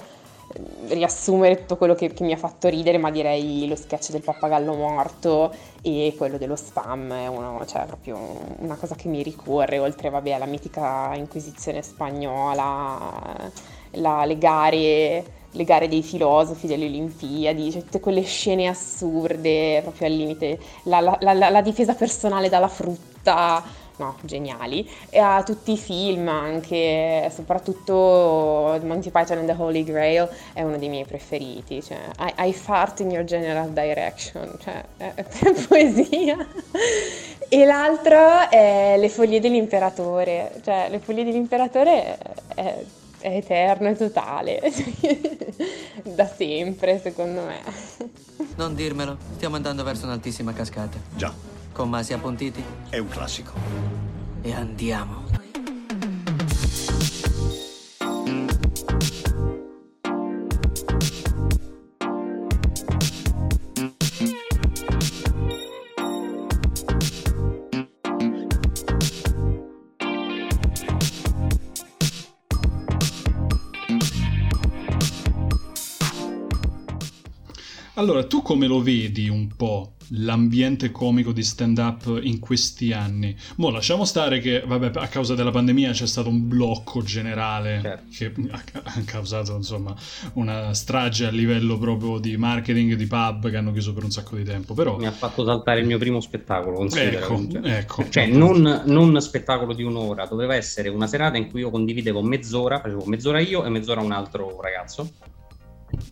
eh, 0.53 0.61
riassumere 0.89 1.55
tutto 1.55 1.77
quello 1.77 1.95
che, 1.95 2.13
che, 2.13 2.25
mi 2.25 2.33
ha 2.33 2.37
fatto 2.37 2.67
ridere, 2.67 2.99
ma 2.99 3.13
direi 3.13 3.69
lo 3.69 3.77
sketch 3.77 4.11
del 4.11 4.23
pappagallo 4.23 4.75
morto 4.75 5.55
e 5.83 6.15
quello 6.19 6.39
dello 6.39 6.57
spam, 6.57 7.13
è 7.13 7.29
uno, 7.29 7.65
cioè 7.65 7.85
proprio 7.87 8.19
una 8.59 8.75
cosa 8.75 8.97
che 8.97 9.07
mi 9.07 9.23
ricorre, 9.23 9.79
oltre 9.79 10.11
vabbè, 10.11 10.33
alla 10.33 10.47
mitica 10.47 11.13
Inquisizione 11.15 11.81
spagnola, 11.81 13.53
la, 13.93 14.25
le 14.25 14.39
gare 14.39 15.41
le 15.53 15.65
gare 15.65 15.89
dei 15.89 16.03
filosofi 16.03 16.67
delle 16.67 16.87
Olimpiadi, 16.87 17.71
cioè 17.71 17.83
tutte 17.83 18.01
quelle 18.01 18.23
scene 18.23 18.69
assurde, 18.69 19.81
proprio 19.83 20.09
al 20.09 20.15
limite, 20.15 20.59
la, 20.85 21.01
la, 21.01 21.19
la, 21.21 21.51
la 21.51 21.63
difesa 21.63 21.95
personale 21.95 22.49
dalla 22.49 22.69
frutta, 22.69 23.63
no, 23.97 24.17
geniali, 24.23 24.89
e 25.11 25.19
a 25.19 25.43
tutti 25.43 25.73
i 25.73 25.77
film 25.77 26.29
anche, 26.29 27.31
soprattutto 27.35 28.79
Monty 28.83 29.11
Python 29.11 29.39
and 29.39 29.47
the 29.47 29.55
Holy 29.57 29.85
Grail 29.85 30.29
è 30.53 30.63
uno 30.63 30.79
dei 30.79 30.89
miei 30.89 31.05
preferiti, 31.05 31.83
cioè 31.83 31.99
I, 32.19 32.49
I 32.49 32.53
fart 32.53 33.01
in 33.01 33.11
your 33.11 33.25
general 33.25 33.71
direction, 33.71 34.57
cioè 34.63 34.83
è, 34.97 35.13
è 35.15 35.25
poesia. 35.69 36.47
E 37.49 37.67
l'altro 37.67 38.49
è 38.49 38.95
Le 38.97 39.09
foglie 39.11 39.39
dell'imperatore, 39.39 40.53
cioè 40.65 40.87
Le 40.89 40.99
foglie 40.99 41.23
dell'imperatore 41.23 42.17
è, 42.55 42.83
è 43.23 43.37
eterno 43.37 43.89
e 43.89 43.97
totale. 43.97 44.61
da 46.15 46.27
sempre, 46.27 47.01
secondo 47.01 47.43
me. 47.43 47.61
Non 48.57 48.75
dirmelo, 48.75 49.17
stiamo 49.37 49.57
andando 49.57 49.85
verso 49.85 50.05
un'altissima 50.05 50.53
cascata. 50.53 50.99
Già. 51.17 51.33
Con 51.73 51.89
masi 51.89 52.13
appuntiti? 52.13 52.63
È 52.91 52.99
un 52.99 53.09
classico. 53.09 53.53
E 54.43 54.53
andiamo. 54.53 55.42
Allora, 78.03 78.25
tu 78.25 78.43
come 78.43 78.67
lo 78.67 78.83
vedi 78.83 79.29
un 79.29 79.47
po' 79.57 79.93
l'ambiente 80.15 80.91
comico 80.91 81.31
di 81.31 81.45
stand-up 81.45 82.19
in 82.21 82.41
questi 82.41 82.93
anni? 82.93 83.33
Mo' 83.59 83.71
lasciamo 83.71 84.05
stare 84.05 84.41
che, 84.41 84.61
vabbè, 84.67 84.91
a 84.95 85.07
causa 85.07 85.37
della 85.37 85.53
pandemia 85.53 85.93
c'è 85.93 86.09
stato 86.09 86.29
un 86.29 86.49
blocco 86.49 87.03
generale 87.03 88.03
certo. 88.11 88.43
che 88.43 88.51
ha 88.51 89.03
causato, 89.05 89.55
insomma, 89.55 89.95
una 90.33 90.75
strage 90.75 91.27
a 91.27 91.31
livello 91.31 91.79
proprio 91.79 92.19
di 92.19 92.37
marketing 92.37 92.95
di 92.95 93.07
pub 93.07 93.49
che 93.49 93.57
hanno 93.57 93.71
chiuso 93.71 93.93
per 93.93 94.03
un 94.03 94.11
sacco 94.11 94.35
di 94.35 94.43
tempo, 94.43 94.75
però... 94.75 94.99
Mi 94.99 95.07
ha 95.07 95.13
fatto 95.13 95.45
saltare 95.45 95.79
il 95.79 95.87
mio 95.87 95.99
primo 95.99 96.21
spettacolo, 96.21 96.81
Ecco, 97.61 97.69
ecco. 97.69 98.09
Cioè, 98.09 98.27
non, 98.27 98.83
non 98.87 99.21
spettacolo 99.21 99.75
di 99.75 99.85
un'ora, 99.85 100.27
doveva 100.27 100.57
essere 100.57 100.89
una 100.89 101.07
serata 101.07 101.37
in 101.37 101.49
cui 101.49 101.61
io 101.61 101.71
condividevo 101.71 102.21
mezz'ora, 102.21 102.81
facevo 102.81 103.05
mezz'ora 103.05 103.39
io 103.39 103.65
e 103.65 103.69
mezz'ora 103.69 104.01
un 104.01 104.11
altro 104.11 104.61
ragazzo 104.61 105.09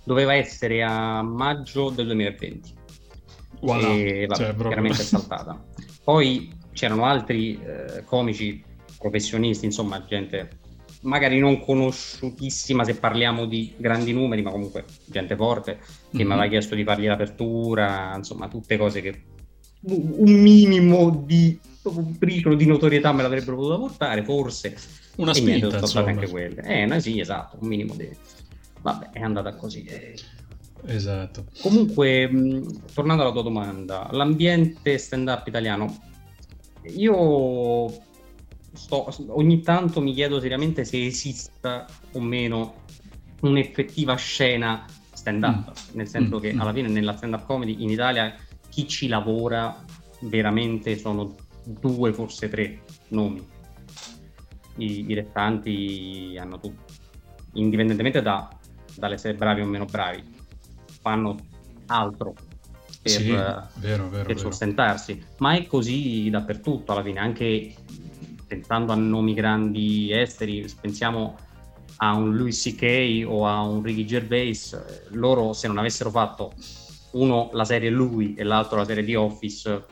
doveva 0.05 0.35
essere 0.35 0.83
a 0.83 1.23
maggio 1.23 1.91
del 1.91 2.07
2020. 2.07 2.79
Voilà. 3.61 3.89
E 3.89 4.27
vabbè, 4.27 4.43
cioè, 4.43 4.57
chiaramente 4.57 5.03
è 5.03 5.05
saltata. 5.05 5.63
Poi 6.03 6.53
c'erano 6.73 7.05
altri 7.05 7.61
eh, 7.63 8.05
comici 8.05 8.63
professionisti, 8.99 9.65
insomma, 9.65 10.05
gente 10.05 10.59
magari 11.03 11.39
non 11.39 11.61
conosciutissima 11.61 12.85
se 12.85 12.97
parliamo 12.97 13.47
di 13.47 13.73
grandi 13.77 14.13
numeri, 14.13 14.43
ma 14.43 14.51
comunque 14.51 14.85
gente 15.07 15.37
forte 15.37 15.79
che 15.79 16.19
mm-hmm. 16.19 16.27
mi 16.27 16.33
aveva 16.33 16.49
chiesto 16.49 16.75
di 16.75 16.85
fargli 16.85 17.07
l'apertura, 17.07 18.15
insomma, 18.17 18.49
tutte 18.49 18.77
cose 18.77 19.01
che 19.01 19.23
un 19.83 20.31
minimo 20.31 21.25
di 21.25 21.59
un 21.83 22.19
briciolo 22.19 22.55
di 22.55 22.67
notorietà 22.67 23.13
me 23.13 23.23
l'avrebbero 23.23 23.57
potuto 23.57 23.79
portare, 23.79 24.23
forse. 24.23 24.77
Una 25.17 25.33
spinta, 25.33 25.69
niente, 25.69 25.99
anche 25.99 26.29
quelle. 26.29 26.63
Eh, 26.63 26.87
no, 26.87 27.01
sì, 27.01 27.19
esatto, 27.19 27.57
un 27.61 27.69
minimo 27.69 27.95
di 27.95 28.09
Vabbè, 28.83 29.11
è 29.11 29.21
andata 29.21 29.55
così. 29.55 29.87
Esatto. 30.87 31.45
Comunque, 31.61 32.31
mh, 32.31 32.93
tornando 32.95 33.23
alla 33.23 33.33
tua 33.33 33.43
domanda, 33.43 34.09
l'ambiente 34.13 34.97
stand-up 34.99 35.47
italiano, 35.47 36.03
io 36.85 37.91
sto, 38.73 39.13
ogni 39.29 39.61
tanto 39.61 40.01
mi 40.01 40.15
chiedo 40.15 40.41
seriamente 40.41 40.85
se 40.85 41.05
esista 41.05 41.87
o 42.13 42.21
meno 42.21 42.85
un'effettiva 43.41 44.15
scena 44.17 44.85
stand-up, 45.13 45.71
mm. 45.71 45.97
nel 45.97 46.09
senso 46.09 46.39
mm. 46.39 46.41
che 46.41 46.55
alla 46.57 46.73
fine 46.73 46.89
nella 46.89 47.17
stand-up 47.17 47.45
comedy 47.45 47.83
in 47.83 47.91
Italia 47.91 48.35
chi 48.69 48.87
ci 48.89 49.09
lavora 49.09 49.85
veramente 50.21 50.97
sono 50.97 51.35
due, 51.65 52.13
forse 52.13 52.49
tre 52.49 52.83
nomi. 53.09 53.47
I, 54.77 55.05
i 55.09 55.15
restanti 55.15 56.37
hanno 56.39 56.59
tutti, 56.59 56.95
indipendentemente 57.55 58.23
da 58.23 58.49
dall'essere 59.01 59.35
bravi 59.35 59.63
o 59.63 59.67
meno 59.67 59.87
bravi, 59.87 60.23
fanno 61.01 61.37
altro 61.87 62.35
per, 63.03 63.11
sì, 63.11 63.31
vero, 63.31 63.69
vero, 63.77 64.09
per 64.09 64.27
vero. 64.27 64.39
sostentarsi. 64.39 65.21
Ma 65.39 65.55
è 65.55 65.67
così 65.67 66.29
dappertutto 66.31 66.93
alla 66.93 67.03
fine, 67.03 67.19
anche 67.19 67.75
pensando 68.47 68.93
a 68.93 68.97
nomi 68.97 69.35
grandi 69.35 70.13
esteri, 70.13 70.67
pensiamo 70.81 71.37
a 71.97 72.15
un 72.15 72.37
Louis 72.37 72.61
C.K. 72.63 73.25
o 73.27 73.47
a 73.47 73.63
un 73.63 73.83
Ricky 73.83 74.05
Gervais, 74.05 75.09
loro 75.11 75.53
se 75.53 75.67
non 75.67 75.79
avessero 75.79 76.11
fatto 76.11 76.53
uno 77.13 77.51
la 77.53 77.65
serie 77.65 77.91
Lui 77.91 78.35
e 78.35 78.45
l'altro 78.45 78.79
la 78.79 78.85
serie 78.85 79.05
di 79.05 79.15
Office, 79.15 79.85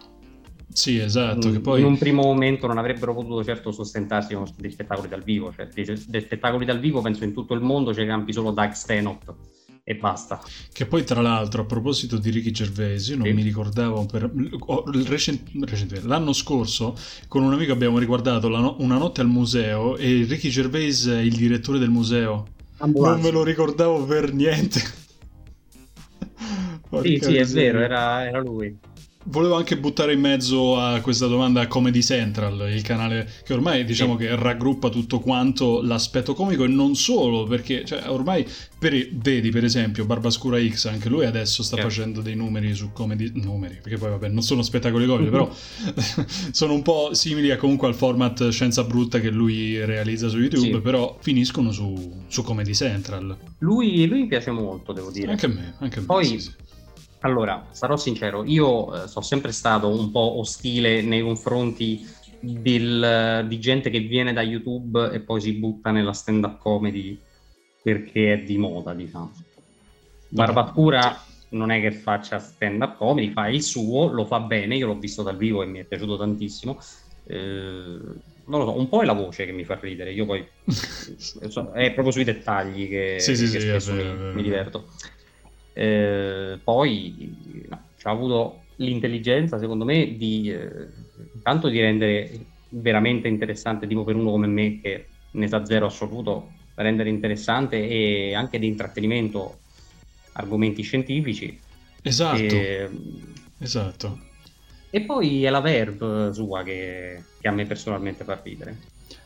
Sì, 0.78 0.96
esatto. 1.00 1.50
Che 1.50 1.58
poi... 1.58 1.80
In 1.80 1.86
un 1.86 1.98
primo 1.98 2.22
momento 2.22 2.68
non 2.68 2.78
avrebbero 2.78 3.12
potuto 3.12 3.42
certo 3.42 3.72
sostentarsi 3.72 4.34
con 4.34 4.44
dei 4.56 4.70
spettacoli 4.70 5.08
dal 5.08 5.24
vivo. 5.24 5.52
Cioè, 5.52 5.66
dei, 5.74 5.84
dei 6.06 6.20
spettacoli 6.20 6.64
dal 6.64 6.78
vivo, 6.78 7.00
penso 7.00 7.24
in 7.24 7.34
tutto 7.34 7.54
il 7.54 7.60
mondo 7.60 7.90
c'è 7.90 8.06
campi 8.06 8.32
solo 8.32 8.52
Doug 8.52 8.70
Stanhope 8.70 9.34
e 9.82 9.96
basta. 9.96 10.40
Che 10.72 10.86
poi, 10.86 11.02
tra 11.02 11.20
l'altro, 11.20 11.62
a 11.62 11.64
proposito 11.64 12.16
di 12.16 12.30
Ricky 12.30 12.52
Gervais, 12.52 13.08
io 13.08 13.16
non 13.16 13.26
sì. 13.26 13.32
mi 13.32 13.42
ricordavo 13.42 14.06
per... 14.06 14.30
oh, 14.66 14.84
recent... 15.04 15.50
Recent... 15.62 16.00
l'anno 16.04 16.32
scorso 16.32 16.94
con 17.26 17.42
un 17.42 17.52
amico 17.52 17.72
abbiamo 17.72 17.98
riguardato 17.98 18.48
no... 18.48 18.76
Una 18.78 18.98
notte 18.98 19.20
al 19.20 19.28
museo 19.28 19.96
e 19.96 20.24
Ricky 20.28 20.48
Gervais 20.48 21.08
è 21.08 21.18
il 21.18 21.34
direttore 21.34 21.80
del 21.80 21.90
museo. 21.90 22.46
Ambulanza. 22.76 23.16
Non 23.16 23.24
me 23.24 23.30
lo 23.32 23.42
ricordavo 23.42 24.04
per 24.04 24.32
niente. 24.32 24.80
sì, 27.02 27.18
sì, 27.20 27.34
è 27.34 27.44
vero, 27.46 27.80
era, 27.80 28.28
era 28.28 28.38
lui. 28.38 28.78
Volevo 29.30 29.56
anche 29.56 29.76
buttare 29.76 30.14
in 30.14 30.20
mezzo 30.20 30.78
a 30.78 31.02
questa 31.02 31.26
domanda 31.26 31.66
Comedy 31.66 32.00
Central, 32.00 32.70
il 32.72 32.80
canale 32.80 33.30
che 33.44 33.52
ormai 33.52 33.84
diciamo 33.84 34.16
sì. 34.16 34.24
che 34.24 34.34
raggruppa 34.34 34.88
tutto 34.88 35.20
quanto 35.20 35.82
l'aspetto 35.82 36.32
comico 36.32 36.64
e 36.64 36.68
non 36.68 36.94
solo, 36.94 37.44
perché 37.44 37.84
cioè, 37.84 38.08
ormai 38.08 38.46
per, 38.78 38.94
vedi 39.12 39.50
per 39.50 39.64
esempio 39.64 40.06
Barbascura 40.06 40.58
X, 40.66 40.86
anche 40.86 41.10
lui 41.10 41.26
adesso 41.26 41.62
sta 41.62 41.76
sì. 41.76 41.82
facendo 41.82 42.22
dei 42.22 42.36
numeri 42.36 42.72
su 42.72 42.90
comedy, 42.92 43.30
numeri, 43.34 43.80
perché 43.82 43.98
poi 43.98 44.08
vabbè 44.08 44.28
non 44.28 44.42
sono 44.42 44.62
spettacoli 44.62 45.04
comici, 45.04 45.30
però 45.30 45.50
sono 46.50 46.72
un 46.72 46.80
po' 46.80 47.10
simili 47.12 47.50
a, 47.50 47.58
comunque 47.58 47.86
al 47.86 47.94
format 47.94 48.48
Scienza 48.48 48.84
Brutta 48.84 49.20
che 49.20 49.28
lui 49.28 49.84
realizza 49.84 50.28
su 50.28 50.38
YouTube, 50.38 50.76
sì. 50.76 50.80
però 50.80 51.18
finiscono 51.20 51.70
su, 51.70 52.22
su 52.28 52.42
Comedy 52.42 52.72
Central. 52.72 53.36
Lui, 53.58 54.06
lui, 54.06 54.22
mi 54.22 54.26
piace 54.26 54.50
molto, 54.52 54.94
devo 54.94 55.10
dire. 55.10 55.32
Anche 55.32 55.44
a 55.44 55.48
me, 55.50 55.74
anche 55.80 55.98
a 55.98 56.00
me. 56.00 56.06
Poi 56.06 56.42
allora, 57.20 57.68
sarò 57.72 57.96
sincero, 57.96 58.44
io 58.44 59.04
eh, 59.04 59.08
sono 59.08 59.24
sempre 59.24 59.52
stato 59.52 59.88
un 59.88 60.10
po' 60.10 60.38
ostile 60.38 61.02
nei 61.02 61.20
confronti 61.22 62.00
del, 62.40 63.44
di 63.48 63.58
gente 63.58 63.90
che 63.90 64.00
viene 64.00 64.32
da 64.32 64.42
YouTube 64.42 65.10
e 65.10 65.20
poi 65.20 65.40
si 65.40 65.54
butta 65.54 65.90
nella 65.90 66.12
stand-up 66.12 66.58
comedy 66.58 67.20
perché 67.82 68.34
è 68.34 68.38
di 68.44 68.56
moda, 68.56 68.94
diciamo. 68.94 69.32
Barbatura 70.28 71.16
non 71.50 71.70
è 71.70 71.80
che 71.80 71.90
faccia 71.90 72.38
stand-up 72.38 72.96
comedy, 72.96 73.30
fa 73.32 73.48
il 73.48 73.62
suo, 73.62 74.12
lo 74.12 74.24
fa 74.24 74.40
bene, 74.40 74.76
io 74.76 74.86
l'ho 74.86 74.98
visto 74.98 75.22
dal 75.22 75.36
vivo 75.36 75.62
e 75.62 75.66
mi 75.66 75.80
è 75.80 75.84
piaciuto 75.84 76.16
tantissimo. 76.16 76.78
Eh, 77.24 77.98
non 78.46 78.60
lo 78.60 78.64
so, 78.64 78.78
un 78.78 78.88
po' 78.88 79.02
è 79.02 79.04
la 79.04 79.12
voce 79.12 79.44
che 79.44 79.52
mi 79.52 79.64
fa 79.64 79.78
ridere, 79.80 80.12
io 80.12 80.24
poi 80.24 80.40
è 81.74 81.92
proprio 81.92 82.10
sui 82.10 82.24
dettagli 82.24 82.88
che, 82.88 83.16
sì, 83.18 83.36
sì, 83.36 83.50
che 83.50 83.60
sì, 83.60 83.68
spesso 83.68 83.94
vero, 83.94 84.14
mi, 84.14 84.34
mi 84.34 84.42
diverto. 84.42 84.88
Eh, 85.78 86.58
poi 86.64 87.64
no, 87.68 87.90
ha 88.02 88.10
avuto 88.10 88.64
l'intelligenza, 88.76 89.58
secondo 89.58 89.84
me, 89.84 90.16
di 90.16 90.50
eh, 90.50 90.88
intanto 91.34 91.68
di 91.68 91.78
rendere 91.78 92.46
veramente 92.70 93.28
interessante, 93.28 93.86
tipo 93.86 94.02
per 94.02 94.16
uno 94.16 94.30
come 94.30 94.48
me 94.48 94.80
che 94.80 95.08
ne 95.30 95.46
sa 95.46 95.64
zero 95.64 95.86
assoluto, 95.86 96.50
rendere 96.74 97.10
interessante 97.10 97.88
e 97.88 98.34
anche 98.34 98.58
di 98.58 98.66
intrattenimento 98.66 99.60
argomenti 100.32 100.82
scientifici. 100.82 101.60
Esatto. 102.02 102.54
E, 102.56 102.90
esatto. 103.60 104.18
E 104.90 105.02
poi 105.02 105.44
è 105.44 105.50
la 105.50 105.60
verb 105.60 106.30
sua 106.30 106.64
che, 106.64 107.22
che 107.38 107.48
a 107.48 107.52
me 107.52 107.66
personalmente 107.66 108.24
fa 108.24 108.40
ridere. 108.42 108.78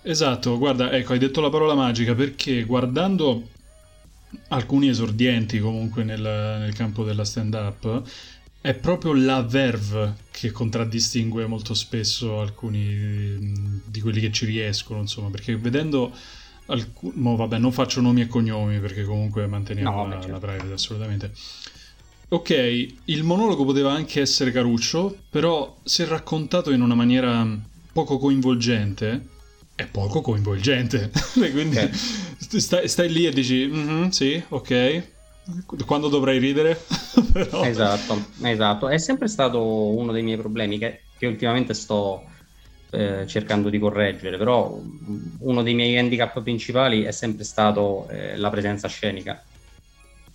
Esatto, 0.02 0.58
guarda, 0.58 0.90
ecco, 0.92 1.12
hai 1.12 1.18
detto 1.18 1.40
la 1.40 1.50
parola 1.50 1.74
magica 1.74 2.14
perché 2.14 2.64
guardando 2.64 3.51
alcuni 4.48 4.88
esordienti 4.88 5.58
comunque 5.58 6.04
nel, 6.04 6.20
nel 6.20 6.74
campo 6.74 7.04
della 7.04 7.24
stand-up, 7.24 8.02
è 8.60 8.74
proprio 8.74 9.12
la 9.12 9.42
verve 9.42 10.14
che 10.30 10.50
contraddistingue 10.52 11.46
molto 11.46 11.74
spesso 11.74 12.40
alcuni 12.40 13.52
di 13.84 14.00
quelli 14.00 14.20
che 14.20 14.30
ci 14.30 14.46
riescono, 14.46 15.00
insomma, 15.00 15.30
perché 15.30 15.56
vedendo 15.56 16.12
alcuni... 16.66 17.12
vabbè, 17.16 17.58
non 17.58 17.72
faccio 17.72 18.00
nomi 18.00 18.20
e 18.20 18.28
cognomi 18.28 18.78
perché 18.78 19.04
comunque 19.04 19.46
manteniamo 19.46 20.04
no, 20.04 20.06
la, 20.06 20.20
certo. 20.20 20.30
la 20.30 20.38
privacy 20.38 20.72
assolutamente. 20.72 21.32
Ok, 22.28 22.86
il 23.04 23.22
monologo 23.24 23.64
poteva 23.64 23.92
anche 23.92 24.20
essere 24.20 24.52
caruccio, 24.52 25.14
però 25.28 25.76
se 25.82 26.06
raccontato 26.06 26.70
in 26.70 26.80
una 26.80 26.94
maniera 26.94 27.46
poco 27.92 28.16
coinvolgente, 28.16 29.26
è 29.82 29.86
poco 29.86 30.20
coinvolgente. 30.20 31.10
Quindi 31.34 31.76
okay. 31.76 31.90
stai, 31.92 32.88
stai, 32.88 33.10
lì 33.10 33.26
e 33.26 33.30
dici, 33.30 33.66
mm-hmm, 33.66 34.08
sì, 34.08 34.42
ok. 34.48 35.10
Quando 35.86 36.08
dovrai 36.08 36.38
ridere? 36.38 36.80
Però... 37.32 37.62
Esatto, 37.64 38.24
esatto. 38.42 38.88
È 38.88 38.98
sempre 38.98 39.28
stato 39.28 39.62
uno 39.62 40.12
dei 40.12 40.22
miei 40.22 40.36
problemi 40.36 40.78
che, 40.78 41.02
che 41.18 41.26
ultimamente 41.26 41.74
sto 41.74 42.24
eh, 42.90 43.26
cercando 43.26 43.68
di 43.70 43.78
correggere, 43.78 44.36
però 44.36 44.78
uno 45.38 45.62
dei 45.62 45.72
miei 45.72 45.96
handicap 45.96 46.42
principali 46.42 47.02
è 47.04 47.10
sempre 47.10 47.42
stato 47.42 48.06
eh, 48.10 48.36
la 48.36 48.50
presenza 48.50 48.86
scenica 48.86 49.42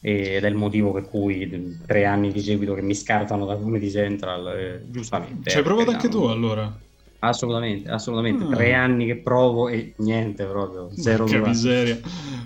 ed 0.01 0.43
è 0.43 0.47
il 0.47 0.55
motivo 0.55 0.91
per 0.91 1.07
cui 1.07 1.77
tre 1.85 2.05
anni 2.05 2.31
di 2.31 2.41
seguito 2.41 2.73
che 2.73 2.81
mi 2.81 2.95
scartano 2.95 3.45
da 3.45 3.55
Comedy 3.55 3.89
Central, 3.89 4.47
eh, 4.57 4.81
giustamente. 4.85 5.49
Ci 5.49 5.57
hai 5.57 5.63
provato 5.63 5.91
anche 5.91 6.09
tu 6.09 6.23
allora? 6.23 6.85
Assolutamente, 7.19 7.89
assolutamente. 7.89 8.43
Mm. 8.43 8.53
Tre 8.53 8.73
anni 8.73 9.05
che 9.05 9.15
provo 9.17 9.69
e 9.69 9.93
niente 9.97 10.45
proprio. 10.45 10.89
Zero 10.95 11.25
Porca 11.25 11.47
miseria. 11.47 11.99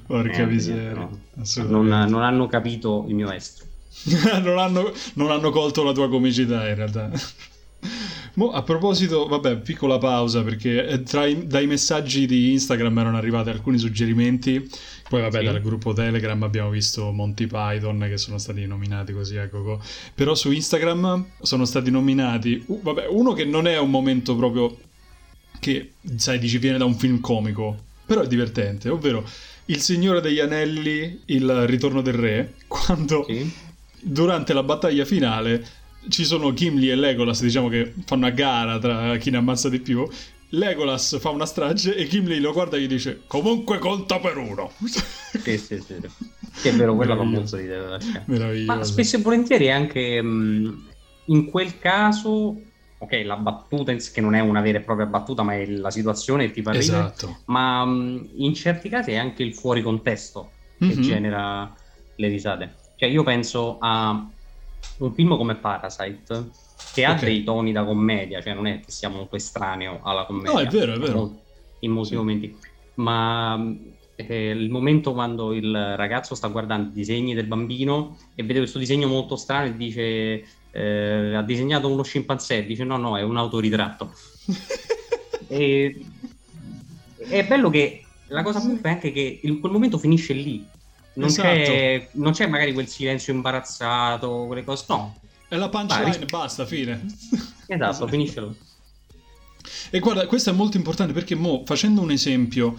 Porca 0.06 0.46
miseria. 0.46 0.94
No. 0.94 1.20
Non, 1.68 1.88
non, 1.88 2.22
hanno 2.22 2.48
capito 2.48 3.06
il 3.08 3.16
mio 3.16 3.32
estro. 3.32 3.66
non, 4.42 4.58
hanno, 4.58 4.92
non 5.16 5.32
hanno 5.32 5.50
colto 5.50 5.84
la 5.84 5.92
tua 5.92 6.10
comicità 6.10 6.68
in 6.70 6.76
realtà. 6.76 7.12
Mo, 8.36 8.52
a 8.52 8.64
proposito, 8.64 9.28
vabbè, 9.28 9.58
piccola 9.58 9.98
pausa 9.98 10.42
perché 10.42 10.88
eh, 10.88 11.04
tra 11.04 11.26
i, 11.26 11.48
dai 11.48 11.68
messaggi 11.68 12.26
di 12.26 12.52
Instagram 12.52 12.98
erano 12.98 13.18
arrivati 13.18 13.50
alcuni 13.50 13.78
suggerimenti. 13.78 14.70
Poi, 15.12 15.20
vabbè, 15.20 15.40
sì. 15.40 15.44
dal 15.44 15.62
gruppo 15.62 15.92
Telegram 15.92 16.42
abbiamo 16.42 16.70
visto 16.70 17.12
Monty 17.12 17.46
Python 17.46 18.00
che 18.08 18.18
sono 18.18 18.38
stati 18.38 18.66
nominati 18.66 19.12
così 19.12 19.36
a 19.36 19.50
Coco. 19.50 19.84
Però 20.16 20.34
su 20.36 20.52
Instagram 20.52 21.32
sono 21.42 21.66
stati 21.66 21.92
nominati, 21.92 22.64
uh, 22.66 22.80
vabbè, 22.82 23.08
uno 23.10 23.34
che 23.34 23.44
non 23.44 23.68
è 23.68 23.78
un 23.78 23.90
momento 23.90 24.38
proprio 24.38 24.74
che, 25.60 25.96
sai, 26.16 26.40
dici 26.40 26.60
viene 26.60 26.78
da 26.78 26.86
un 26.86 26.96
film 26.96 27.20
comico, 27.20 27.78
però 28.06 28.22
è 28.22 28.28
divertente, 28.28 28.88
ovvero 28.88 29.28
Il 29.66 29.82
Signore 29.82 30.22
degli 30.22 30.40
Anelli, 30.40 31.24
Il 31.26 31.66
Ritorno 31.66 32.02
del 32.02 32.14
Re, 32.14 32.54
quando 32.68 33.26
sì. 33.28 33.52
durante 34.00 34.54
la 34.54 34.64
battaglia 34.64 35.04
finale 35.04 35.62
ci 36.08 36.24
sono 36.24 36.54
Gimli 36.54 36.90
e 36.90 36.96
Legolas, 36.96 37.42
diciamo 37.42 37.68
che 37.68 37.94
fanno 38.06 38.28
a 38.28 38.30
gara 38.30 38.80
tra 38.80 39.18
chi 39.18 39.30
ne 39.30 39.36
ammazza 39.36 39.68
di 39.68 39.82
più. 39.82 40.08
Legolas 40.54 41.18
fa 41.20 41.30
una 41.30 41.46
strage 41.46 41.96
e 41.96 42.08
Gimli 42.08 42.40
lo 42.40 42.52
guarda 42.52 42.76
e 42.76 42.82
gli 42.82 42.88
dice 42.88 43.22
comunque 43.28 43.78
conta 43.78 44.20
per 44.20 44.38
uno. 44.38 44.72
Sì, 44.84 45.58
sì, 45.58 45.80
sì. 45.80 45.96
Che 46.62 46.70
è 46.70 46.74
vero, 46.74 46.96
quella 46.96 47.16
posso 47.16 47.56
dire. 47.56 47.98
Meraviglioso. 48.26 48.66
Ma 48.66 48.84
spesso 48.84 49.16
e 49.16 49.22
volentieri 49.22 49.72
anche 49.72 50.22
mh, 50.22 50.90
in 51.26 51.46
quel 51.46 51.80
caso, 51.80 52.60
ok, 52.98 53.22
la 53.24 53.38
battuta, 53.38 53.94
che 53.94 54.22
non 54.22 54.36
è 54.36 54.42
una 54.42 54.60
vera 54.60 54.80
e 54.80 54.82
propria 54.82 55.06
battuta, 55.06 55.44
ma 55.44 55.56
è 55.56 55.66
la 55.68 55.90
situazione 55.90 56.48
che 56.48 56.52
ti 56.52 56.62
fa 56.62 56.72
ridere, 56.72 56.98
esatto. 56.98 57.38
ma 57.46 57.86
mh, 57.86 58.32
in 58.36 58.54
certi 58.54 58.90
casi 58.90 59.12
è 59.12 59.18
anche 59.18 59.44
il 59.44 59.54
fuori 59.56 59.82
contesto 59.82 60.52
che 60.78 60.86
mm-hmm. 60.86 61.02
genera 61.02 61.74
le 62.16 62.28
risate. 62.28 62.76
Cioè 62.98 63.08
io 63.08 63.24
penso 63.24 63.78
a 63.80 64.28
un 64.98 65.14
film 65.14 65.36
come 65.36 65.56
Parasite 65.56 66.50
che 66.94 67.06
ha 67.06 67.12
okay. 67.12 67.24
dei 67.26 67.44
toni 67.44 67.72
da 67.72 67.84
commedia, 67.84 68.42
cioè 68.42 68.54
non 68.54 68.68
è 68.68 68.80
che 68.80 68.92
sia 68.92 69.10
molto 69.10 69.36
estraneo 69.36 70.00
alla 70.04 70.26
commedia. 70.26 70.52
No, 70.52 70.60
è 70.60 70.68
vero, 70.68 70.94
è 70.94 70.98
vero. 70.98 71.40
In 71.80 71.92
molti 71.92 72.10
sì. 72.10 72.16
momenti. 72.16 72.58
Ma 72.96 73.60
eh, 74.16 74.50
il 74.50 74.70
momento 74.70 75.14
quando 75.14 75.54
il 75.54 75.96
ragazzo 75.96 76.36
sta 76.36 76.48
guardando 76.48 76.90
i 76.90 76.94
disegni 76.94 77.34
del 77.34 77.48
bambino 77.48 78.18
e 78.36 78.44
vede 78.44 78.60
questo 78.60 78.80
disegno 78.80 79.08
molto 79.08 79.36
strano 79.36 79.68
e 79.68 79.78
dice 79.78 80.44
eh, 80.72 81.36
ha 81.36 81.42
disegnato 81.44 81.92
uno 81.92 82.04
scimpanzé, 82.04 82.66
dice 82.66 82.84
no, 82.84 82.98
no, 82.98 83.18
è 83.18 83.22
un 83.22 83.38
autoritratto. 83.38 84.14
e, 85.48 86.06
è 87.18 87.46
bello 87.46 87.70
che 87.70 88.04
la 88.28 88.44
cosa 88.44 88.60
buffa 88.60 88.90
è 88.90 88.92
anche 88.92 89.12
che 89.12 89.40
in 89.44 89.60
quel 89.60 89.72
momento 89.72 89.98
finisce 89.98 90.34
lì 90.34 90.66
non, 91.14 91.28
esatto. 91.28 91.48
c'è, 91.48 92.08
non 92.14 92.32
c'è 92.32 92.48
magari 92.48 92.74
quel 92.74 92.88
silenzio 92.88 93.34
imbarazzato, 93.34 94.46
quelle 94.48 94.64
cose. 94.64 94.86
No. 94.88 95.20
È 95.48 95.56
la 95.56 95.70
punchline, 95.70 96.18
Vai. 96.18 96.26
basta, 96.26 96.66
fine. 96.66 97.06
Esatto, 97.68 98.08
finiscelo. 98.08 98.56
E 99.90 100.00
guarda, 100.00 100.26
questo 100.28 100.50
è 100.50 100.54
molto 100.54 100.78
importante 100.78 101.14
perché 101.14 101.36
mo, 101.36 101.64
facendo 101.66 102.02
un 102.02 102.12
esempio, 102.12 102.76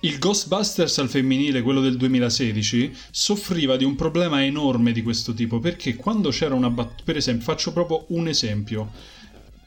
il 0.00 0.18
Ghostbusters 0.18 0.98
al 0.98 1.08
femminile, 1.08 1.62
quello 1.62 1.80
del 1.80 1.96
2016, 1.96 2.94
soffriva 3.10 3.76
di 3.76 3.84
un 3.84 3.94
problema 3.94 4.44
enorme 4.44 4.92
di 4.92 5.02
questo 5.02 5.32
tipo 5.32 5.58
perché 5.60 5.96
quando 5.96 6.30
c'era 6.30 6.54
una 6.54 6.70
battuta, 6.70 7.02
per 7.04 7.16
esempio, 7.16 7.44
faccio 7.44 7.72
proprio 7.72 8.04
un 8.08 8.28
esempio, 8.28 8.90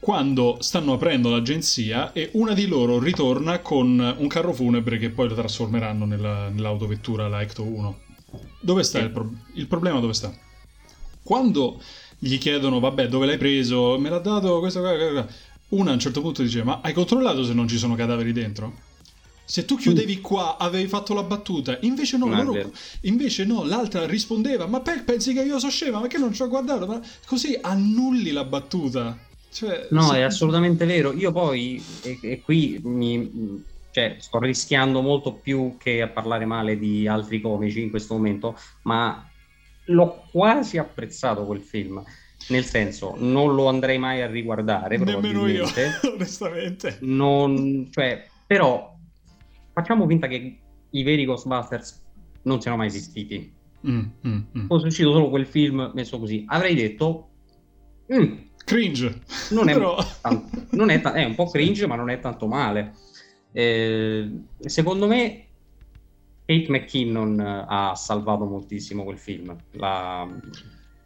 quando 0.06 0.58
stanno 0.60 0.92
aprendo 0.92 1.30
l'agenzia 1.30 2.12
e 2.12 2.30
una 2.34 2.54
di 2.54 2.68
loro 2.68 3.00
ritorna 3.00 3.58
con 3.58 4.14
un 4.16 4.28
carro 4.28 4.52
funebre 4.52 4.98
che 4.98 5.10
poi 5.10 5.28
lo 5.28 5.34
trasformeranno 5.34 6.04
nella, 6.04 6.48
nell'autovettura, 6.48 7.26
la 7.26 7.40
Ecto 7.40 7.64
1. 7.64 7.98
Dove 8.60 8.84
sta 8.84 9.00
il, 9.00 9.10
pro- 9.10 9.32
il 9.54 9.66
problema? 9.66 9.98
Dove 9.98 10.12
sta? 10.12 10.32
Quando 11.24 11.82
gli 12.20 12.38
chiedono, 12.38 12.78
vabbè, 12.78 13.08
dove 13.08 13.26
l'hai 13.26 13.36
preso? 13.36 13.98
Me 13.98 14.08
l'ha 14.08 14.20
dato 14.20 14.60
questo 14.60 14.80
una 14.80 15.90
a 15.90 15.94
un 15.94 15.98
certo 15.98 16.20
punto 16.20 16.40
dice 16.40 16.62
ma 16.62 16.78
hai 16.84 16.92
controllato 16.92 17.42
se 17.42 17.52
non 17.52 17.66
ci 17.66 17.76
sono 17.76 17.96
cadaveri 17.96 18.30
dentro? 18.30 18.74
Se 19.44 19.64
tu 19.64 19.76
chiudevi 19.76 20.20
qua 20.20 20.56
avevi 20.56 20.86
fatto 20.86 21.14
la 21.14 21.24
battuta, 21.24 21.78
invece 21.80 22.16
no, 22.16 22.28
loro, 22.28 22.72
invece 23.00 23.44
no 23.44 23.64
l'altra 23.64 24.06
rispondeva 24.06 24.68
ma 24.68 24.78
pensi 24.78 25.32
che 25.32 25.42
io 25.42 25.58
so 25.58 25.68
scema, 25.68 25.98
ma 25.98 26.06
che 26.06 26.18
non 26.18 26.32
ci 26.32 26.42
ho 26.42 26.48
guardato? 26.48 26.86
Ma 26.86 27.00
così 27.26 27.58
annulli 27.60 28.30
la 28.30 28.44
battuta. 28.44 29.25
Cioè, 29.50 29.88
no, 29.90 30.02
se... 30.02 30.16
è 30.18 30.22
assolutamente 30.22 30.84
vero. 30.84 31.12
Io 31.12 31.32
poi, 31.32 31.82
e, 32.02 32.18
e 32.22 32.40
qui 32.42 32.80
mi, 32.82 33.64
cioè, 33.90 34.16
sto 34.18 34.38
rischiando 34.38 35.00
molto 35.00 35.32
più 35.34 35.76
che 35.78 36.02
a 36.02 36.08
parlare 36.08 36.44
male 36.44 36.78
di 36.78 37.08
altri 37.08 37.40
comici 37.40 37.82
in 37.82 37.90
questo 37.90 38.14
momento, 38.14 38.54
ma 38.82 39.26
l'ho 39.86 40.24
quasi 40.30 40.78
apprezzato 40.78 41.46
quel 41.46 41.62
film. 41.62 42.02
Nel 42.48 42.64
senso, 42.64 43.14
non 43.18 43.54
lo 43.54 43.66
andrei 43.66 43.98
mai 43.98 44.22
a 44.22 44.26
riguardare. 44.26 44.98
Nemmeno 44.98 45.48
io, 45.48 45.66
onestamente. 46.14 46.98
Non, 47.00 47.88
cioè, 47.90 48.26
però 48.46 48.94
facciamo 49.72 50.06
finta 50.06 50.26
che 50.28 50.58
i 50.90 51.02
veri 51.02 51.24
Ghostbusters 51.24 52.04
non 52.42 52.60
siano 52.60 52.76
mai 52.76 52.86
esistiti. 52.86 53.52
Mm, 53.88 54.04
mm, 54.26 54.38
mm. 54.58 54.66
Fosse 54.66 54.86
uscito 54.86 55.12
solo 55.12 55.28
quel 55.30 55.46
film 55.46 55.90
messo 55.94 56.18
così, 56.18 56.44
avrei 56.48 56.74
detto. 56.74 57.30
Mm, 58.12 58.34
cringe. 58.66 59.22
Non 59.50 59.68
è, 59.68 59.72
Però... 59.78 59.96
tanto, 60.20 60.66
non 60.70 60.90
è, 60.90 61.00
ta- 61.00 61.12
è, 61.12 61.24
un 61.24 61.34
po' 61.34 61.48
cringe, 61.48 61.86
ma 61.86 61.94
non 61.94 62.10
è 62.10 62.18
tanto 62.18 62.46
male. 62.46 62.94
Eh, 63.52 64.28
secondo 64.58 65.06
me 65.06 65.46
Kate 66.44 66.66
McKinnon 66.68 67.40
ha 67.40 67.94
salvato 67.94 68.44
moltissimo 68.44 69.04
quel 69.04 69.18
film, 69.18 69.56
la, 69.72 70.28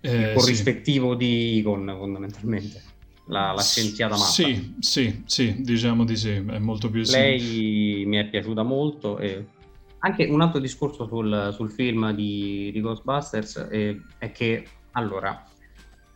eh, 0.00 0.30
il 0.30 0.32
corrispettivo 0.34 1.12
sì. 1.12 1.16
di 1.18 1.58
Egon 1.58 1.94
fondamentalmente, 1.96 2.82
la, 3.26 3.52
la 3.52 3.62
scienziata 3.62 4.16
matta. 4.16 4.30
Sì, 4.30 4.74
sì, 4.80 5.22
sì, 5.26 5.56
diciamo 5.60 6.04
di 6.04 6.16
sì, 6.16 6.30
è 6.30 6.58
molto 6.58 6.90
più... 6.90 7.02
Lei 7.04 8.04
mi 8.06 8.16
è 8.16 8.28
piaciuta 8.28 8.62
molto 8.62 9.18
e 9.18 9.44
anche 10.00 10.24
un 10.24 10.40
altro 10.40 10.60
discorso 10.60 11.06
sul, 11.06 11.50
sul 11.54 11.70
film 11.70 12.10
di, 12.12 12.70
di 12.72 12.80
Ghostbusters 12.80 13.58
è, 13.70 13.94
è 14.18 14.32
che, 14.32 14.66
allora, 14.92 15.44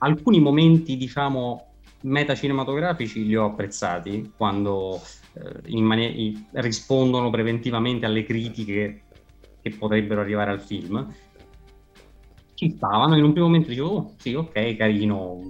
alcuni 0.04 0.40
momenti, 0.40 0.96
diciamo, 0.96 1.72
metacinematografici 2.00 3.24
li 3.24 3.34
ho 3.34 3.46
apprezzati 3.46 4.32
quando 4.36 5.00
eh, 5.32 5.80
mani- 5.80 6.46
rispondono 6.52 7.30
preventivamente 7.30 8.06
alle 8.06 8.24
critiche 8.24 9.06
che 9.60 9.70
potrebbero 9.70 10.20
arrivare 10.20 10.50
al 10.50 10.60
film. 10.60 11.12
Ci 12.54 12.70
stavano, 12.70 13.16
in 13.16 13.24
un 13.24 13.32
primo 13.32 13.46
momento 13.46 13.70
dicevo, 13.70 13.88
oh, 13.88 14.14
sì, 14.18 14.34
ok, 14.34 14.76
carino, 14.76 15.40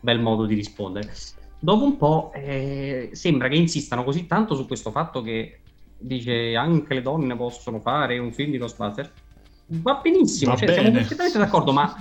bel 0.00 0.20
modo 0.20 0.46
di 0.46 0.54
rispondere. 0.54 1.12
Dopo 1.58 1.84
un 1.84 1.96
po' 1.96 2.32
eh, 2.32 3.10
sembra 3.12 3.48
che 3.48 3.56
insistano 3.56 4.04
così 4.04 4.26
tanto 4.26 4.54
su 4.54 4.66
questo 4.66 4.92
fatto 4.92 5.22
che 5.22 5.62
dice 5.96 6.54
anche 6.54 6.94
le 6.94 7.02
donne 7.02 7.36
possono 7.36 7.80
fare 7.80 8.18
un 8.18 8.32
film 8.32 8.52
di 8.52 8.58
Ghostbusters. 8.58 9.12
Va 9.70 10.00
benissimo, 10.00 10.52
Va 10.52 10.58
cioè, 10.58 10.72
siamo 10.72 10.92
perfettamente 10.92 11.38
d'accordo, 11.38 11.72
ma 11.72 11.92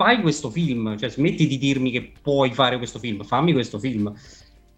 fai 0.00 0.22
questo 0.22 0.48
film, 0.48 0.96
cioè 0.96 1.10
smetti 1.10 1.46
di 1.46 1.58
dirmi 1.58 1.90
che 1.90 2.12
puoi 2.22 2.54
fare 2.54 2.78
questo 2.78 2.98
film, 2.98 3.22
fammi 3.22 3.52
questo 3.52 3.78
film. 3.78 4.10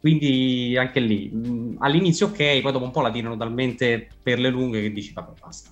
Quindi 0.00 0.76
anche 0.76 0.98
lì, 0.98 1.30
mm, 1.32 1.76
all'inizio 1.78 2.26
ok, 2.26 2.60
poi 2.60 2.72
dopo 2.72 2.84
un 2.84 2.90
po' 2.90 3.02
la 3.02 3.10
tirano 3.12 3.36
talmente 3.36 4.08
per 4.20 4.40
le 4.40 4.48
lunghe 4.48 4.80
che 4.82 4.92
dici 4.92 5.12
vabbè 5.12 5.38
basta. 5.38 5.70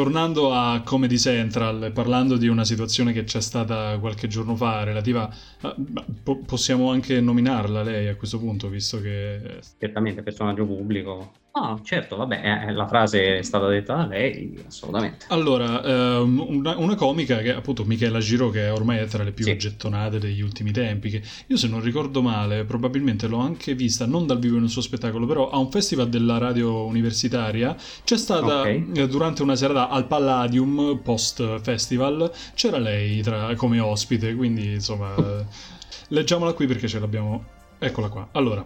Tornando 0.00 0.54
a 0.54 0.80
Comedy 0.82 1.18
Central, 1.18 1.92
parlando 1.92 2.38
di 2.38 2.48
una 2.48 2.64
situazione 2.64 3.12
che 3.12 3.24
c'è 3.24 3.42
stata 3.42 3.98
qualche 3.98 4.28
giorno 4.28 4.56
fa 4.56 4.82
relativa, 4.82 5.30
a, 5.60 5.76
po- 6.22 6.38
possiamo 6.38 6.90
anche 6.90 7.20
nominarla 7.20 7.82
lei 7.82 8.08
a 8.08 8.16
questo 8.16 8.38
punto, 8.38 8.70
visto 8.70 8.98
che... 8.98 9.60
Certamente, 9.78 10.22
personaggio 10.22 10.64
pubblico. 10.64 11.32
Ah, 11.62 11.78
certo, 11.82 12.16
vabbè, 12.16 12.40
eh, 12.42 12.68
eh, 12.68 12.72
la 12.72 12.86
frase 12.86 13.36
è 13.38 13.42
stata 13.42 13.66
detta 13.66 13.96
da 13.96 14.06
lei, 14.06 14.58
assolutamente. 14.66 15.26
Allora, 15.28 15.84
ehm, 15.84 16.42
una, 16.48 16.78
una, 16.78 16.94
comica 16.94 17.36
che 17.40 17.52
appunto 17.52 17.84
Michela 17.84 18.18
Giro, 18.18 18.48
che 18.48 18.70
ormai 18.70 18.96
è 18.98 19.06
tra 19.06 19.22
le 19.22 19.32
più 19.32 19.44
sì. 19.44 19.58
gettonate 19.58 20.18
degli 20.18 20.40
ultimi 20.40 20.70
tempi, 20.70 21.10
che 21.10 21.22
io 21.46 21.56
se 21.58 21.68
non 21.68 21.82
ricordo 21.82 22.22
male, 22.22 22.64
probabilmente 22.64 23.26
l'ho 23.26 23.40
anche 23.40 23.74
vista, 23.74 24.06
non 24.06 24.26
dal 24.26 24.38
vivo 24.38 24.56
in 24.56 24.62
un 24.62 24.70
suo 24.70 24.80
spettacolo, 24.80 25.26
però 25.26 25.50
a 25.50 25.58
un 25.58 25.70
festival 25.70 26.08
della 26.08 26.38
radio 26.38 26.86
universitaria 26.86 27.76
c'è 28.04 28.16
stata, 28.16 28.60
okay. 28.60 28.92
Eh, 28.94 29.06
durante 29.06 29.42
una 29.42 29.54
serata 29.54 29.90
al 29.90 30.06
Palladium, 30.06 30.98
post 31.02 31.60
festival, 31.60 32.32
c'era 32.54 32.78
lei 32.78 33.20
tra, 33.20 33.54
come 33.54 33.80
ospite, 33.80 34.34
quindi 34.34 34.72
insomma, 34.72 35.14
leggiamola 36.08 36.54
qui 36.54 36.66
perché 36.66 36.88
ce 36.88 36.98
l'abbiamo, 36.98 37.44
eccola 37.78 38.08
qua. 38.08 38.28
Allora, 38.32 38.64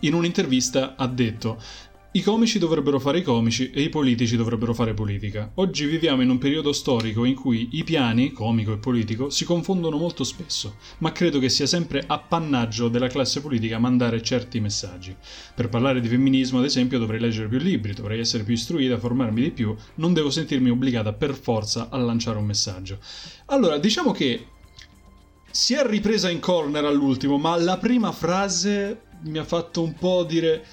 in 0.00 0.14
un'intervista 0.14 0.94
ha 0.96 1.06
detto 1.06 1.58
i 2.16 2.22
comici 2.22 2.60
dovrebbero 2.60 3.00
fare 3.00 3.18
i 3.18 3.22
comici 3.22 3.72
e 3.72 3.80
i 3.80 3.88
politici 3.88 4.36
dovrebbero 4.36 4.72
fare 4.72 4.94
politica. 4.94 5.50
Oggi 5.54 5.84
viviamo 5.84 6.22
in 6.22 6.30
un 6.30 6.38
periodo 6.38 6.72
storico 6.72 7.24
in 7.24 7.34
cui 7.34 7.70
i 7.72 7.82
piani, 7.82 8.30
comico 8.30 8.72
e 8.72 8.76
politico, 8.76 9.30
si 9.30 9.44
confondono 9.44 9.96
molto 9.96 10.22
spesso, 10.22 10.76
ma 10.98 11.10
credo 11.10 11.40
che 11.40 11.48
sia 11.48 11.66
sempre 11.66 12.04
appannaggio 12.06 12.86
della 12.86 13.08
classe 13.08 13.40
politica 13.40 13.80
mandare 13.80 14.22
certi 14.22 14.60
messaggi. 14.60 15.12
Per 15.56 15.68
parlare 15.68 16.00
di 16.00 16.06
femminismo, 16.06 16.60
ad 16.60 16.66
esempio, 16.66 17.00
dovrei 17.00 17.18
leggere 17.18 17.48
più 17.48 17.58
libri, 17.58 17.94
dovrei 17.94 18.20
essere 18.20 18.44
più 18.44 18.54
istruita, 18.54 18.96
formarmi 18.96 19.42
di 19.42 19.50
più, 19.50 19.74
non 19.96 20.12
devo 20.12 20.30
sentirmi 20.30 20.70
obbligata 20.70 21.12
per 21.14 21.34
forza 21.34 21.88
a 21.90 21.96
lanciare 21.96 22.38
un 22.38 22.44
messaggio. 22.44 23.00
Allora, 23.46 23.76
diciamo 23.78 24.12
che 24.12 24.46
si 25.50 25.74
è 25.74 25.84
ripresa 25.84 26.30
in 26.30 26.38
corner 26.38 26.84
all'ultimo, 26.84 27.38
ma 27.38 27.56
la 27.56 27.76
prima 27.76 28.12
frase 28.12 29.00
mi 29.24 29.38
ha 29.38 29.44
fatto 29.44 29.82
un 29.82 29.94
po' 29.94 30.22
dire 30.22 30.64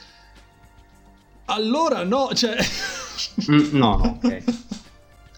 allora 1.53 2.03
no, 2.03 2.29
cioè 2.33 2.55
mm, 3.51 3.77
no, 3.77 3.97
no, 3.97 4.19
ok. 4.21 4.43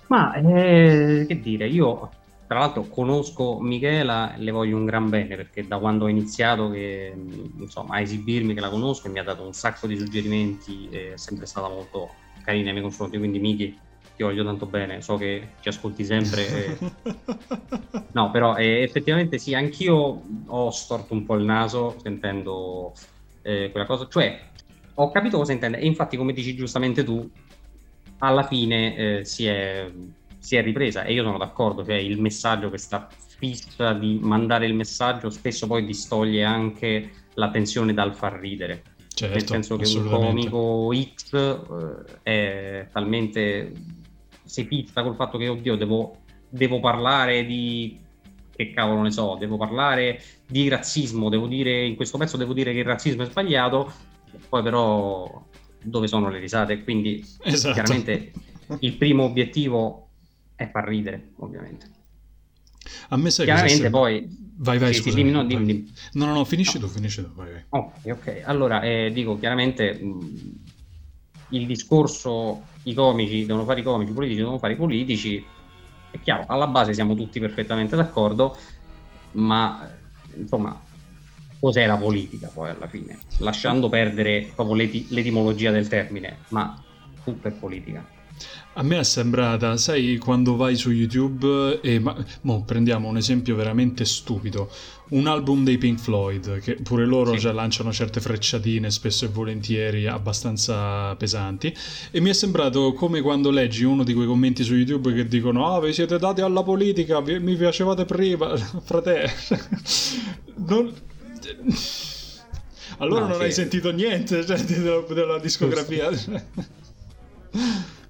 Ma 0.08 0.34
eh, 0.36 1.26
che 1.28 1.40
dire, 1.40 1.68
io 1.68 2.10
tra 2.46 2.60
l'altro 2.60 2.84
conosco 2.88 3.60
Michela 3.60 4.36
e 4.36 4.40
le 4.40 4.52
voglio 4.52 4.78
un 4.78 4.86
gran 4.86 5.10
bene 5.10 5.36
perché 5.36 5.66
da 5.66 5.80
quando 5.80 6.06
ho 6.06 6.08
iniziato 6.08 6.70
che, 6.70 7.12
insomma, 7.58 7.96
a 7.96 8.02
esibirmi 8.02 8.54
che 8.54 8.60
la 8.60 8.70
conosco 8.70 9.08
e 9.08 9.10
mi 9.10 9.18
ha 9.18 9.24
dato 9.24 9.44
un 9.44 9.54
sacco 9.54 9.88
di 9.88 9.98
suggerimenti, 9.98 10.88
è 10.90 11.14
sempre 11.16 11.48
stata 11.48 11.68
molto 11.68 12.12
carina 12.44 12.66
nei 12.66 12.74
miei 12.74 12.84
confronti, 12.84 13.18
quindi 13.18 13.40
Miki 13.40 13.80
ti 14.16 14.22
voglio 14.22 14.44
tanto 14.44 14.68
bene, 14.68 15.02
so 15.02 15.18
che 15.18 15.54
ci 15.62 15.70
ascolti 15.70 16.06
sempre. 16.06 16.48
E... 16.48 16.78
No, 18.14 18.30
però 18.30 18.56
eh, 18.58 18.84
effettivamente 18.84 19.40
sì, 19.40 19.56
anch'io 19.56 20.22
ho 20.46 20.70
storto 20.70 21.16
un 21.16 21.26
po' 21.26 21.34
il 21.34 21.46
naso 21.46 21.96
sentendo 22.00 22.94
eh, 23.42 23.70
quella 23.72 23.88
cosa, 23.88 24.08
cioè 24.08 24.40
ho 24.96 25.12
capito 25.12 25.38
cosa 25.38 25.52
intende. 25.52 25.78
E 25.78 25.86
infatti 25.86 26.18
come 26.18 26.34
dici 26.34 26.56
giustamente 26.56 27.04
tu, 27.04 27.30
alla 28.20 28.44
fine 28.44 28.96
eh, 28.96 29.26
si, 29.26 29.46
è, 29.46 29.90
si, 30.38 30.56
è, 30.56 30.64
ripresa. 30.64 31.04
E 31.04 31.14
io 31.14 31.24
sono 31.24 31.38
d'accordo, 31.38 31.84
cioè 31.84 31.96
il 31.96 32.20
messaggio, 32.20 32.70
questa 32.70 33.08
fissa 33.38 33.94
di 33.94 34.20
mandare 34.22 34.66
il 34.66 34.74
messaggio 34.74 35.30
spesso 35.30 35.68
poi 35.68 35.86
distoglie 35.86 36.44
anche 36.44 37.12
l'attenzione 37.34 37.94
dal 37.94 38.16
far 38.16 38.40
ridere. 38.40 38.84
Certo, 39.14 39.36
Nel 39.36 39.48
senso 39.48 39.76
che 39.78 39.98
un 39.98 40.10
comico 40.10 40.90
X 40.92 41.34
eh, 42.24 42.82
è 42.82 42.88
talmente 42.92 43.72
si 44.44 44.66
pizza 44.66 45.04
col 45.04 45.16
fatto 45.16 45.38
che 45.38 45.48
oddio 45.48 45.76
devo, 45.76 46.18
devo 46.50 46.80
parlare 46.80 47.46
di 47.46 48.00
che 48.56 48.72
cavolo 48.72 49.02
ne 49.02 49.12
so, 49.12 49.36
devo 49.40 49.58
parlare 49.58 50.22
di 50.46 50.68
razzismo, 50.68 51.30
devo 51.30 51.48
dire 51.48 51.86
in 51.86 51.96
questo 51.96 52.18
pezzo 52.18 52.38
devo 52.38 52.54
dire 52.54 52.72
che 52.72 52.80
il 52.80 52.86
razzismo 52.86 53.24
è 53.24 53.26
sbagliato, 53.26 53.92
poi 54.50 54.64
però 54.64 55.46
dove 55.82 56.08
sono 56.08 56.30
le 56.30 56.40
risate? 56.40 56.84
Quindi 56.84 57.26
esatto. 57.44 57.74
chiaramente 57.74 58.32
il 58.80 58.94
primo 58.94 59.24
obiettivo 59.24 60.10
è 60.56 60.70
far 60.70 60.88
ridere, 60.88 61.32
ovviamente. 61.38 61.90
A 63.10 63.18
me 63.18 63.30
sai 63.30 63.46
Chiaramente 63.46 63.90
poi... 63.90 64.42
Vai, 64.56 64.78
vai, 64.78 64.94
sì, 64.94 65.02
scusa. 65.02 65.18
Sì, 65.18 65.24
no, 65.24 65.44
dimmi, 65.44 65.66
dimmi. 65.66 65.94
No, 66.14 66.26
no, 66.26 66.34
no, 66.34 66.46
finisci 66.46 66.80
tu, 66.80 66.88
finisci 66.88 67.22
tu, 67.22 67.34
vai, 67.34 67.52
vai. 67.52 67.64
Ok, 67.70 67.94
ok. 68.06 68.42
Allora, 68.46 68.82
eh, 68.82 69.12
dico, 69.12 69.38
chiaramente 69.38 69.94
mh, 69.94 70.62
il 71.50 71.66
discorso, 71.66 72.64
i 72.84 72.94
comici 72.94 73.46
devono 73.46 73.66
fare 73.66 73.80
i 73.80 73.84
comici, 73.84 74.12
i 74.12 74.14
politici 74.14 74.40
devono 74.40 74.60
fare 74.60 74.74
i 74.74 74.78
politici, 74.78 75.44
è 76.12 76.20
chiaro, 76.20 76.46
alla 76.48 76.68
base 76.68 76.94
siamo 76.94 77.16
tutti 77.16 77.40
perfettamente 77.40 77.96
d'accordo, 77.96 78.56
ma 79.32 79.90
insomma, 80.36 80.80
cos'è 81.64 81.86
la 81.88 81.96
politica 81.96 82.52
poi 82.54 82.72
alla 82.72 82.88
fine? 82.90 83.20
Lasciando 83.38 83.88
perdere 83.88 84.52
proprio 84.54 84.76
l'eti- 84.76 85.06
l'etimologia 85.12 85.72
del 85.72 85.88
termine, 85.88 86.40
ma 86.50 86.78
tutto 87.24 87.48
è 87.48 87.52
politica. 87.52 88.06
A 88.74 88.84
me 88.84 89.00
è 89.00 89.04
sembrata, 89.04 89.78
sai, 89.78 90.18
quando 90.18 90.58
vai 90.58 90.76
su 90.76 90.92
YouTube 90.92 91.80
e 91.82 92.00
ma, 92.00 92.14
mo, 92.42 92.64
prendiamo 92.66 93.08
un 93.08 93.16
esempio 93.16 93.56
veramente 93.56 94.04
stupido, 94.04 94.70
un 95.12 95.26
album 95.28 95.64
dei 95.64 95.78
Pink 95.78 96.00
Floyd, 96.00 96.60
che 96.60 96.74
pure 96.84 97.06
loro 97.06 97.32
Sì. 97.34 97.38
già 97.40 97.54
lanciano 97.54 97.94
certe 97.94 98.20
frecciatine 98.20 98.92
spesso 98.92 99.24
e 99.24 99.30
volentieri 99.30 100.06
abbastanza 100.08 101.16
pesanti, 101.16 101.74
e 102.12 102.20
mi 102.20 102.30
è 102.30 102.34
sembrato 102.34 102.92
come 102.92 103.22
quando 103.22 103.52
leggi 103.52 103.86
uno 103.86 104.04
di 104.04 104.14
quei 104.14 104.28
commenti 104.28 104.64
su 104.64 104.76
YouTube 104.76 105.14
che 105.14 105.28
dicono 105.30 105.72
"Ah, 105.74 105.80
vi 105.80 105.94
siete 105.94 106.18
dati 106.20 106.42
alla 106.42 106.64
politica, 106.64 107.22
vi- 107.22 107.40
mi 107.40 107.56
piacevate 107.56 108.04
prima, 108.04 108.54
frate". 108.84 109.30
non 110.68 110.92
allora 112.98 113.22
No, 113.22 113.28
non 113.28 113.38
sì. 113.38 113.44
hai 113.44 113.52
sentito 113.52 113.92
niente 113.92 114.46
cioè, 114.46 114.60
della, 114.64 115.02
della 115.02 115.40
discografia. 115.40 116.10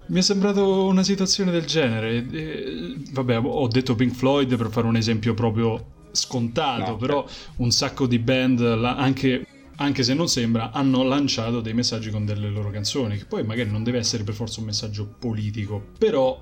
Mi 0.05 0.19
è 0.19 0.21
sembrato 0.21 0.85
una 0.85 1.03
situazione 1.03 1.51
del 1.51 1.65
genere. 1.65 2.27
E, 2.29 2.95
vabbè, 3.11 3.39
ho 3.39 3.67
detto 3.67 3.95
Pink 3.95 4.13
Floyd 4.13 4.55
per 4.57 4.69
fare 4.69 4.87
un 4.87 4.95
esempio 4.95 5.33
proprio 5.33 5.91
scontato, 6.11 6.91
No, 6.91 6.97
però 6.97 7.25
un 7.57 7.71
sacco 7.71 8.05
di 8.05 8.19
band, 8.19 8.61
anche, 8.61 9.45
anche 9.77 10.03
se 10.03 10.13
non 10.13 10.27
sembra, 10.27 10.71
hanno 10.71 11.03
lanciato 11.03 11.61
dei 11.61 11.73
messaggi 11.73 12.09
con 12.11 12.25
delle 12.25 12.49
loro 12.49 12.69
canzoni, 12.69 13.17
che 13.17 13.25
poi 13.25 13.43
magari 13.43 13.71
non 13.71 13.83
deve 13.83 13.97
essere 13.97 14.23
per 14.23 14.33
forza 14.33 14.59
un 14.59 14.67
messaggio 14.67 15.07
politico, 15.17 15.83
però 15.97 16.39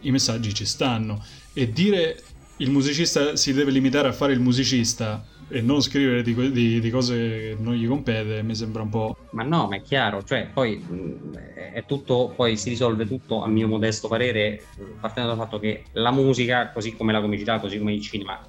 i 0.00 0.10
messaggi 0.10 0.52
ci 0.52 0.66
stanno. 0.66 1.24
E 1.52 1.72
dire 1.72 2.22
il 2.58 2.70
musicista 2.70 3.36
si 3.36 3.52
deve 3.52 3.70
limitare 3.70 4.08
a 4.08 4.12
fare 4.12 4.32
il 4.32 4.40
musicista 4.40 5.24
e 5.48 5.60
non 5.62 5.80
scrivere 5.80 6.22
di, 6.22 6.34
di- 6.52 6.80
di 6.80 6.90
cose 6.90 7.16
che 7.16 7.56
non 7.58 7.74
gli 7.74 7.86
compete 7.86 8.42
mi 8.42 8.54
sembra 8.54 8.82
un 8.82 8.88
po'... 8.90 9.16
Ma 9.30 9.42
no, 9.42 9.66
ma 9.68 9.76
è 9.76 9.82
chiaro, 9.82 10.22
cioè 10.22 10.50
poi 10.52 10.76
mh, 10.76 11.36
è 11.74 11.84
tutto, 11.86 12.32
poi 12.36 12.56
si 12.56 12.68
risolve 12.68 13.06
tutto, 13.06 13.42
a 13.42 13.48
mio 13.48 13.68
modesto 13.68 14.08
parere, 14.08 14.62
partendo 15.00 15.30
dal 15.30 15.38
fatto 15.38 15.58
che 15.58 15.84
la 15.92 16.10
musica, 16.10 16.70
così 16.72 16.96
come 16.96 17.12
la 17.12 17.20
comicità, 17.20 17.60
così 17.60 17.78
come 17.78 17.94
il 17.94 18.02
cinema, 18.02 18.40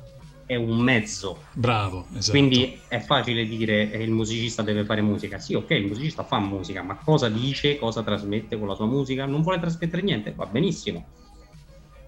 è 0.45 0.55
un 0.55 0.79
mezzo. 0.79 1.43
Bravo, 1.53 2.07
esatto. 2.15 2.31
Quindi 2.37 2.81
è 2.87 2.99
facile 2.99 3.45
dire 3.45 3.91
eh, 3.91 4.01
il 4.01 4.11
musicista 4.11 4.63
deve 4.63 4.83
fare 4.83 5.01
musica. 5.01 5.37
Sì, 5.37 5.53
ok, 5.53 5.69
il 5.71 5.85
musicista 5.85 6.23
fa 6.23 6.39
musica, 6.39 6.81
ma 6.81 6.97
cosa 6.97 7.29
dice, 7.29 7.77
cosa 7.77 8.01
trasmette 8.03 8.57
con 8.57 8.67
la 8.67 8.73
sua 8.73 8.87
musica? 8.87 9.25
Non 9.25 9.41
vuole 9.43 9.59
trasmettere 9.59 10.01
niente, 10.01 10.33
va 10.33 10.47
benissimo. 10.47 11.11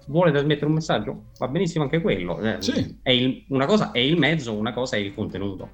Vuole 0.06 0.30
trasmettere 0.32 0.66
un 0.66 0.72
messaggio? 0.72 1.24
Va 1.38 1.48
benissimo 1.48 1.84
anche 1.84 2.00
quello. 2.00 2.38
Eh, 2.40 2.56
Sì. 2.60 2.98
è 3.02 3.10
il- 3.10 3.44
una 3.48 3.66
cosa 3.66 3.92
è 3.92 3.98
il 3.98 4.18
mezzo, 4.18 4.52
una 4.54 4.72
cosa 4.72 4.96
è 4.96 4.98
il 5.00 5.14
contenuto. 5.14 5.68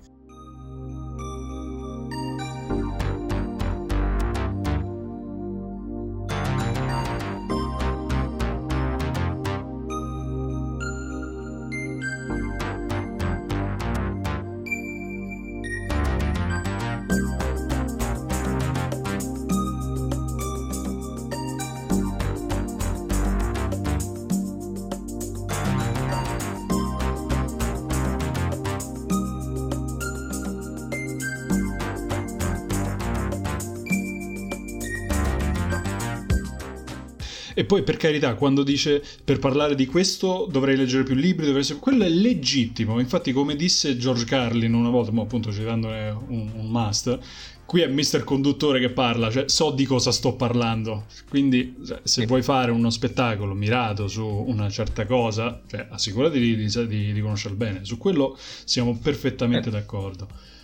Poi 37.69 37.83
per 37.83 37.99
carità, 37.99 38.35
quando 38.35 38.63
dice 38.63 39.03
per 39.23 39.39
parlare 39.39 39.75
di 39.75 39.85
questo 39.85 40.49
dovrei 40.51 40.75
leggere 40.75 41.05
più 41.05 41.15
libri, 41.15 41.45
dovrei 41.45 41.65
quello 41.79 42.05
è 42.05 42.09
legittimo. 42.09 42.99
Infatti, 42.99 43.31
come 43.31 43.55
disse 43.55 43.99
George 43.99 44.25
Carlin 44.25 44.73
una 44.73 44.89
volta, 44.89 45.13
ma 45.13 45.23
appunto 45.23 45.53
citandone 45.53 46.09
un, 46.29 46.51
un 46.55 46.67
must, 46.67 47.19
qui 47.67 47.83
è 47.83 47.87
Mister 47.87 48.25
Conduttore 48.25 48.81
che 48.81 48.89
parla, 48.89 49.31
cioè 49.31 49.51
so 49.51 49.71
di 49.71 49.85
cosa 49.85 50.11
sto 50.11 50.33
parlando. 50.33 51.05
Quindi, 51.29 51.77
se 52.03 52.25
vuoi 52.25 52.41
fare 52.41 52.71
uno 52.71 52.89
spettacolo 52.89 53.53
mirato 53.53 54.09
su 54.09 54.25
una 54.25 54.71
certa 54.71 55.05
cosa, 55.05 55.61
cioè, 55.69 55.87
assicurati 55.91 56.41
di, 56.41 56.57
di, 56.57 57.13
di, 57.13 57.21
conoscerlo 57.21 57.57
bene. 57.59 57.85
Su 57.85 57.99
quello 57.99 58.35
siamo 58.65 58.97
perfettamente 58.97 59.69
Eh. 59.69 59.73
d'accordo. 59.73 60.57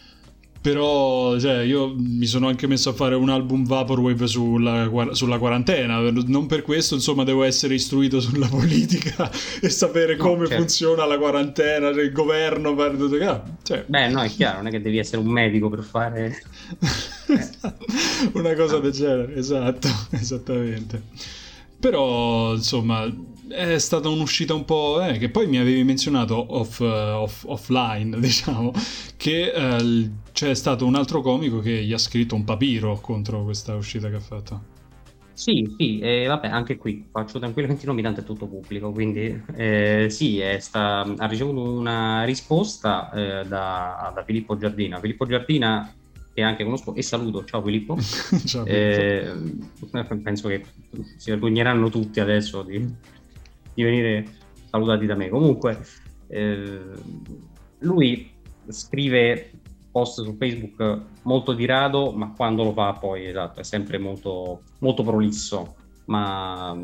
Però, 0.65 1.39
cioè, 1.39 1.59
io 1.59 1.95
mi 1.95 2.25
sono 2.25 2.49
anche 2.49 2.67
messo 2.67 2.89
a 2.89 2.95
fare 2.95 3.15
un 3.15 3.29
album 3.29 3.67
Vaporwave 3.67 4.27
sulla, 4.27 4.89
sulla 5.13 5.37
quarantena. 5.37 5.99
Non 6.01 6.47
per 6.47 6.63
questo, 6.63 6.95
insomma, 6.95 7.23
devo 7.23 7.43
essere 7.43 7.75
istruito 7.75 8.19
sulla 8.19 8.47
politica 8.49 9.31
e 9.61 9.69
sapere 9.69 10.17
come 10.17 10.47
certo. 10.47 10.63
funziona 10.63 11.05
la 11.05 11.19
quarantena, 11.19 11.91
il 11.91 12.11
governo. 12.13 12.75
per- 12.75 13.53
Cioè, 13.63 13.85
Beh, 13.87 14.09
no, 14.09 14.23
è 14.23 14.31
chiaro, 14.31 14.57
non 14.57 14.69
è 14.69 14.71
che 14.71 14.81
devi 14.81 14.97
essere 14.97 15.19
un 15.21 15.29
medico 15.29 15.69
per 15.69 15.83
fare. 15.83 16.43
una 18.33 18.55
cosa 18.55 18.79
del 18.79 18.93
genere, 18.93 19.37
esatto, 19.37 19.89
esattamente. 20.13 21.03
Però, 21.79 22.55
insomma, 22.55 23.05
è 23.49 23.77
stata 23.77 24.09
un'uscita 24.09 24.55
un 24.55 24.65
po'... 24.65 25.03
eh, 25.03 25.19
che 25.19 25.29
poi 25.29 25.47
mi 25.47 25.59
avevi 25.59 25.85
menzionato 25.85 26.57
off- 26.57 26.81
eh, 26.81 26.87
off- 26.87 27.45
offline, 27.49 28.19
diciamo, 28.19 28.73
che 29.19 29.53
l- 29.55 30.11
c'è 30.35 30.53
stato 30.55 30.85
un 30.85 30.97
altro 30.97 31.21
comico 31.21 31.61
che 31.61 31.85
gli 31.85 31.93
ha 31.93 31.99
scritto 31.99 32.35
un 32.35 32.43
papiro 32.43 32.99
contro 33.01 33.45
questa 33.45 33.77
uscita 33.77 34.11
che 34.11 34.17
ha 34.17 34.21
fatto. 34.21 34.73
Sì, 35.33 35.73
sì, 35.79 36.01
e 36.01 36.27
vabbè, 36.27 36.49
anche 36.49 36.77
qui 36.77 37.07
faccio 37.09 37.39
tranquillamente 37.39 37.85
i 37.85 37.87
nomi, 37.87 38.03
tanto 38.03 38.21
è 38.21 38.25
tutto 38.25 38.49
pubblico, 38.49 38.91
quindi 38.91 39.41
eh, 39.55 40.09
sì, 40.11 40.41
è 40.41 40.59
sta- 40.59 41.03
ha 41.03 41.27
ricevuto 41.27 41.63
una 41.73 42.25
risposta 42.25 43.13
eh, 43.13 43.47
da, 43.47 44.13
da 44.13 44.25
Filippo 44.25 44.57
Giardina. 44.57 44.99
Filippo 44.99 45.25
Giardina, 45.25 45.95
che 46.33 46.43
anche 46.43 46.65
conosco, 46.65 46.97
e 46.97 47.03
saluto, 47.03 47.45
ciao 47.45 47.63
Filippo. 47.63 47.97
Ciao, 48.45 48.65
Eh, 48.65 49.33
penso 50.21 50.49
che 50.49 50.65
si 51.17 51.31
vergogneranno 51.31 51.89
tutti 51.91 52.19
adesso 52.19 52.63
di, 52.63 52.85
di 53.73 53.83
venire 53.85 54.27
salutati 54.69 55.07
da 55.07 55.15
me. 55.15 55.29
Comunque, 55.29 55.81
eh, 56.27 56.81
lui 57.79 58.33
scrive 58.69 59.51
post 59.95 60.23
su 60.25 60.35
Facebook 60.37 61.03
molto 61.23 61.53
di 61.53 61.67
rado, 61.67 62.11
ma 62.11 62.33
quando 62.35 62.65
lo 62.65 62.73
fa 62.73 62.95
poi, 62.95 63.29
esatto, 63.29 63.61
è 63.61 63.63
sempre 63.63 63.97
molto, 63.97 64.63
molto 64.81 65.05
prolisso, 65.05 65.77
ma 66.07 66.77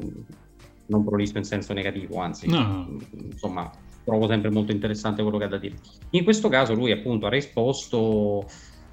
non 0.86 1.04
prolisso 1.04 1.36
in 1.36 1.42
senso 1.42 1.72
negativo, 1.72 2.20
anzi, 2.20 2.46
No. 2.46 2.86
insomma, 3.10 3.68
trovo 4.04 4.28
sempre 4.28 4.50
molto 4.50 4.70
interessante 4.70 5.22
quello 5.22 5.38
che 5.38 5.44
ha 5.44 5.48
da 5.48 5.58
dire. 5.58 5.74
In 6.10 6.22
questo 6.22 6.48
caso 6.48 6.72
lui 6.74 6.92
appunto 6.92 7.26
ha 7.26 7.30
risposto, 7.30 8.46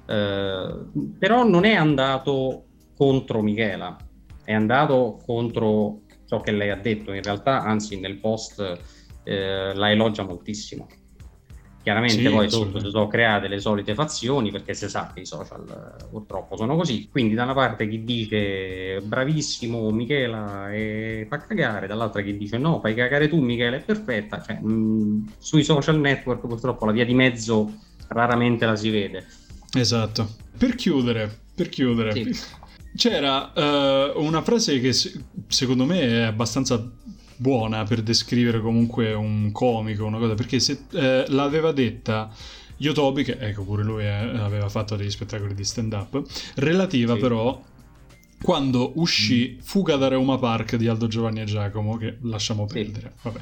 eh, 0.06 0.74
però 1.16 1.44
non 1.44 1.64
è 1.64 1.74
andato 1.76 2.64
contro 2.96 3.40
Michela, 3.40 3.96
è 4.42 4.52
andato 4.52 5.20
contro 5.24 6.00
ciò 6.26 6.40
che 6.40 6.50
lei 6.50 6.70
ha 6.70 6.76
detto, 6.76 7.12
in 7.12 7.22
realtà, 7.22 7.62
anzi 7.62 8.00
nel 8.00 8.18
post 8.18 8.60
eh, 9.22 9.72
la 9.74 9.90
elogia 9.92 10.24
moltissimo. 10.24 10.88
Chiaramente 11.80 12.22
Sì, 12.22 12.28
poi 12.28 12.50
sotto 12.50 12.80
si 12.80 12.90
sono 12.90 13.06
create 13.06 13.48
le 13.48 13.60
solite 13.60 13.94
fazioni 13.94 14.50
perché 14.50 14.74
si 14.74 14.88
sa 14.90 15.10
che 15.14 15.20
i 15.20 15.26
social 15.26 15.96
eh, 16.02 16.04
purtroppo 16.10 16.56
sono 16.56 16.76
così. 16.76 17.08
Quindi 17.10 17.34
da 17.34 17.44
una 17.44 17.54
parte 17.54 17.88
chi 17.88 18.04
dice 18.04 19.00
bravissimo 19.02 19.90
Michela 19.90 20.70
e 20.72 21.26
fa 21.30 21.38
cagare, 21.38 21.86
dall'altra 21.86 22.20
chi 22.20 22.36
dice 22.36 22.58
no, 22.58 22.80
fai 22.80 22.94
cagare 22.94 23.28
tu 23.28 23.40
Michela 23.40 23.76
è 23.76 23.80
perfetta. 23.80 24.42
Cioè, 24.42 24.58
mh, 24.60 25.32
sui 25.38 25.62
social 25.64 25.98
network 25.98 26.46
purtroppo 26.46 26.84
la 26.84 26.92
via 26.92 27.06
di 27.06 27.14
mezzo 27.14 27.72
raramente 28.08 28.66
la 28.66 28.76
si 28.76 28.90
vede. 28.90 29.26
Esatto. 29.74 30.28
Per 30.58 30.74
chiudere, 30.74 31.30
per 31.54 31.68
chiudere, 31.68 32.12
Sì. 32.12 32.30
c'era 32.96 33.52
eh, 33.54 34.12
una 34.16 34.42
frase 34.42 34.80
che 34.80 34.92
se- 34.92 35.12
secondo 35.46 35.84
me 35.84 36.00
è 36.00 36.20
abbastanza 36.22 36.82
buona 37.38 37.84
per 37.84 38.02
descrivere 38.02 38.60
comunque 38.60 39.14
un 39.14 39.50
comico, 39.52 40.04
una 40.04 40.18
cosa, 40.18 40.34
perché 40.34 40.60
se, 40.60 40.82
eh, 40.92 41.24
l'aveva 41.28 41.72
detta 41.72 42.30
Yotobi, 42.78 43.24
che 43.24 43.36
ecco 43.38 43.64
pure 43.64 43.82
lui 43.82 44.04
eh, 44.04 44.08
aveva 44.08 44.68
fatto 44.68 44.96
degli 44.96 45.10
spettacoli 45.10 45.54
di 45.54 45.64
stand 45.64 45.92
up, 45.92 46.22
relativa 46.56 47.14
Sì. 47.14 47.20
però 47.20 47.62
quando 48.40 48.92
uscì 48.96 49.56
mm. 49.56 49.60
Fuga 49.62 49.96
da 49.96 50.08
Reuma 50.08 50.38
Park 50.38 50.76
di 50.76 50.86
Aldo 50.86 51.08
Giovanni 51.08 51.40
e 51.40 51.44
Giacomo, 51.44 51.96
che 51.96 52.18
lasciamo 52.22 52.66
perdere. 52.66 53.12
Sì. 53.16 53.20
Vabbè. 53.22 53.40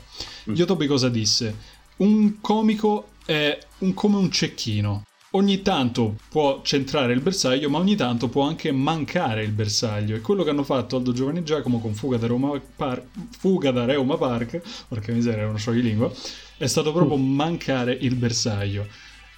Mm. 0.51 0.55
Yotobi 0.55 0.87
cosa 0.87 1.09
disse? 1.09 1.55
Un 1.97 2.41
comico 2.41 3.09
è 3.25 3.59
un, 3.79 3.93
come 3.95 4.17
un 4.17 4.31
cecchino. 4.31 5.05
Ogni 5.37 5.61
tanto 5.61 6.17
può 6.31 6.63
centrare 6.63 7.13
il 7.13 7.21
bersaglio, 7.21 7.69
ma 7.69 7.77
ogni 7.77 7.95
tanto 7.95 8.31
può 8.31 8.45
anche 8.45 8.73
mancare 8.73 9.45
il 9.45 9.51
bersaglio. 9.51 10.17
E 10.17 10.23
quello 10.23 10.43
che 10.43 10.49
hanno 10.49 10.65
fatto 10.65 10.97
Aldo 10.97 11.13
Giovanni 11.13 11.45
Giacomo 11.45 11.79
con 11.79 11.93
Fuga 11.93 12.17
da 12.17 12.27
Reuma 12.27 12.59
Park, 12.75 13.05
Fuga 13.37 13.71
da 13.71 13.85
Reuma 13.85 14.17
Park, 14.17 14.63
porca 14.89 15.13
miseria, 15.13 15.43
è 15.43 15.47
uno 15.47 15.59
scioglilingua, 15.59 16.11
è 16.57 16.67
stato 16.67 16.91
proprio 16.91 17.19
mancare 17.19 17.93
il 17.93 18.15
bersaglio. 18.15 18.87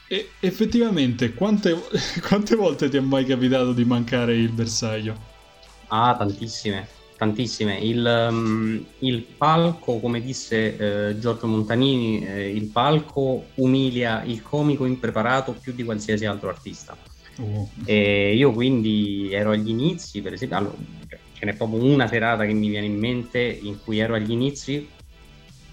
E 0.07 0.31
effettivamente, 0.39 1.35
quante, 1.35 1.77
quante 2.23 2.55
volte 2.55 2.89
ti 2.89 2.97
è 2.97 3.01
mai 3.01 3.25
capitato 3.25 3.73
di 3.73 3.85
mancare 3.85 4.37
il 4.37 4.51
bersaglio? 4.51 5.17
Ah, 5.89 6.15
tantissime, 6.17 6.87
tantissime. 7.19 7.77
Il, 7.79 8.29
um, 8.31 8.83
il 9.01 9.23
palco, 9.23 9.99
come 9.99 10.23
disse 10.23 11.09
eh, 11.09 11.19
Giorgio 11.19 11.49
Montanini, 11.49 12.25
eh, 12.25 12.51
il 12.55 12.67
palco 12.67 13.49
umilia 13.57 14.23
il 14.23 14.41
comico 14.41 14.87
impreparato 14.87 15.53
più 15.53 15.73
di 15.75 15.83
qualsiasi 15.83 16.25
altro 16.25 16.49
artista. 16.49 16.97
Oh. 17.41 17.69
Io 17.87 18.53
quindi 18.53 19.31
ero 19.33 19.51
agli 19.51 19.69
inizi, 19.69 20.23
per 20.23 20.33
esempio, 20.33 20.57
allora, 20.57 20.77
ce 21.35 21.45
n'è 21.45 21.55
proprio 21.55 21.85
una 21.85 22.09
serata 22.09 22.45
che 22.47 22.53
mi 22.53 22.69
viene 22.69 22.87
in 22.87 22.99
mente 22.99 23.41
in 23.41 23.79
cui 23.83 23.99
ero 23.99 24.15
agli 24.15 24.31
inizi, 24.31 24.89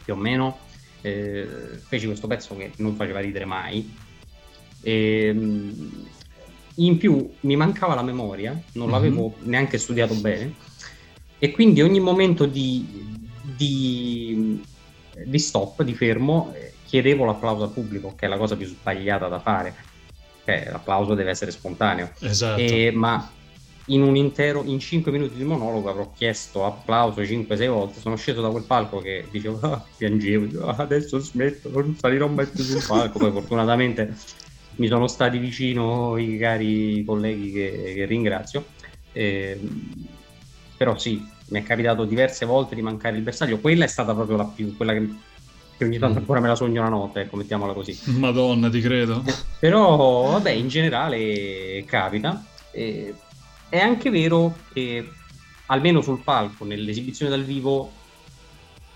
più 0.04 0.14
o 0.14 0.16
meno, 0.16 0.60
eh, 1.02 1.48
feci 1.88 2.06
questo 2.06 2.28
pezzo 2.28 2.56
che 2.56 2.72
non 2.78 2.96
faceva 2.96 3.20
ridere 3.20 3.46
mai. 3.46 3.96
E, 4.82 5.26
ehm, 5.28 6.08
in 6.80 6.98
più 6.98 7.32
mi 7.42 7.56
mancava 7.56 7.96
la 7.96 8.04
memoria, 8.04 8.52
non 8.74 8.86
mm-hmm. 8.86 8.94
l'avevo 8.94 9.36
neanche 9.44 9.78
studiato 9.78 10.14
bene 10.16 10.54
e 11.46 11.52
quindi 11.52 11.84
ogni 11.84 12.00
momento 12.00 12.48
di, 12.48 12.84
di, 13.56 14.64
di 15.26 15.38
stop, 15.38 15.84
di 15.84 15.94
fermo, 15.94 16.52
eh, 16.56 16.74
chiedevo 16.88 17.24
l'applauso 17.24 17.66
al 17.66 17.70
pubblico, 17.70 18.16
che 18.16 18.26
è 18.26 18.28
la 18.28 18.38
cosa 18.38 18.58
più 18.58 18.66
sbagliata 18.66 19.28
da 19.28 19.40
fare. 19.40 19.76
Cioè, 20.44 20.70
l'applauso 20.72 21.14
deve 21.14 21.30
essere 21.30 21.52
spontaneo. 21.52 22.10
Esatto. 22.20 22.60
E, 22.60 22.90
ma 22.92 23.32
in 23.86 24.02
un 24.02 24.16
intero, 24.16 24.64
in 24.64 24.80
5 24.80 25.12
minuti 25.12 25.36
di 25.36 25.44
monologo 25.44 25.88
avrò 25.88 26.12
chiesto 26.16 26.66
applauso 26.66 27.22
5-6 27.22 27.68
volte, 27.68 28.00
sono 28.00 28.16
sceso 28.16 28.42
da 28.42 28.50
quel 28.50 28.64
palco 28.64 28.98
che 28.98 29.28
dicevo, 29.30 29.60
ah, 29.62 29.86
piangevo, 29.96 30.46
dicevo, 30.46 30.68
ah, 30.70 30.78
adesso 30.78 31.20
smetto, 31.20 31.70
non 31.70 31.96
salirò 31.96 32.28
mai 32.28 32.48
più 32.48 32.64
sul 32.64 32.84
palco, 32.84 33.20
poi 33.20 33.32
fortunatamente 33.32 34.16
mi 34.78 34.88
sono 34.88 35.06
stati 35.06 35.38
vicino 35.38 36.18
i 36.18 36.40
cari 36.40 37.04
colleghi 37.06 37.52
che, 37.52 37.94
che 37.94 38.06
ringrazio. 38.06 38.66
Eh, 39.12 39.60
però 40.76 40.98
sì, 40.98 41.34
mi 41.48 41.60
è 41.60 41.64
capitato 41.64 42.06
diverse 42.06 42.46
volte 42.46 42.76
di 42.76 42.82
mancare 42.82 43.18
il 43.18 43.24
bersaglio. 43.24 43.60
Quella 43.60 43.86
è 43.86 43.88
stata 43.88 44.14
proprio 44.14 44.38
la 44.38 44.46
più, 44.46 44.76
quella 44.76 44.94
che, 44.94 45.08
che 45.78 45.84
ogni 45.86 46.00
tanto 46.00 46.16
mm. 46.16 46.22
ancora 46.22 46.40
me 46.40 46.48
la 46.48 46.56
sogno 46.56 46.82
la 46.82 46.90
notte, 46.90 47.22
ecco, 47.22 47.36
mettiamola 47.36 47.74
così. 47.74 47.98
Madonna, 48.18 48.70
ti 48.70 48.82
credo. 48.82 49.24
Però, 49.60 50.32
vabbè, 50.32 50.52
in 50.52 50.68
generale 50.68 51.84
capita. 51.86 52.44
Eh, 52.72 53.14
è 53.70 53.78
anche 53.78 54.10
vero 54.10 54.56
che, 54.74 55.10
almeno 55.68 56.02
sul 56.02 56.22
palco, 56.22 56.66
nell'esibizione 56.66 57.32
dal 57.32 57.44
vivo, 57.44 57.92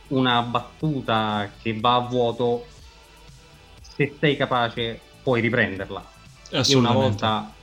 una 0.08 0.42
battuta 0.42 1.52
che 1.62 1.78
va 1.80 1.96
a 1.96 2.00
vuoto, 2.00 2.66
se 3.82 4.16
sei 4.20 4.36
capace 4.38 5.00
puoi 5.22 5.42
riprenderla. 5.42 6.04
Io 6.66 6.78
una 6.80 6.92
volta 6.92 7.54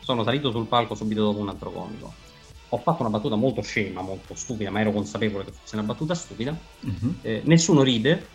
sono 0.00 0.22
salito 0.22 0.50
sul 0.50 0.66
palco 0.66 0.94
subito 0.94 1.22
dopo 1.22 1.38
un 1.38 1.48
altro 1.48 1.70
comico. 1.70 2.26
Ho 2.70 2.78
fatto 2.78 3.00
una 3.00 3.10
battuta 3.10 3.34
molto 3.34 3.62
scema, 3.62 4.02
molto 4.02 4.34
stupida, 4.34 4.70
ma 4.70 4.80
ero 4.80 4.92
consapevole 4.92 5.44
che 5.44 5.52
fosse 5.52 5.76
una 5.76 5.84
battuta 5.84 6.14
stupida. 6.14 6.56
Uh-huh. 6.80 7.14
Eh, 7.22 7.42
nessuno 7.44 7.82
ride. 7.82 8.26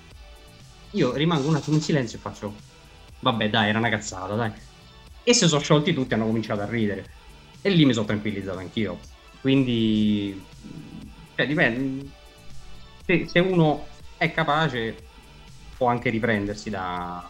Io 0.91 1.13
rimango 1.13 1.47
un 1.47 1.55
attimo 1.55 1.75
in 1.75 1.81
silenzio 1.81 2.17
e 2.17 2.21
faccio, 2.21 2.53
vabbè 3.19 3.49
dai, 3.49 3.69
era 3.69 3.77
una 3.77 3.89
cazzata, 3.89 4.33
dai. 4.35 4.51
E 5.23 5.33
se 5.33 5.47
sono 5.47 5.61
sciolti 5.61 5.93
tutti 5.93 6.13
hanno 6.13 6.25
cominciato 6.25 6.61
a 6.61 6.65
ridere. 6.65 7.05
E 7.61 7.69
lì 7.69 7.85
mi 7.85 7.93
sono 7.93 8.05
tranquillizzato 8.05 8.57
anch'io. 8.57 8.99
Quindi, 9.39 10.43
cioè, 11.35 11.47
dipende. 11.47 12.09
Se, 13.05 13.27
se 13.27 13.39
uno 13.39 13.85
è 14.17 14.31
capace, 14.31 14.95
può 15.77 15.87
anche 15.87 16.09
riprendersi 16.09 16.69
da, 16.69 17.27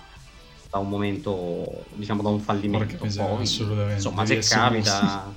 da 0.69 0.77
un 0.77 0.89
momento, 0.89 1.85
diciamo 1.93 2.21
da 2.21 2.29
un 2.29 2.39
fallimento. 2.39 2.97
Poi, 2.97 3.41
assolutamente. 3.41 3.93
Insomma, 3.93 4.25
se 4.25 4.39
capita, 4.39 5.33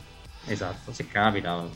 esatto, 0.47 0.93
se 0.93 1.07
capita, 1.07 1.69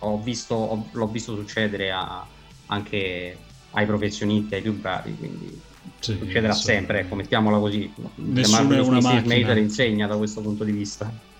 ho 0.00 0.20
visto, 0.20 0.54
ho, 0.54 0.88
l'ho 0.90 1.06
visto 1.06 1.34
succedere 1.34 1.90
a, 1.90 2.26
anche 2.66 3.36
ai 3.70 3.86
professionisti, 3.86 4.54
ai 4.54 4.62
più 4.62 4.78
bravi, 4.78 5.16
quindi 5.16 5.60
sì, 5.98 6.16
succederà 6.18 6.52
sempre, 6.52 7.00
ecco, 7.00 7.14
mettiamola 7.14 7.58
così. 7.58 7.92
Nessuno 8.16 8.74
è 8.74 8.80
una 8.80 9.00
macchina. 9.00 9.54
insegna 9.54 10.06
da 10.06 10.16
questo 10.16 10.40
punto 10.40 10.64
di 10.64 10.72
vista. 10.72 11.34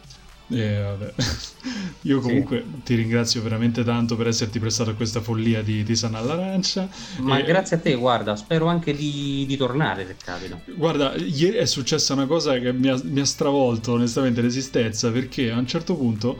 Eh, 0.48 1.12
Io 2.02 2.20
comunque 2.20 2.64
sì. 2.64 2.82
ti 2.84 2.94
ringrazio 2.94 3.42
veramente 3.42 3.82
tanto 3.82 4.16
per 4.16 4.28
esserti 4.28 4.60
prestato 4.60 4.90
a 4.90 4.94
questa 4.94 5.20
follia 5.20 5.62
di, 5.62 5.82
di 5.82 5.96
Sana 5.96 6.18
all'arancia. 6.18 6.88
Ma 7.18 7.38
e... 7.38 7.44
grazie 7.44 7.76
a 7.76 7.78
te, 7.80 7.94
guarda, 7.96 8.36
spero 8.36 8.66
anche 8.66 8.94
di, 8.94 9.44
di, 9.46 9.56
tornare 9.56 10.06
se 10.06 10.14
capita. 10.22 10.60
Guarda, 10.76 11.14
ieri 11.16 11.56
è 11.56 11.66
successa 11.66 12.12
una 12.12 12.26
cosa 12.26 12.58
che 12.58 12.72
mi 12.72 12.88
ha, 12.88 13.00
mi 13.02 13.20
ha 13.20 13.24
stravolto 13.24 13.92
onestamente 13.92 14.40
l'esistenza 14.40 15.10
perché 15.10 15.50
a 15.50 15.58
un 15.58 15.66
certo 15.66 15.96
punto 15.96 16.38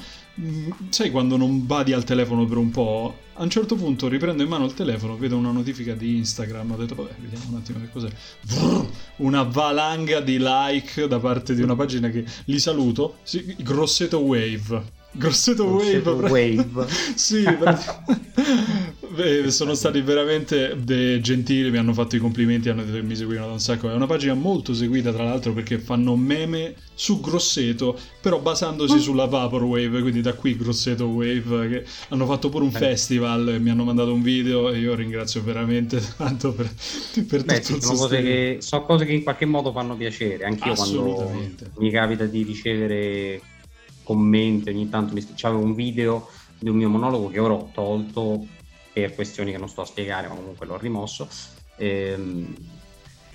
sai 0.90 1.10
quando 1.10 1.36
non 1.36 1.66
badi 1.66 1.92
al 1.92 2.04
telefono 2.04 2.44
per 2.44 2.56
un 2.58 2.70
po'? 2.70 3.14
A 3.34 3.42
un 3.42 3.50
certo 3.50 3.74
punto 3.74 4.08
riprendo 4.08 4.42
in 4.42 4.48
mano 4.48 4.64
il 4.64 4.74
telefono, 4.74 5.16
vedo 5.16 5.36
una 5.36 5.50
notifica 5.50 5.94
di 5.94 6.16
Instagram, 6.16 6.72
ho 6.72 6.76
detto 6.76 6.94
vabbè, 6.94 7.14
vediamo 7.18 7.44
un 7.50 7.56
attimo 7.56 7.80
che 7.80 7.90
cos'è. 7.90 8.08
una 9.16 9.42
valanga 9.42 10.20
di 10.20 10.38
like 10.40 11.06
da 11.06 11.18
parte 11.18 11.54
di 11.54 11.62
una 11.62 11.76
pagina 11.76 12.08
che 12.08 12.24
li 12.44 12.58
saluto, 12.58 13.18
sì, 13.22 13.56
Grosseto 13.58 14.18
Wave. 14.20 15.04
Grosseto, 15.16 15.66
Grosseto 15.66 16.14
Wave. 16.14 16.68
Wave. 16.72 16.86
sì, 17.14 17.44
Beh, 19.16 19.50
sono 19.50 19.72
stati 19.72 20.02
veramente 20.02 20.76
gentili, 21.20 21.70
mi 21.70 21.78
hanno 21.78 21.94
fatto 21.94 22.16
i 22.16 22.18
complimenti, 22.18 22.68
hanno 22.68 22.84
detto 22.84 22.96
che 22.96 23.02
mi 23.02 23.16
seguivano 23.16 23.46
da 23.46 23.52
un 23.54 23.60
sacco. 23.60 23.90
È 23.90 23.94
una 23.94 24.06
pagina 24.06 24.34
molto 24.34 24.74
seguita, 24.74 25.10
tra 25.10 25.24
l'altro, 25.24 25.54
perché 25.54 25.78
fanno 25.78 26.16
meme 26.16 26.74
su 26.92 27.20
Grosseto, 27.20 27.98
però 28.20 28.40
basandosi 28.40 28.96
oh. 28.96 29.00
sulla 29.00 29.24
Vaporwave, 29.24 30.00
quindi 30.02 30.20
da 30.20 30.34
qui 30.34 30.56
Grosseto 30.56 31.06
Wave, 31.06 31.68
che 31.68 31.84
hanno 32.08 32.26
fatto 32.26 32.50
pure 32.50 32.64
un 32.64 32.74
eh. 32.74 32.78
festival 32.78 33.56
mi 33.58 33.70
hanno 33.70 33.84
mandato 33.84 34.12
un 34.12 34.22
video 34.22 34.70
e 34.70 34.78
io 34.78 34.94
ringrazio 34.94 35.42
veramente 35.42 36.02
tanto 36.16 36.52
per, 36.52 36.70
per 37.26 37.44
Beh, 37.44 37.60
tutto 37.60 37.80
sì, 37.80 37.86
sono, 37.86 37.98
cose 37.98 38.22
che, 38.22 38.56
sono 38.60 38.84
cose 38.84 39.06
che 39.06 39.12
in 39.12 39.22
qualche 39.22 39.46
modo 39.46 39.72
fanno 39.72 39.96
piacere, 39.96 40.44
anche 40.44 40.68
io 40.68 40.74
quando 40.74 41.32
mi 41.78 41.90
capita 41.90 42.24
di 42.24 42.42
ricevere 42.42 43.40
commenti, 44.06 44.70
ogni 44.70 44.88
tanto 44.88 45.12
mi 45.12 45.26
c'avevo 45.34 45.62
un 45.62 45.74
video 45.74 46.28
di 46.58 46.68
un 46.68 46.76
mio 46.76 46.88
monologo 46.88 47.28
che 47.28 47.40
ora 47.40 47.54
ho 47.54 47.70
tolto 47.72 48.46
per 48.92 49.14
questioni 49.14 49.50
che 49.50 49.58
non 49.58 49.68
sto 49.68 49.80
a 49.80 49.84
spiegare, 49.84 50.28
ma 50.28 50.34
comunque 50.34 50.64
l'ho 50.64 50.78
rimosso. 50.78 51.28
E, 51.76 51.86
ehm, 51.86 52.54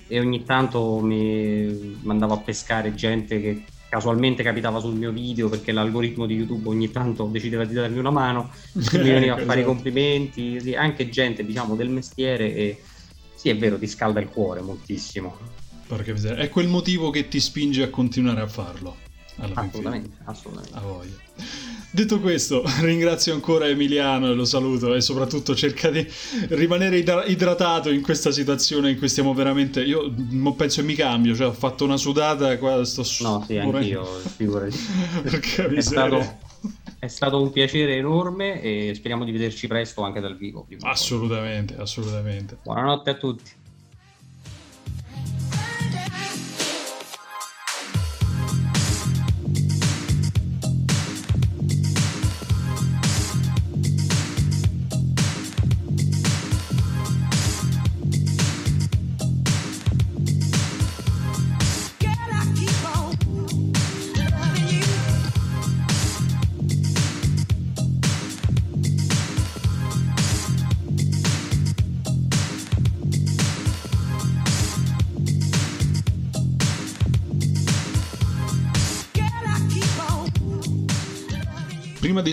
e 0.08 0.18
ogni 0.18 0.44
tanto 0.44 1.00
mi 1.00 1.98
mandavo 2.02 2.34
a 2.34 2.38
pescare 2.38 2.94
gente 2.94 3.40
che 3.40 3.64
casualmente 3.88 4.42
capitava 4.42 4.80
sul 4.80 4.94
mio 4.94 5.12
video 5.12 5.48
perché 5.48 5.70
l'algoritmo 5.70 6.24
di 6.24 6.34
YouTube 6.34 6.68
ogni 6.68 6.90
tanto 6.90 7.26
decideva 7.26 7.64
di 7.64 7.74
darmi 7.74 7.98
una 7.98 8.10
mano, 8.10 8.50
mi 8.72 8.98
veniva 8.98 9.34
a 9.34 9.38
fare 9.38 9.60
i 9.60 9.62
esatto. 9.62 9.66
complimenti, 9.66 10.60
sì, 10.60 10.74
anche 10.74 11.08
gente 11.10 11.44
diciamo 11.44 11.76
del 11.76 11.90
mestiere 11.90 12.54
e 12.54 12.82
sì 13.34 13.50
è 13.50 13.56
vero 13.56 13.78
ti 13.78 13.86
scalda 13.86 14.20
il 14.20 14.28
cuore 14.28 14.62
moltissimo. 14.62 15.36
Miseria, 16.06 16.42
è 16.42 16.48
quel 16.48 16.68
motivo 16.68 17.10
che 17.10 17.28
ti 17.28 17.38
spinge 17.38 17.82
a 17.82 17.90
continuare 17.90 18.40
a 18.40 18.48
farlo. 18.48 19.01
Assolutamente, 19.36 20.16
assolutamente. 20.24 20.76
A 20.76 20.80
voglia. 20.80 21.14
Detto 21.90 22.20
questo, 22.20 22.62
ringrazio 22.80 23.34
ancora 23.34 23.68
Emiliano 23.68 24.30
e 24.30 24.34
lo 24.34 24.44
saluto 24.44 24.94
e 24.94 25.00
soprattutto 25.00 25.54
cerca 25.54 25.90
di 25.90 26.06
rimanere 26.48 26.98
idratato 27.26 27.90
in 27.90 28.02
questa 28.02 28.30
situazione 28.30 28.90
in 28.90 28.98
cui 28.98 29.08
stiamo 29.08 29.34
veramente... 29.34 29.82
Io 29.82 30.10
penso 30.56 30.80
che 30.80 30.86
mi 30.86 30.94
cambio, 30.94 31.34
cioè 31.34 31.48
ho 31.48 31.52
fatto 31.52 31.84
una 31.84 31.96
sudata 31.96 32.56
qua, 32.58 32.84
sto... 32.84 33.04
No, 33.22 33.44
sì, 33.46 33.58
anch'io, 33.58 34.04
figurati. 34.04 34.76
Perché 35.22 35.66
è 35.68 35.80
stato, 35.80 36.38
è 36.98 37.08
stato 37.08 37.42
un 37.42 37.50
piacere 37.50 37.96
enorme 37.96 38.62
e 38.62 38.92
speriamo 38.94 39.24
di 39.24 39.32
vederci 39.32 39.66
presto 39.66 40.02
anche 40.02 40.20
dal 40.20 40.36
vivo. 40.36 40.66
Assolutamente, 40.80 41.76
assolutamente. 41.76 42.58
Buonanotte 42.62 43.10
a 43.10 43.14
tutti. 43.14 43.50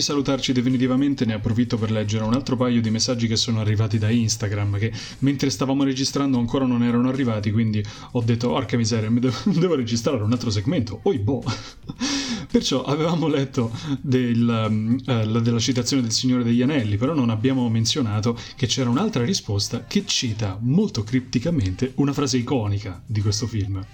Di 0.00 0.06
salutarci 0.06 0.52
definitivamente 0.52 1.26
ne 1.26 1.34
approfitto 1.34 1.76
per 1.76 1.90
leggere 1.90 2.24
un 2.24 2.32
altro 2.32 2.56
paio 2.56 2.80
di 2.80 2.90
messaggi 2.90 3.26
che 3.26 3.36
sono 3.36 3.60
arrivati 3.60 3.98
da 3.98 4.08
Instagram, 4.08 4.78
che 4.78 4.90
mentre 5.18 5.50
stavamo 5.50 5.84
registrando 5.84 6.38
ancora 6.38 6.64
non 6.64 6.82
erano 6.82 7.08
arrivati, 7.08 7.50
quindi 7.50 7.84
ho 8.12 8.22
detto, 8.22 8.50
orca 8.50 8.78
miseria, 8.78 9.10
devo, 9.10 9.36
devo 9.52 9.74
registrare 9.74 10.22
un 10.22 10.32
altro 10.32 10.50
segmento. 10.50 11.00
Oi 11.02 11.18
boh! 11.18 11.42
Perciò 12.50 12.82
avevamo 12.82 13.28
letto 13.28 13.70
del, 14.00 14.98
uh, 15.06 15.40
della 15.40 15.58
citazione 15.58 16.02
del 16.02 16.12
Signore 16.12 16.42
degli 16.42 16.62
Anelli, 16.62 16.96
però 16.96 17.14
non 17.14 17.28
abbiamo 17.28 17.68
menzionato 17.68 18.36
che 18.56 18.66
c'era 18.66 18.90
un'altra 18.90 19.22
risposta 19.22 19.84
che 19.84 20.04
cita 20.06 20.58
molto 20.60 21.04
cripticamente 21.04 21.92
una 21.96 22.12
frase 22.12 22.38
iconica 22.38 23.00
di 23.06 23.20
questo 23.20 23.46
film. 23.46 23.84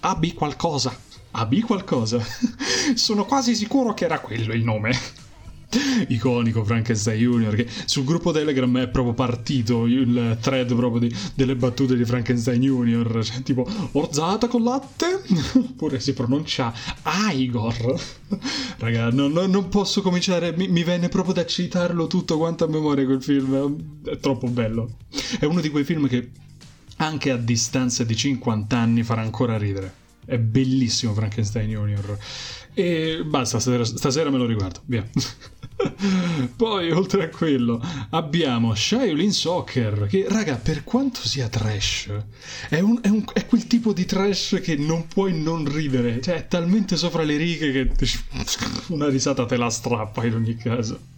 Abbi 0.00 0.34
qualcosa. 0.34 0.94
Abbi 1.30 1.62
qualcosa. 1.62 2.22
Sono 2.94 3.24
quasi 3.24 3.54
sicuro 3.54 3.94
che 3.94 4.04
era 4.04 4.18
quello 4.18 4.52
il 4.52 4.64
nome 4.64 5.22
iconico 6.08 6.64
Frankenstein 6.64 7.18
Junior 7.20 7.54
che 7.54 7.66
sul 7.84 8.04
gruppo 8.04 8.32
Telegram 8.32 8.78
è 8.78 8.88
proprio 8.88 9.14
partito 9.14 9.86
il 9.86 10.38
thread 10.40 10.74
proprio 10.74 11.08
di, 11.08 11.16
delle 11.34 11.56
battute 11.56 11.96
di 11.96 12.04
Frankenstein 12.04 12.60
Junior. 12.60 13.24
Cioè, 13.24 13.42
tipo 13.42 13.66
orzata 13.92 14.48
con 14.48 14.62
latte? 14.62 15.22
Oppure 15.54 16.00
si 16.00 16.12
pronuncia 16.12 16.72
Igor. 17.32 18.00
Raga 18.78 19.10
no, 19.10 19.28
no, 19.28 19.46
non 19.46 19.68
posso 19.68 20.02
cominciare 20.02 20.52
mi, 20.56 20.68
mi, 20.68 20.82
venne 20.82 21.08
proprio 21.08 21.34
da 21.34 21.46
citarlo 21.46 22.06
tutto 22.06 22.38
quanto 22.38 22.64
a 22.64 22.68
memoria 22.68 23.04
quel 23.04 23.22
film. 23.22 24.02
È 24.04 24.18
troppo 24.18 24.48
bello. 24.48 24.96
È 25.38 25.44
uno 25.44 25.60
di 25.60 25.70
quei 25.70 25.84
film 25.84 26.08
che 26.08 26.30
anche 26.96 27.30
a 27.30 27.36
distanza 27.36 28.04
di 28.04 28.14
50 28.14 28.76
anni 28.76 29.02
farà 29.02 29.22
ancora 29.22 29.58
ridere. 29.58 30.02
È 30.24 30.38
bellissimo 30.38 31.12
Frankenstein 31.12 31.70
Junior 31.70 32.18
e 32.74 33.22
basta 33.24 33.60
stasera, 33.60 33.84
stasera 33.84 34.30
me 34.30 34.38
lo 34.38 34.46
riguardo. 34.46 34.80
Via 34.86 35.04
Poi, 36.56 36.90
oltre 36.90 37.24
a 37.24 37.28
quello, 37.28 37.80
abbiamo 38.10 38.74
Shaolin 38.74 39.32
Soccer, 39.32 40.06
che, 40.08 40.26
raga, 40.28 40.56
per 40.56 40.84
quanto 40.84 41.26
sia 41.26 41.48
trash, 41.48 42.10
è, 42.68 42.80
un, 42.80 42.98
è, 43.02 43.08
un, 43.08 43.24
è, 43.32 43.46
quel 43.46 43.66
tipo 43.66 43.92
di 43.92 44.04
trash 44.04 44.60
che 44.62 44.76
non 44.76 45.06
puoi 45.06 45.38
non 45.40 45.64
ridere. 45.70 46.20
Cioè, 46.20 46.34
è 46.34 46.48
talmente 46.48 46.96
sopra 46.96 47.22
le 47.22 47.36
righe 47.36 47.72
che 47.72 47.92
una 48.88 49.08
risata 49.08 49.46
te 49.46 49.56
la 49.56 49.70
strappa 49.70 50.24
in 50.24 50.34
ogni 50.34 50.56
caso. 50.56 51.12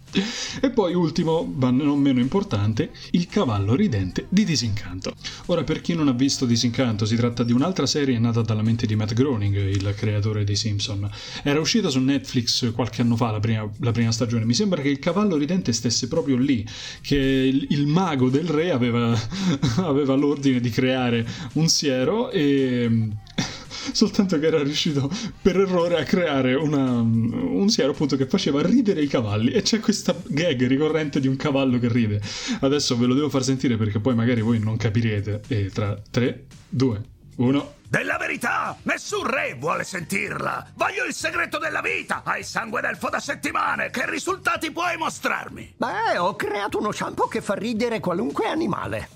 E 0.61 0.69
poi 0.71 0.93
ultimo, 0.93 1.43
ma 1.43 1.69
non 1.69 1.99
meno 1.99 2.19
importante, 2.19 2.91
il 3.11 3.27
cavallo 3.27 3.75
ridente 3.75 4.25
di 4.29 4.45
Disincanto. 4.45 5.13
Ora 5.47 5.63
per 5.63 5.81
chi 5.81 5.93
non 5.93 6.07
ha 6.07 6.13
visto 6.13 6.45
Disincanto, 6.45 7.05
si 7.05 7.15
tratta 7.15 7.43
di 7.43 7.51
un'altra 7.51 7.85
serie 7.85 8.17
nata 8.17 8.41
dalla 8.41 8.61
mente 8.61 8.87
di 8.87 8.95
Matt 8.95 9.13
Groening, 9.13 9.55
il 9.55 9.93
creatore 9.95 10.45
dei 10.45 10.55
Simpson. 10.55 11.09
Era 11.43 11.59
uscita 11.59 11.89
su 11.89 11.99
Netflix 11.99 12.71
qualche 12.73 13.01
anno 13.01 13.17
fa 13.17 13.31
la 13.31 13.39
prima, 13.39 13.69
la 13.79 13.91
prima 13.91 14.11
stagione. 14.11 14.45
Mi 14.45 14.53
sembra 14.57 14.81
che 14.81 14.89
il 14.89 14.97
cavallo 14.97 15.37
ridente 15.37 15.71
stesse 15.71 16.07
proprio 16.07 16.35
lì, 16.35 16.65
che 17.01 17.15
il, 17.15 17.67
il 17.69 17.85
mago 17.85 18.29
del 18.29 18.47
re 18.47 18.71
aveva, 18.71 19.15
aveva 19.77 20.15
l'ordine 20.15 20.59
di 20.59 20.71
creare 20.71 21.23
un 21.53 21.67
siero 21.67 22.31
e 22.31 23.09
soltanto 23.93 24.39
che 24.39 24.47
era 24.47 24.63
riuscito 24.63 25.11
per 25.39 25.57
errore 25.57 25.99
a 25.99 26.03
creare 26.03 26.55
una, 26.55 26.99
un 27.01 27.69
siero 27.69 27.91
appunto 27.91 28.15
che 28.15 28.25
faceva 28.25 28.63
ridere 28.63 29.03
i 29.03 29.07
cavalli. 29.07 29.51
E 29.51 29.61
c'è 29.61 29.79
questa 29.79 30.19
gag 30.25 30.65
ricorrente 30.65 31.19
di 31.19 31.27
un 31.27 31.35
cavallo 31.35 31.77
che 31.77 31.87
ride. 31.87 32.19
Adesso 32.61 32.97
ve 32.97 33.05
lo 33.05 33.13
devo 33.13 33.29
far 33.29 33.43
sentire 33.43 33.77
perché 33.77 33.99
poi 33.99 34.15
magari 34.15 34.41
voi 34.41 34.57
non 34.57 34.75
capirete. 34.75 35.41
E 35.49 35.69
tra 35.71 35.95
3, 36.09 36.45
2, 36.69 37.01
1... 37.35 37.75
Della 37.89 38.17
verità! 38.17 38.77
Nessun 38.83 39.25
re 39.25 39.55
vuole 39.57 39.85
sentirla! 39.85 40.71
Voglio 40.75 41.05
il 41.05 41.13
segreto 41.13 41.57
della 41.57 41.79
vita! 41.79 42.21
Hai 42.25 42.43
sangue 42.43 42.81
d'elfo 42.81 43.09
da 43.09 43.19
settimane! 43.19 43.89
Che 43.89 44.09
risultati 44.09 44.71
puoi 44.71 44.97
mostrarmi? 44.97 45.75
Beh, 45.77 46.17
ho 46.17 46.35
creato 46.35 46.79
uno 46.79 46.91
shampoo 46.91 47.27
che 47.27 47.41
fa 47.41 47.53
ridere 47.53 48.01
qualunque 48.01 48.47
animale. 48.47 49.09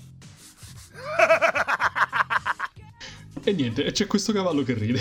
E 3.44 3.52
niente, 3.52 3.90
c'è 3.90 4.06
questo 4.06 4.32
cavallo 4.32 4.62
che 4.62 4.72
ride. 4.72 5.00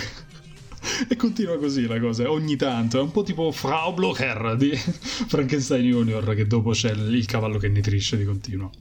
e 1.08 1.16
continua 1.16 1.58
così 1.58 1.86
la 1.86 2.00
cosa, 2.00 2.30
ogni 2.30 2.56
tanto. 2.56 2.98
È 3.00 3.02
un 3.02 3.12
po' 3.12 3.24
tipo 3.24 3.52
Frau 3.52 3.94
Blocher 3.94 4.56
di 4.58 4.76
Frankenstein 4.76 5.86
Junior, 5.86 6.36
che 6.36 6.48
dopo 6.48 6.72
c'è 6.72 6.92
il 6.92 7.26
cavallo 7.26 7.58
che 7.58 7.70
nitrisce 7.70 8.18
di 8.18 8.26
continuo. 8.26 8.72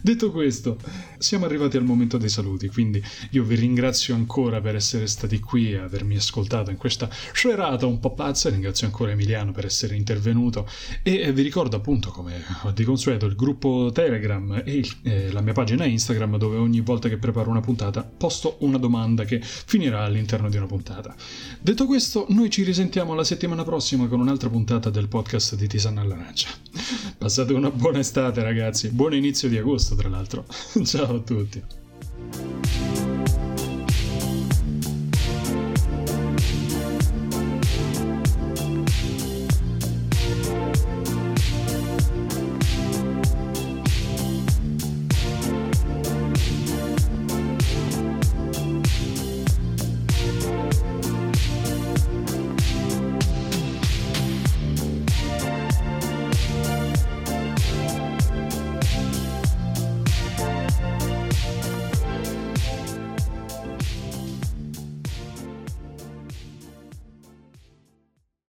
Detto 0.00 0.30
questo, 0.30 0.78
siamo 1.18 1.44
arrivati 1.44 1.76
al 1.76 1.84
momento 1.84 2.18
dei 2.18 2.28
saluti, 2.28 2.68
quindi 2.68 3.02
io 3.30 3.44
vi 3.44 3.54
ringrazio 3.54 4.14
ancora 4.14 4.60
per 4.60 4.74
essere 4.74 5.06
stati 5.06 5.40
qui 5.40 5.72
e 5.72 5.78
avermi 5.78 6.16
ascoltato 6.16 6.70
in 6.70 6.76
questa 6.76 7.08
serata 7.32 7.86
un 7.86 7.98
po' 7.98 8.14
pazza, 8.14 8.48
ringrazio 8.50 8.86
ancora 8.86 9.12
Emiliano 9.12 9.52
per 9.52 9.64
essere 9.64 9.96
intervenuto 9.96 10.68
e 11.02 11.32
vi 11.32 11.42
ricordo 11.42 11.76
appunto 11.76 12.10
come 12.10 12.42
di 12.74 12.84
consueto 12.84 13.26
il 13.26 13.34
gruppo 13.34 13.90
Telegram 13.92 14.62
e 14.64 14.84
eh, 15.02 15.32
la 15.32 15.40
mia 15.40 15.52
pagina 15.52 15.84
Instagram 15.84 16.36
dove 16.36 16.56
ogni 16.56 16.80
volta 16.80 17.08
che 17.08 17.18
preparo 17.18 17.50
una 17.50 17.60
puntata 17.60 18.02
posto 18.02 18.56
una 18.60 18.78
domanda 18.78 19.24
che 19.24 19.40
finirà 19.42 20.04
all'interno 20.04 20.48
di 20.48 20.56
una 20.56 20.66
puntata. 20.66 21.14
Detto 21.60 21.86
questo, 21.86 22.26
noi 22.30 22.50
ci 22.50 22.62
risentiamo 22.62 23.14
la 23.14 23.24
settimana 23.24 23.64
prossima 23.64 24.06
con 24.06 24.20
un'altra 24.20 24.48
puntata 24.48 24.90
del 24.90 25.08
podcast 25.08 25.56
di 25.56 25.66
Tisana 25.66 26.00
all'Arancia. 26.00 26.48
Passate 27.18 27.52
una 27.52 27.70
buona 27.70 27.98
estate 27.98 28.42
ragazzi, 28.42 28.88
buon 28.90 29.14
inizio 29.14 29.48
di 29.48 29.56
agosto, 29.80 29.94
tra 29.94 30.08
l'altro. 30.08 30.44
Ciao 30.84 31.16
a 31.16 31.20
tutti. 31.20 31.64